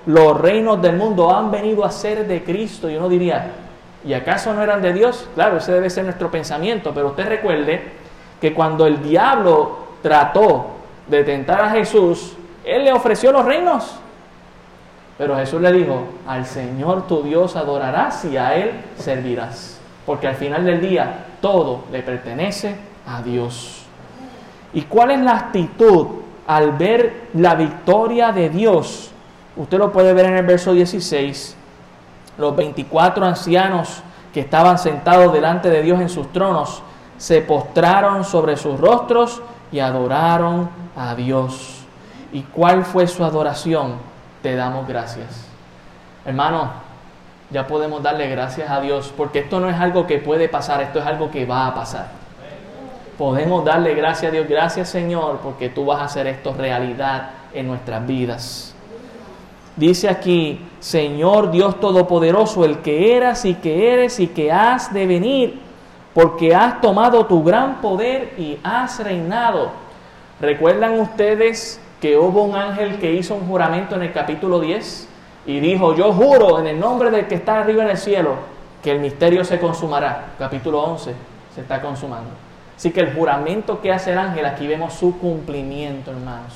los 0.07 0.39
reinos 0.39 0.81
del 0.81 0.95
mundo 0.95 1.35
han 1.35 1.51
venido 1.51 1.85
a 1.85 1.91
ser 1.91 2.25
de 2.25 2.43
Cristo. 2.43 2.89
Y 2.89 2.95
uno 2.95 3.09
diría, 3.09 3.51
¿Y 4.05 4.13
acaso 4.13 4.53
no 4.53 4.61
eran 4.61 4.81
de 4.81 4.93
Dios? 4.93 5.27
Claro, 5.33 5.57
ese 5.57 5.71
debe 5.71 5.89
ser 5.89 6.03
nuestro 6.03 6.29
pensamiento, 6.29 6.91
pero 6.93 7.07
usted 7.07 7.27
recuerde 7.27 7.81
que 8.41 8.53
cuando 8.53 8.85
el 8.85 9.01
diablo 9.01 9.77
trató 10.01 10.67
de 11.07 11.23
tentar 11.23 11.61
a 11.61 11.69
Jesús, 11.69 12.35
Él 12.65 12.83
le 12.83 12.91
ofreció 12.91 13.31
los 13.31 13.45
reinos. 13.45 13.95
Pero 15.17 15.37
Jesús 15.37 15.61
le 15.61 15.71
dijo, 15.71 16.03
al 16.27 16.45
Señor 16.45 17.07
tu 17.07 17.23
Dios 17.23 17.55
adorarás 17.55 18.25
y 18.25 18.35
a 18.35 18.55
Él 18.55 18.71
servirás. 18.97 19.79
Porque 20.05 20.27
al 20.27 20.35
final 20.35 20.65
del 20.65 20.81
día 20.81 21.27
todo 21.39 21.85
le 21.91 22.01
pertenece 22.01 22.75
a 23.07 23.21
Dios. 23.21 23.82
¿Y 24.73 24.81
cuál 24.83 25.11
es 25.11 25.19
la 25.19 25.37
actitud 25.37 26.07
al 26.47 26.71
ver 26.71 27.29
la 27.33 27.55
victoria 27.55 28.31
de 28.31 28.49
Dios? 28.49 29.11
Usted 29.55 29.77
lo 29.77 29.91
puede 29.91 30.13
ver 30.13 30.25
en 30.25 30.37
el 30.37 30.45
verso 30.45 30.73
16. 30.73 31.55
Los 32.37 32.55
24 32.55 33.25
ancianos 33.25 34.01
que 34.33 34.39
estaban 34.39 34.79
sentados 34.79 35.31
delante 35.31 35.69
de 35.69 35.83
Dios 35.83 36.01
en 36.01 36.09
sus 36.09 36.31
tronos 36.33 36.81
se 37.17 37.41
postraron 37.41 38.23
sobre 38.23 38.57
sus 38.57 38.79
rostros 38.79 39.41
y 39.71 39.79
adoraron 39.79 40.69
a 40.95 41.13
Dios. 41.13 41.83
¿Y 42.31 42.41
cuál 42.41 42.83
fue 42.83 43.05
su 43.07 43.23
adoración? 43.23 43.93
Te 44.41 44.55
damos 44.55 44.87
gracias. 44.87 45.47
Hermano, 46.25 46.71
ya 47.51 47.67
podemos 47.67 48.01
darle 48.01 48.27
gracias 48.27 48.69
a 48.71 48.81
Dios 48.81 49.13
porque 49.15 49.39
esto 49.39 49.59
no 49.59 49.69
es 49.69 49.79
algo 49.79 50.07
que 50.07 50.17
puede 50.17 50.49
pasar, 50.49 50.81
esto 50.81 50.99
es 50.99 51.05
algo 51.05 51.29
que 51.29 51.45
va 51.45 51.67
a 51.67 51.75
pasar. 51.75 52.22
Podemos 53.17 53.63
darle 53.63 53.93
gracias 53.93 54.29
a 54.29 54.33
Dios, 54.33 54.47
gracias 54.47 54.89
Señor, 54.89 55.39
porque 55.43 55.69
tú 55.69 55.85
vas 55.85 55.99
a 55.99 56.05
hacer 56.05 56.27
esto 56.27 56.53
realidad 56.57 57.29
en 57.53 57.67
nuestras 57.67 58.05
vidas. 58.07 58.73
Dice 59.75 60.09
aquí, 60.09 60.59
Señor 60.79 61.51
Dios 61.51 61.79
Todopoderoso, 61.79 62.65
el 62.65 62.79
que 62.79 63.15
eras 63.15 63.45
y 63.45 63.55
que 63.55 63.93
eres 63.93 64.19
y 64.19 64.27
que 64.27 64.51
has 64.51 64.93
de 64.93 65.07
venir, 65.07 65.59
porque 66.13 66.55
has 66.55 66.81
tomado 66.81 67.25
tu 67.25 67.43
gran 67.43 67.81
poder 67.81 68.33
y 68.37 68.59
has 68.63 69.03
reinado. 69.03 69.71
¿Recuerdan 70.39 70.99
ustedes 70.99 71.79
que 72.01 72.17
hubo 72.17 72.43
un 72.43 72.55
ángel 72.55 72.99
que 72.99 73.13
hizo 73.13 73.35
un 73.35 73.47
juramento 73.47 73.95
en 73.95 74.03
el 74.03 74.11
capítulo 74.11 74.59
10 74.59 75.09
y 75.45 75.59
dijo, 75.59 75.95
yo 75.95 76.13
juro 76.13 76.59
en 76.59 76.67
el 76.67 76.79
nombre 76.79 77.09
del 77.09 77.27
que 77.27 77.35
está 77.35 77.61
arriba 77.61 77.83
en 77.83 77.91
el 77.91 77.97
cielo 77.97 78.35
que 78.83 78.91
el 78.91 78.99
misterio 78.99 79.43
se 79.45 79.59
consumará? 79.59 80.33
Capítulo 80.37 80.81
11 80.81 81.13
se 81.55 81.61
está 81.61 81.81
consumando. 81.81 82.29
Así 82.83 82.91
que 82.91 82.99
el 82.99 83.13
juramento 83.13 83.79
que 83.79 83.93
hace 83.93 84.11
el 84.11 84.17
ángel, 84.17 84.45
aquí 84.45 84.67
vemos 84.67 84.91
su 84.91 85.17
cumplimiento, 85.17 86.11
hermanos. 86.11 86.51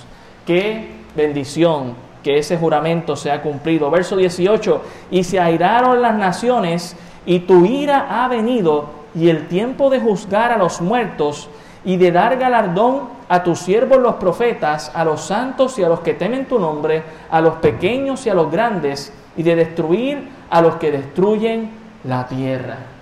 Qué 0.46 0.90
bendición 1.16 1.94
que 2.22 2.38
ese 2.40 2.58
juramento 2.58 3.16
sea 3.16 3.42
cumplido. 3.42 3.90
Verso 3.90 4.18
18, 4.18 4.82
y 5.10 5.24
se 5.24 5.40
airaron 5.40 6.02
las 6.02 6.16
naciones 6.16 6.98
y 7.26 7.40
tu 7.40 7.66
ira 7.66 8.26
ha 8.26 8.28
venido 8.28 8.90
y 9.16 9.30
el 9.30 9.48
tiempo 9.48 9.90
de 9.90 10.02
juzgar 10.02 10.52
a 10.52 10.58
los 10.58 10.82
muertos 10.82 11.50
y 11.86 11.96
de 11.96 12.12
dar 12.12 12.36
galardón 12.36 13.04
a 13.30 13.42
tus 13.42 13.60
siervos 13.60 13.98
los 14.00 14.16
profetas, 14.16 14.92
a 14.94 15.06
los 15.06 15.22
santos 15.22 15.80
y 15.80 15.86
a 15.86 15.88
los 15.88 16.02
que 16.02 16.14
temen 16.14 16.46
tu 16.46 16.60
nombre, 16.60 17.04
a 17.32 17.40
los 17.40 17.54
pequeños 17.60 18.26
y 18.26 18.30
a 18.30 18.34
los 18.34 18.52
grandes, 18.52 19.14
y 19.38 19.44
de 19.44 19.56
destruir 19.56 20.28
a 20.50 20.62
los 20.62 20.76
que 20.76 20.92
destruyen 20.92 21.72
la 22.04 22.28
tierra. 22.28 22.97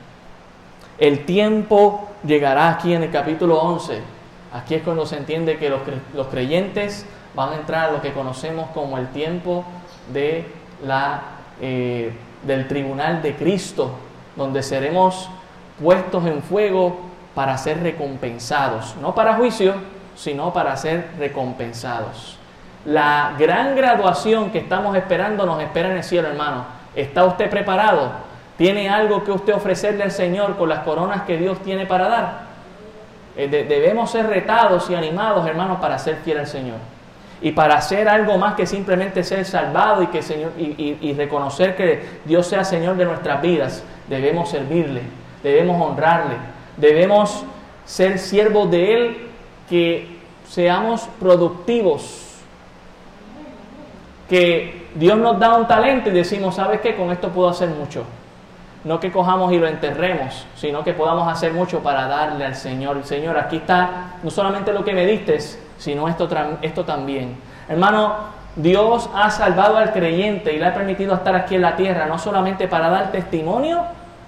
El 0.97 1.25
tiempo 1.25 2.07
llegará 2.25 2.69
aquí 2.69 2.93
en 2.93 3.03
el 3.03 3.11
capítulo 3.11 3.59
11. 3.61 3.99
Aquí 4.53 4.75
es 4.75 4.83
cuando 4.83 5.05
se 5.05 5.17
entiende 5.17 5.57
que 5.57 5.69
los, 5.69 6.27
creyentes 6.27 7.05
van 7.35 7.51
a 7.51 7.55
entrar 7.55 7.89
a 7.89 7.91
lo 7.91 8.01
que 8.01 8.13
conocemos 8.13 8.69
como 8.73 8.97
el 8.97 9.09
tiempo 9.09 9.65
de 10.13 10.45
la, 10.85 11.21
eh, 11.61 12.13
del 12.43 12.67
tribunal 12.67 13.21
de 13.21 13.35
Cristo, 13.35 13.91
donde 14.37 14.63
seremos 14.63 15.29
puestos 15.81 16.25
en 16.25 16.41
fuego 16.41 16.97
para 17.33 17.57
ser 17.57 17.83
recompensados, 17.83 18.95
no 19.01 19.13
para 19.13 19.35
juicio, 19.35 19.73
sino 20.15 20.53
para 20.53 20.77
ser 20.77 21.09
recompensados. 21.19 22.37
La 22.85 23.33
gran 23.37 23.75
graduación 23.75 24.51
que 24.51 24.59
estamos 24.59 24.95
esperando 24.95 25.45
nos 25.45 25.61
espera 25.61 25.89
en 25.89 25.97
el 25.97 26.03
cielo, 26.03 26.29
hermano. 26.29 26.65
¿Está 26.95 27.25
usted 27.25 27.49
preparado? 27.49 28.11
¿Tiene 28.57 28.89
algo 28.89 29.23
que 29.23 29.31
usted 29.31 29.53
ofrecerle 29.53 30.03
al 30.03 30.11
Señor 30.11 30.55
con 30.55 30.69
las 30.69 30.79
coronas 30.79 31.23
que 31.23 31.37
Dios 31.37 31.59
tiene 31.59 31.85
para 31.85 32.07
dar? 32.07 32.39
Eh, 33.35 33.47
debemos 33.47 34.11
ser 34.11 34.27
retados 34.27 34.89
y 34.89 34.95
animados, 34.95 35.45
hermanos, 35.45 35.79
para 35.79 35.99
ser 35.99 36.17
fiel 36.17 36.39
al 36.39 36.47
Señor. 36.47 36.77
Y 37.41 37.51
para 37.51 37.75
hacer 37.75 38.07
algo 38.07 38.37
más 38.37 38.55
que 38.55 38.65
simplemente 38.65 39.23
ser 39.23 39.43
salvado 39.43 40.01
y, 40.01 40.07
que 40.07 40.21
Señor, 40.21 40.53
y 40.57 41.13
reconocer 41.13 41.75
que 41.75 42.01
Dios 42.23 42.47
sea 42.47 42.63
Señor 42.63 42.95
de 42.95 43.05
nuestras 43.05 43.41
vidas, 43.41 43.83
debemos 44.07 44.49
servirle, 44.49 45.01
debemos 45.43 45.81
honrarle, 45.81 46.35
debemos 46.77 47.43
ser 47.83 48.19
siervos 48.19 48.71
de 48.71 48.93
Él, 48.93 49.17
que 49.69 50.17
seamos 50.47 51.09
productivos, 51.19 52.21
que 54.29 54.87
Dios 54.95 55.17
nos 55.17 55.37
da 55.39 55.55
un 55.55 55.67
talento 55.67 56.09
y 56.09 56.13
decimos, 56.13 56.55
¿sabes 56.55 56.81
qué? 56.81 56.95
Con 56.95 57.11
esto 57.11 57.29
puedo 57.29 57.49
hacer 57.49 57.69
mucho. 57.69 58.05
No 58.85 58.99
que 58.99 59.11
cojamos 59.11 59.51
y 59.51 59.57
lo 59.57 59.67
enterremos, 59.67 60.45
sino 60.55 60.83
que 60.83 60.93
podamos 60.93 61.27
hacer 61.27 61.51
mucho 61.51 61.81
para 61.81 62.07
darle 62.07 62.45
al 62.45 62.55
Señor. 62.55 63.03
Señor, 63.03 63.37
aquí 63.37 63.57
está 63.57 64.13
no 64.21 64.29
solamente 64.29 64.71
lo 64.71 64.85
que 64.85 64.93
me 64.93 65.07
diste, 65.07 65.39
sino 65.77 66.07
esto, 66.07 66.29
esto 66.61 66.85
también. 66.85 67.35
Hermano, 67.67 68.13
Dios 68.55 69.09
ha 69.15 69.31
salvado 69.31 69.77
al 69.77 69.91
creyente 69.91 70.53
y 70.53 70.59
le 70.59 70.67
ha 70.67 70.73
permitido 70.73 71.15
estar 71.15 71.35
aquí 71.35 71.55
en 71.55 71.63
la 71.63 71.75
tierra, 71.75 72.05
no 72.05 72.19
solamente 72.19 72.67
para 72.67 72.89
dar 72.89 73.11
testimonio, 73.11 73.83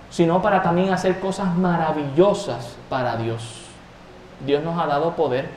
sino 0.09 0.41
para 0.41 0.63
también 0.63 0.91
hacer 0.91 1.19
cosas 1.19 1.55
maravillosas 1.55 2.75
para 2.89 3.15
Dios. 3.15 3.61
Dios 4.43 4.63
nos 4.63 4.81
ha 4.81 4.87
dado 4.87 5.15
poder. 5.15 5.49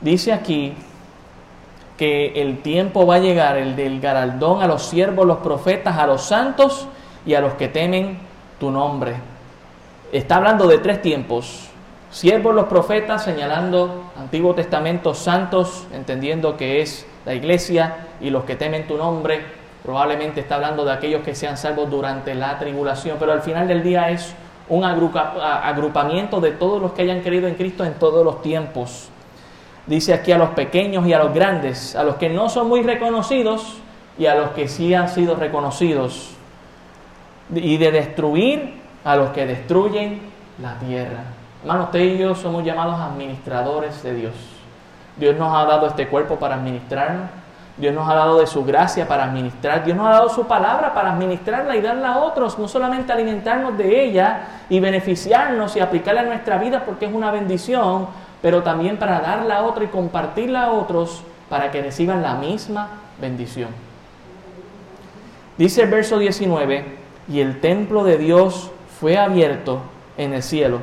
Dice 0.00 0.32
aquí 0.32 0.76
que 1.96 2.32
el 2.40 2.62
tiempo 2.62 3.06
va 3.06 3.16
a 3.16 3.18
llegar, 3.18 3.56
el 3.56 3.76
del 3.76 4.00
galardón 4.00 4.62
a 4.62 4.66
los 4.66 4.82
siervos, 4.82 5.26
los 5.26 5.38
profetas, 5.38 5.98
a 5.98 6.06
los 6.06 6.22
santos 6.22 6.88
y 7.26 7.34
a 7.34 7.40
los 7.40 7.54
que 7.54 7.68
temen 7.68 8.18
tu 8.58 8.70
nombre. 8.70 9.14
Está 10.12 10.36
hablando 10.36 10.66
de 10.66 10.78
tres 10.78 11.00
tiempos. 11.02 11.68
Siervos 12.10 12.54
los 12.54 12.66
profetas, 12.66 13.24
señalando 13.24 14.10
Antiguo 14.18 14.54
Testamento, 14.54 15.14
santos, 15.14 15.86
entendiendo 15.92 16.56
que 16.56 16.82
es 16.82 17.06
la 17.24 17.34
iglesia, 17.34 18.08
y 18.20 18.30
los 18.30 18.44
que 18.44 18.56
temen 18.56 18.86
tu 18.86 18.96
nombre, 18.96 19.42
Probablemente 19.82 20.40
está 20.40 20.56
hablando 20.56 20.84
de 20.84 20.92
aquellos 20.92 21.22
que 21.22 21.34
sean 21.34 21.56
salvos 21.56 21.90
durante 21.90 22.34
la 22.34 22.56
tribulación, 22.58 23.16
pero 23.18 23.32
al 23.32 23.42
final 23.42 23.66
del 23.66 23.82
día 23.82 24.10
es 24.10 24.32
un 24.68 24.84
agrupamiento 24.84 26.40
de 26.40 26.52
todos 26.52 26.80
los 26.80 26.92
que 26.92 27.02
hayan 27.02 27.20
creído 27.20 27.48
en 27.48 27.56
Cristo 27.56 27.84
en 27.84 27.94
todos 27.94 28.24
los 28.24 28.42
tiempos. 28.42 29.08
Dice 29.86 30.14
aquí 30.14 30.32
a 30.32 30.38
los 30.38 30.50
pequeños 30.50 31.06
y 31.06 31.12
a 31.12 31.18
los 31.18 31.34
grandes, 31.34 31.96
a 31.96 32.04
los 32.04 32.16
que 32.16 32.28
no 32.28 32.48
son 32.48 32.68
muy 32.68 32.82
reconocidos 32.82 33.78
y 34.18 34.26
a 34.26 34.34
los 34.34 34.50
que 34.50 34.68
sí 34.68 34.94
han 34.94 35.08
sido 35.08 35.34
reconocidos. 35.34 36.30
Y 37.54 37.76
de 37.76 37.90
destruir 37.90 38.80
a 39.04 39.16
los 39.16 39.30
que 39.30 39.44
destruyen 39.44 40.20
la 40.62 40.78
tierra. 40.78 41.24
Hermanos, 41.62 41.86
usted 41.86 42.00
y 42.00 42.18
yo 42.18 42.34
somos 42.34 42.64
llamados 42.64 43.00
administradores 43.00 44.02
de 44.02 44.14
Dios. 44.14 44.34
Dios 45.16 45.36
nos 45.36 45.54
ha 45.54 45.64
dado 45.66 45.88
este 45.88 46.08
cuerpo 46.08 46.36
para 46.36 46.54
administrarnos 46.54 47.42
Dios 47.76 47.94
nos 47.94 48.06
ha 48.08 48.14
dado 48.14 48.38
de 48.38 48.46
su 48.46 48.64
gracia 48.64 49.08
para 49.08 49.24
administrar. 49.24 49.82
Dios 49.84 49.96
nos 49.96 50.06
ha 50.06 50.10
dado 50.10 50.28
su 50.28 50.46
palabra 50.46 50.92
para 50.92 51.12
administrarla 51.12 51.74
y 51.74 51.80
darla 51.80 52.14
a 52.14 52.18
otros. 52.18 52.58
No 52.58 52.68
solamente 52.68 53.12
alimentarnos 53.12 53.78
de 53.78 54.04
ella 54.04 54.42
y 54.68 54.78
beneficiarnos 54.78 55.74
y 55.76 55.80
aplicarla 55.80 56.20
a 56.20 56.24
nuestra 56.24 56.58
vida 56.58 56.84
porque 56.84 57.06
es 57.06 57.12
una 57.12 57.30
bendición, 57.30 58.08
pero 58.42 58.62
también 58.62 58.98
para 58.98 59.20
darla 59.20 59.58
a 59.58 59.62
otros 59.62 59.86
y 59.86 59.90
compartirla 59.90 60.64
a 60.64 60.72
otros 60.72 61.22
para 61.48 61.70
que 61.70 61.80
reciban 61.80 62.22
la 62.22 62.34
misma 62.34 62.88
bendición. 63.20 63.70
Dice 65.56 65.82
el 65.82 65.90
verso 65.90 66.18
19, 66.18 66.84
y 67.28 67.40
el 67.40 67.60
templo 67.60 68.04
de 68.04 68.18
Dios 68.18 68.70
fue 69.00 69.16
abierto 69.16 69.80
en 70.18 70.34
el 70.34 70.42
cielo, 70.42 70.80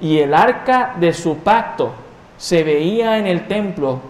y 0.00 0.18
el 0.18 0.32
arca 0.32 0.94
de 0.98 1.12
su 1.12 1.38
pacto 1.38 1.92
se 2.38 2.62
veía 2.62 3.18
en 3.18 3.26
el 3.26 3.46
templo 3.46 4.00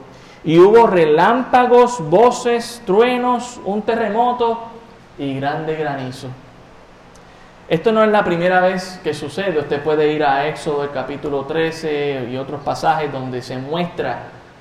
y 0.45 0.59
hubo 0.59 0.87
relámpagos, 0.87 2.09
voces, 2.09 2.83
truenos, 2.87 3.61
un 3.65 3.83
terremoto 3.83 4.61
y 5.19 5.35
grande 5.35 5.75
granizo. 5.75 6.29
Esto 7.69 7.93
no 7.93 8.03
es 8.03 8.11
la 8.11 8.25
primera 8.25 8.61
vez 8.61 8.99
que 9.05 9.13
sucede. 9.13 9.59
Usted 9.59 9.83
puede 9.83 10.11
ir 10.11 10.25
a 10.25 10.49
Éxodo 10.49 10.85
el 10.85 10.91
capítulo 10.91 11.45
13 11.45 12.29
y 12.31 12.37
otros 12.39 12.63
pasajes 12.63 13.13
donde 13.13 13.43
se 13.43 13.59
muestra, 13.59 14.21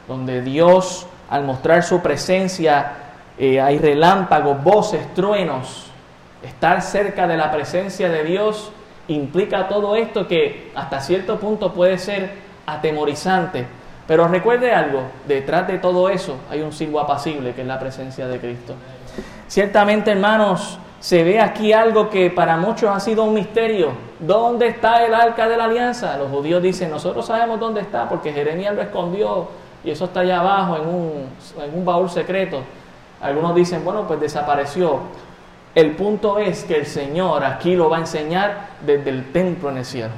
donde 0.10 0.42
Dios, 0.42 1.08
al 1.30 1.46
mostrar 1.46 1.84
su 1.84 2.02
presencia, 2.02 2.92
eh, 3.38 3.62
hay 3.62 3.78
relámpagos, 3.80 4.62
voces, 4.62 5.14
truenos. 5.14 5.90
Estar 6.44 6.82
cerca 6.82 7.28
de 7.28 7.38
la 7.38 7.50
presencia 7.50 8.10
de 8.10 8.26
Dios 8.26 8.74
implica 9.08 9.70
todo 9.70 9.96
esto 9.96 10.28
que 10.28 10.74
hasta 10.76 11.00
cierto 11.00 11.40
punto 11.40 11.72
puede 11.72 11.98
ser 11.98 12.30
atemorizante. 12.66 13.66
Pero 14.06 14.28
recuerde 14.28 14.74
algo, 14.74 15.04
detrás 15.26 15.66
de 15.66 15.78
todo 15.78 16.10
eso 16.10 16.36
hay 16.52 16.62
un 16.62 16.74
silbo 16.74 17.00
apacible 17.00 17.54
que 17.54 17.62
es 17.62 17.68
la 17.68 17.80
presencia 17.80 18.28
de 18.28 18.38
Cristo. 18.38 18.74
Ciertamente, 19.48 20.12
hermanos, 20.12 20.78
se 21.00 21.24
ve 21.24 21.40
aquí 21.40 21.74
algo 21.74 22.10
que 22.10 22.30
para 22.30 22.58
muchos 22.58 22.90
ha 22.90 23.00
sido 23.00 23.24
un 23.24 23.34
misterio. 23.34 23.92
¿Dónde 24.20 24.68
está 24.68 25.06
el 25.06 25.14
arca 25.14 25.48
de 25.48 25.58
la 25.58 25.66
alianza? 25.66 26.18
Los 26.18 26.30
judíos 26.30 26.62
dicen, 26.62 26.90
nosotros 26.90 27.26
sabemos 27.26 27.60
dónde 27.60 27.82
está 27.82 28.10
porque 28.10 28.34
Jeremías 28.34 28.76
lo 28.76 28.82
escondió 28.82 29.48
y 29.84 29.92
eso 29.92 30.06
está 30.06 30.22
allá 30.22 30.40
abajo 30.40 30.76
en 30.78 30.88
un, 30.88 31.30
en 31.64 31.74
un 31.74 31.86
baúl 31.86 32.10
secreto. 32.10 32.62
Algunos 33.22 33.56
dicen, 33.56 33.84
bueno, 33.86 34.08
pues 34.08 34.20
desapareció. 34.20 35.00
El 35.76 35.96
punto 35.96 36.40
es 36.40 36.64
que 36.64 36.78
el 36.78 36.86
Señor 36.88 37.44
aquí 37.44 37.76
lo 37.76 37.90
va 37.90 37.98
a 37.98 38.00
enseñar 38.00 38.70
desde 38.86 39.12
el 39.12 39.32
templo 39.32 39.70
en 39.70 39.78
el 39.78 39.86
cielo. 39.86 40.14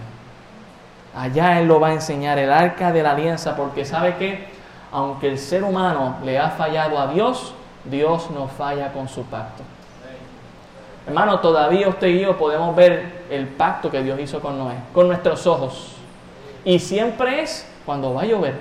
Allá 1.14 1.60
Él 1.60 1.68
lo 1.68 1.80
va 1.80 1.90
a 1.90 1.94
enseñar, 1.94 2.38
el 2.40 2.52
arca 2.52 2.94
de 2.94 3.04
la 3.04 3.12
alianza, 3.12 3.58
porque 3.58 3.84
sabe 3.84 4.16
que 4.16 4.48
aunque 4.92 5.28
el 5.28 5.38
ser 5.38 5.64
humano 5.64 6.16
le 6.24 6.40
ha 6.40 6.50
fallado 6.50 6.98
a 6.98 7.08
Dios, 7.08 7.54
Dios 7.84 8.32
no 8.32 8.48
falla 8.48 8.94
con 8.94 9.08
su 9.10 9.24
pacto. 9.24 9.64
Hermano, 11.10 11.40
todavía 11.40 11.90
usted 11.90 12.06
y 12.06 12.20
yo 12.20 12.38
podemos 12.38 12.76
ver 12.76 13.24
el 13.32 13.48
pacto 13.48 13.90
que 13.90 14.04
Dios 14.04 14.20
hizo 14.20 14.40
con 14.42 14.60
Noé, 14.60 14.76
con 14.94 15.08
nuestros 15.08 15.48
ojos. 15.48 15.96
Y 16.64 16.78
siempre 16.78 17.42
es 17.42 17.68
cuando 17.84 18.14
va 18.14 18.22
a 18.22 18.26
llover. 18.26 18.54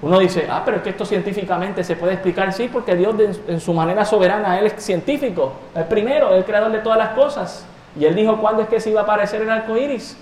Uno 0.00 0.18
dice, 0.18 0.48
ah, 0.50 0.62
pero 0.64 0.78
es 0.78 0.82
que 0.82 0.88
esto 0.88 1.04
científicamente 1.04 1.84
se 1.84 1.94
puede 1.94 2.14
explicar, 2.14 2.54
sí, 2.54 2.70
porque 2.72 2.96
Dios 2.96 3.14
en 3.46 3.60
su 3.60 3.74
manera 3.74 4.06
soberana, 4.06 4.58
Él 4.58 4.64
es 4.64 4.82
científico, 4.82 5.52
el 5.74 5.84
primero, 5.84 6.34
el 6.34 6.46
creador 6.46 6.72
de 6.72 6.78
todas 6.78 6.96
las 6.96 7.10
cosas. 7.10 7.66
Y 8.00 8.06
Él 8.06 8.14
dijo 8.14 8.38
cuándo 8.38 8.62
es 8.62 8.68
que 8.68 8.80
se 8.80 8.88
iba 8.88 9.02
a 9.02 9.04
aparecer 9.04 9.42
el 9.42 9.50
arco 9.50 9.76
iris. 9.76 10.16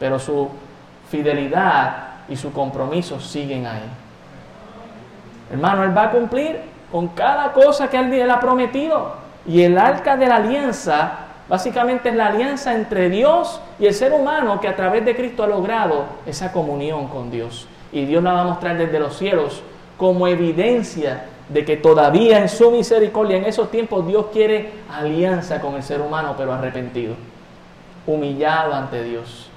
Pero 0.00 0.18
su 0.18 0.48
fidelidad 1.10 2.22
y 2.26 2.36
su 2.36 2.54
compromiso 2.54 3.20
siguen 3.20 3.66
ahí. 3.66 3.84
Hermano, 5.52 5.84
Él 5.84 5.94
va 5.94 6.04
a 6.04 6.10
cumplir 6.10 6.58
con 6.90 7.08
cada 7.08 7.52
cosa 7.52 7.90
que 7.90 7.98
Él 7.98 8.30
ha 8.30 8.40
prometido. 8.40 9.21
Y 9.46 9.62
el 9.62 9.78
arca 9.78 10.16
de 10.16 10.26
la 10.26 10.36
alianza 10.36 11.12
básicamente 11.48 12.08
es 12.08 12.14
la 12.14 12.26
alianza 12.26 12.74
entre 12.74 13.10
Dios 13.10 13.60
y 13.78 13.86
el 13.86 13.94
ser 13.94 14.12
humano 14.12 14.60
que 14.60 14.68
a 14.68 14.76
través 14.76 15.04
de 15.04 15.16
Cristo 15.16 15.42
ha 15.42 15.46
logrado 15.46 16.04
esa 16.26 16.52
comunión 16.52 17.08
con 17.08 17.30
Dios. 17.30 17.66
Y 17.92 18.04
Dios 18.04 18.22
la 18.22 18.32
va 18.32 18.40
a 18.42 18.44
mostrar 18.44 18.78
desde 18.78 18.98
los 18.98 19.16
cielos 19.16 19.62
como 19.98 20.26
evidencia 20.26 21.26
de 21.48 21.64
que 21.64 21.76
todavía 21.76 22.38
en 22.38 22.48
su 22.48 22.70
misericordia 22.70 23.36
en 23.36 23.44
esos 23.44 23.70
tiempos 23.70 24.06
Dios 24.06 24.26
quiere 24.32 24.72
alianza 24.90 25.60
con 25.60 25.74
el 25.74 25.82
ser 25.82 26.00
humano, 26.00 26.34
pero 26.36 26.52
arrepentido, 26.52 27.14
humillado 28.06 28.72
ante 28.72 29.02
Dios. 29.02 29.50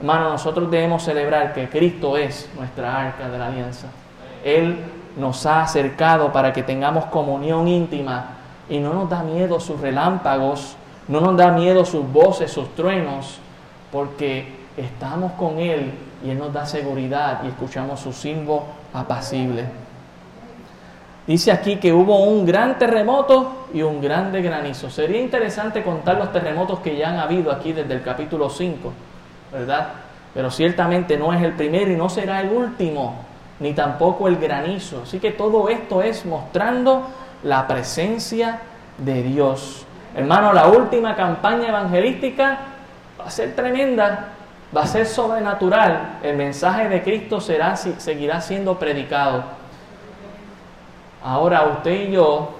Hermano, 0.00 0.30
nosotros 0.30 0.70
debemos 0.70 1.02
celebrar 1.02 1.52
que 1.52 1.68
Cristo 1.68 2.16
es 2.16 2.50
nuestra 2.56 3.08
arca 3.08 3.28
de 3.28 3.38
la 3.38 3.46
alianza. 3.46 3.88
Él 4.44 4.78
nos 5.16 5.44
ha 5.46 5.62
acercado 5.62 6.32
para 6.32 6.52
que 6.52 6.62
tengamos 6.62 7.06
comunión 7.06 7.68
íntima 7.68 8.39
y 8.70 8.78
no 8.78 8.94
nos 8.94 9.10
da 9.10 9.22
miedo 9.22 9.60
sus 9.60 9.80
relámpagos, 9.80 10.76
no 11.08 11.20
nos 11.20 11.36
da 11.36 11.50
miedo 11.50 11.84
sus 11.84 12.10
voces, 12.10 12.50
sus 12.50 12.74
truenos, 12.74 13.38
porque 13.92 14.60
estamos 14.76 15.32
con 15.32 15.58
Él 15.58 15.92
y 16.24 16.30
Él 16.30 16.38
nos 16.38 16.52
da 16.52 16.64
seguridad 16.64 17.40
y 17.44 17.48
escuchamos 17.48 18.00
su 18.00 18.12
silbo 18.12 18.64
apacible. 18.94 19.64
Dice 21.26 21.52
aquí 21.52 21.76
que 21.76 21.92
hubo 21.92 22.24
un 22.24 22.46
gran 22.46 22.78
terremoto 22.78 23.66
y 23.74 23.82
un 23.82 24.00
grande 24.00 24.40
granizo. 24.40 24.88
Sería 24.88 25.20
interesante 25.20 25.82
contar 25.82 26.16
los 26.16 26.32
terremotos 26.32 26.78
que 26.78 26.96
ya 26.96 27.10
han 27.10 27.18
habido 27.18 27.52
aquí 27.52 27.72
desde 27.72 27.94
el 27.94 28.02
capítulo 28.02 28.48
5, 28.48 28.92
¿verdad? 29.52 29.88
Pero 30.32 30.50
ciertamente 30.50 31.16
no 31.16 31.32
es 31.32 31.42
el 31.42 31.52
primero 31.52 31.90
y 31.90 31.96
no 31.96 32.08
será 32.08 32.40
el 32.40 32.50
último, 32.50 33.16
ni 33.58 33.74
tampoco 33.74 34.28
el 34.28 34.36
granizo. 34.36 35.02
Así 35.02 35.18
que 35.18 35.32
todo 35.32 35.68
esto 35.68 36.02
es 36.02 36.24
mostrando 36.24 37.02
la 37.42 37.66
presencia 37.66 38.60
de 38.98 39.22
Dios. 39.22 39.86
Hermano, 40.14 40.52
la 40.52 40.66
última 40.66 41.14
campaña 41.14 41.68
evangelística 41.68 42.58
va 43.18 43.26
a 43.26 43.30
ser 43.30 43.54
tremenda, 43.54 44.28
va 44.76 44.82
a 44.82 44.86
ser 44.86 45.06
sobrenatural. 45.06 46.18
El 46.22 46.36
mensaje 46.36 46.88
de 46.88 47.02
Cristo 47.02 47.40
será, 47.40 47.76
seguirá 47.76 48.40
siendo 48.40 48.78
predicado. 48.78 49.44
Ahora 51.22 51.64
usted 51.64 52.08
y 52.08 52.12
yo 52.12 52.54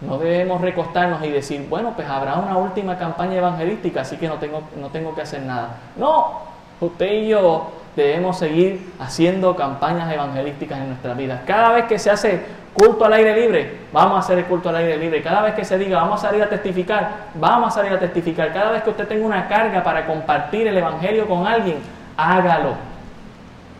no 0.00 0.16
debemos 0.16 0.60
recostarnos 0.60 1.22
y 1.24 1.30
decir, 1.30 1.66
bueno, 1.68 1.92
pues 1.94 2.08
habrá 2.08 2.36
una 2.36 2.56
última 2.56 2.96
campaña 2.96 3.36
evangelística, 3.36 4.00
así 4.00 4.16
que 4.16 4.28
no 4.28 4.36
tengo, 4.36 4.62
no 4.76 4.88
tengo 4.88 5.14
que 5.14 5.22
hacer 5.22 5.42
nada. 5.42 5.76
No, 5.96 6.40
usted 6.80 7.12
y 7.12 7.28
yo 7.28 7.72
debemos 7.96 8.38
seguir 8.38 8.92
haciendo 8.98 9.54
campañas 9.56 10.10
evangelísticas 10.12 10.78
en 10.78 10.88
nuestras 10.88 11.16
vidas. 11.16 11.40
Cada 11.46 11.72
vez 11.72 11.84
que 11.84 11.98
se 11.98 12.10
hace 12.10 12.40
culto 12.74 13.04
al 13.04 13.12
aire 13.14 13.40
libre, 13.40 13.78
vamos 13.92 14.16
a 14.16 14.20
hacer 14.20 14.38
el 14.38 14.44
culto 14.44 14.68
al 14.68 14.76
aire 14.76 14.96
libre. 14.96 15.22
Cada 15.22 15.42
vez 15.42 15.54
que 15.54 15.64
se 15.64 15.78
diga, 15.78 16.00
vamos 16.00 16.22
a 16.22 16.28
salir 16.28 16.42
a 16.42 16.48
testificar, 16.48 17.10
vamos 17.34 17.68
a 17.68 17.70
salir 17.70 17.92
a 17.92 17.98
testificar. 17.98 18.52
Cada 18.52 18.70
vez 18.70 18.82
que 18.82 18.90
usted 18.90 19.06
tenga 19.08 19.26
una 19.26 19.48
carga 19.48 19.82
para 19.82 20.06
compartir 20.06 20.66
el 20.66 20.76
Evangelio 20.76 21.26
con 21.26 21.46
alguien, 21.46 21.78
hágalo. 22.16 22.74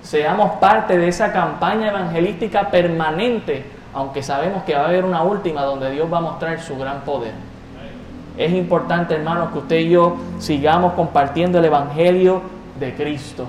Seamos 0.02 0.52
parte 0.52 0.96
de 0.98 1.08
esa 1.08 1.32
campaña 1.32 1.88
evangelística 1.88 2.70
permanente, 2.70 3.64
aunque 3.92 4.22
sabemos 4.22 4.62
que 4.64 4.74
va 4.74 4.82
a 4.82 4.88
haber 4.88 5.04
una 5.04 5.22
última 5.22 5.62
donde 5.62 5.90
Dios 5.90 6.10
va 6.12 6.18
a 6.18 6.22
mostrar 6.22 6.58
su 6.60 6.76
gran 6.78 7.02
poder. 7.02 7.32
Es 8.38 8.52
importante, 8.52 9.14
hermanos, 9.14 9.52
que 9.52 9.58
usted 9.58 9.76
y 9.80 9.90
yo 9.90 10.16
sigamos 10.38 10.94
compartiendo 10.94 11.58
el 11.58 11.66
Evangelio 11.66 12.40
de 12.78 12.94
Cristo. 12.94 13.46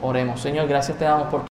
Oremos. 0.00 0.40
Señor, 0.40 0.66
gracias 0.68 0.96
te 0.96 1.04
damos 1.04 1.28
por 1.28 1.44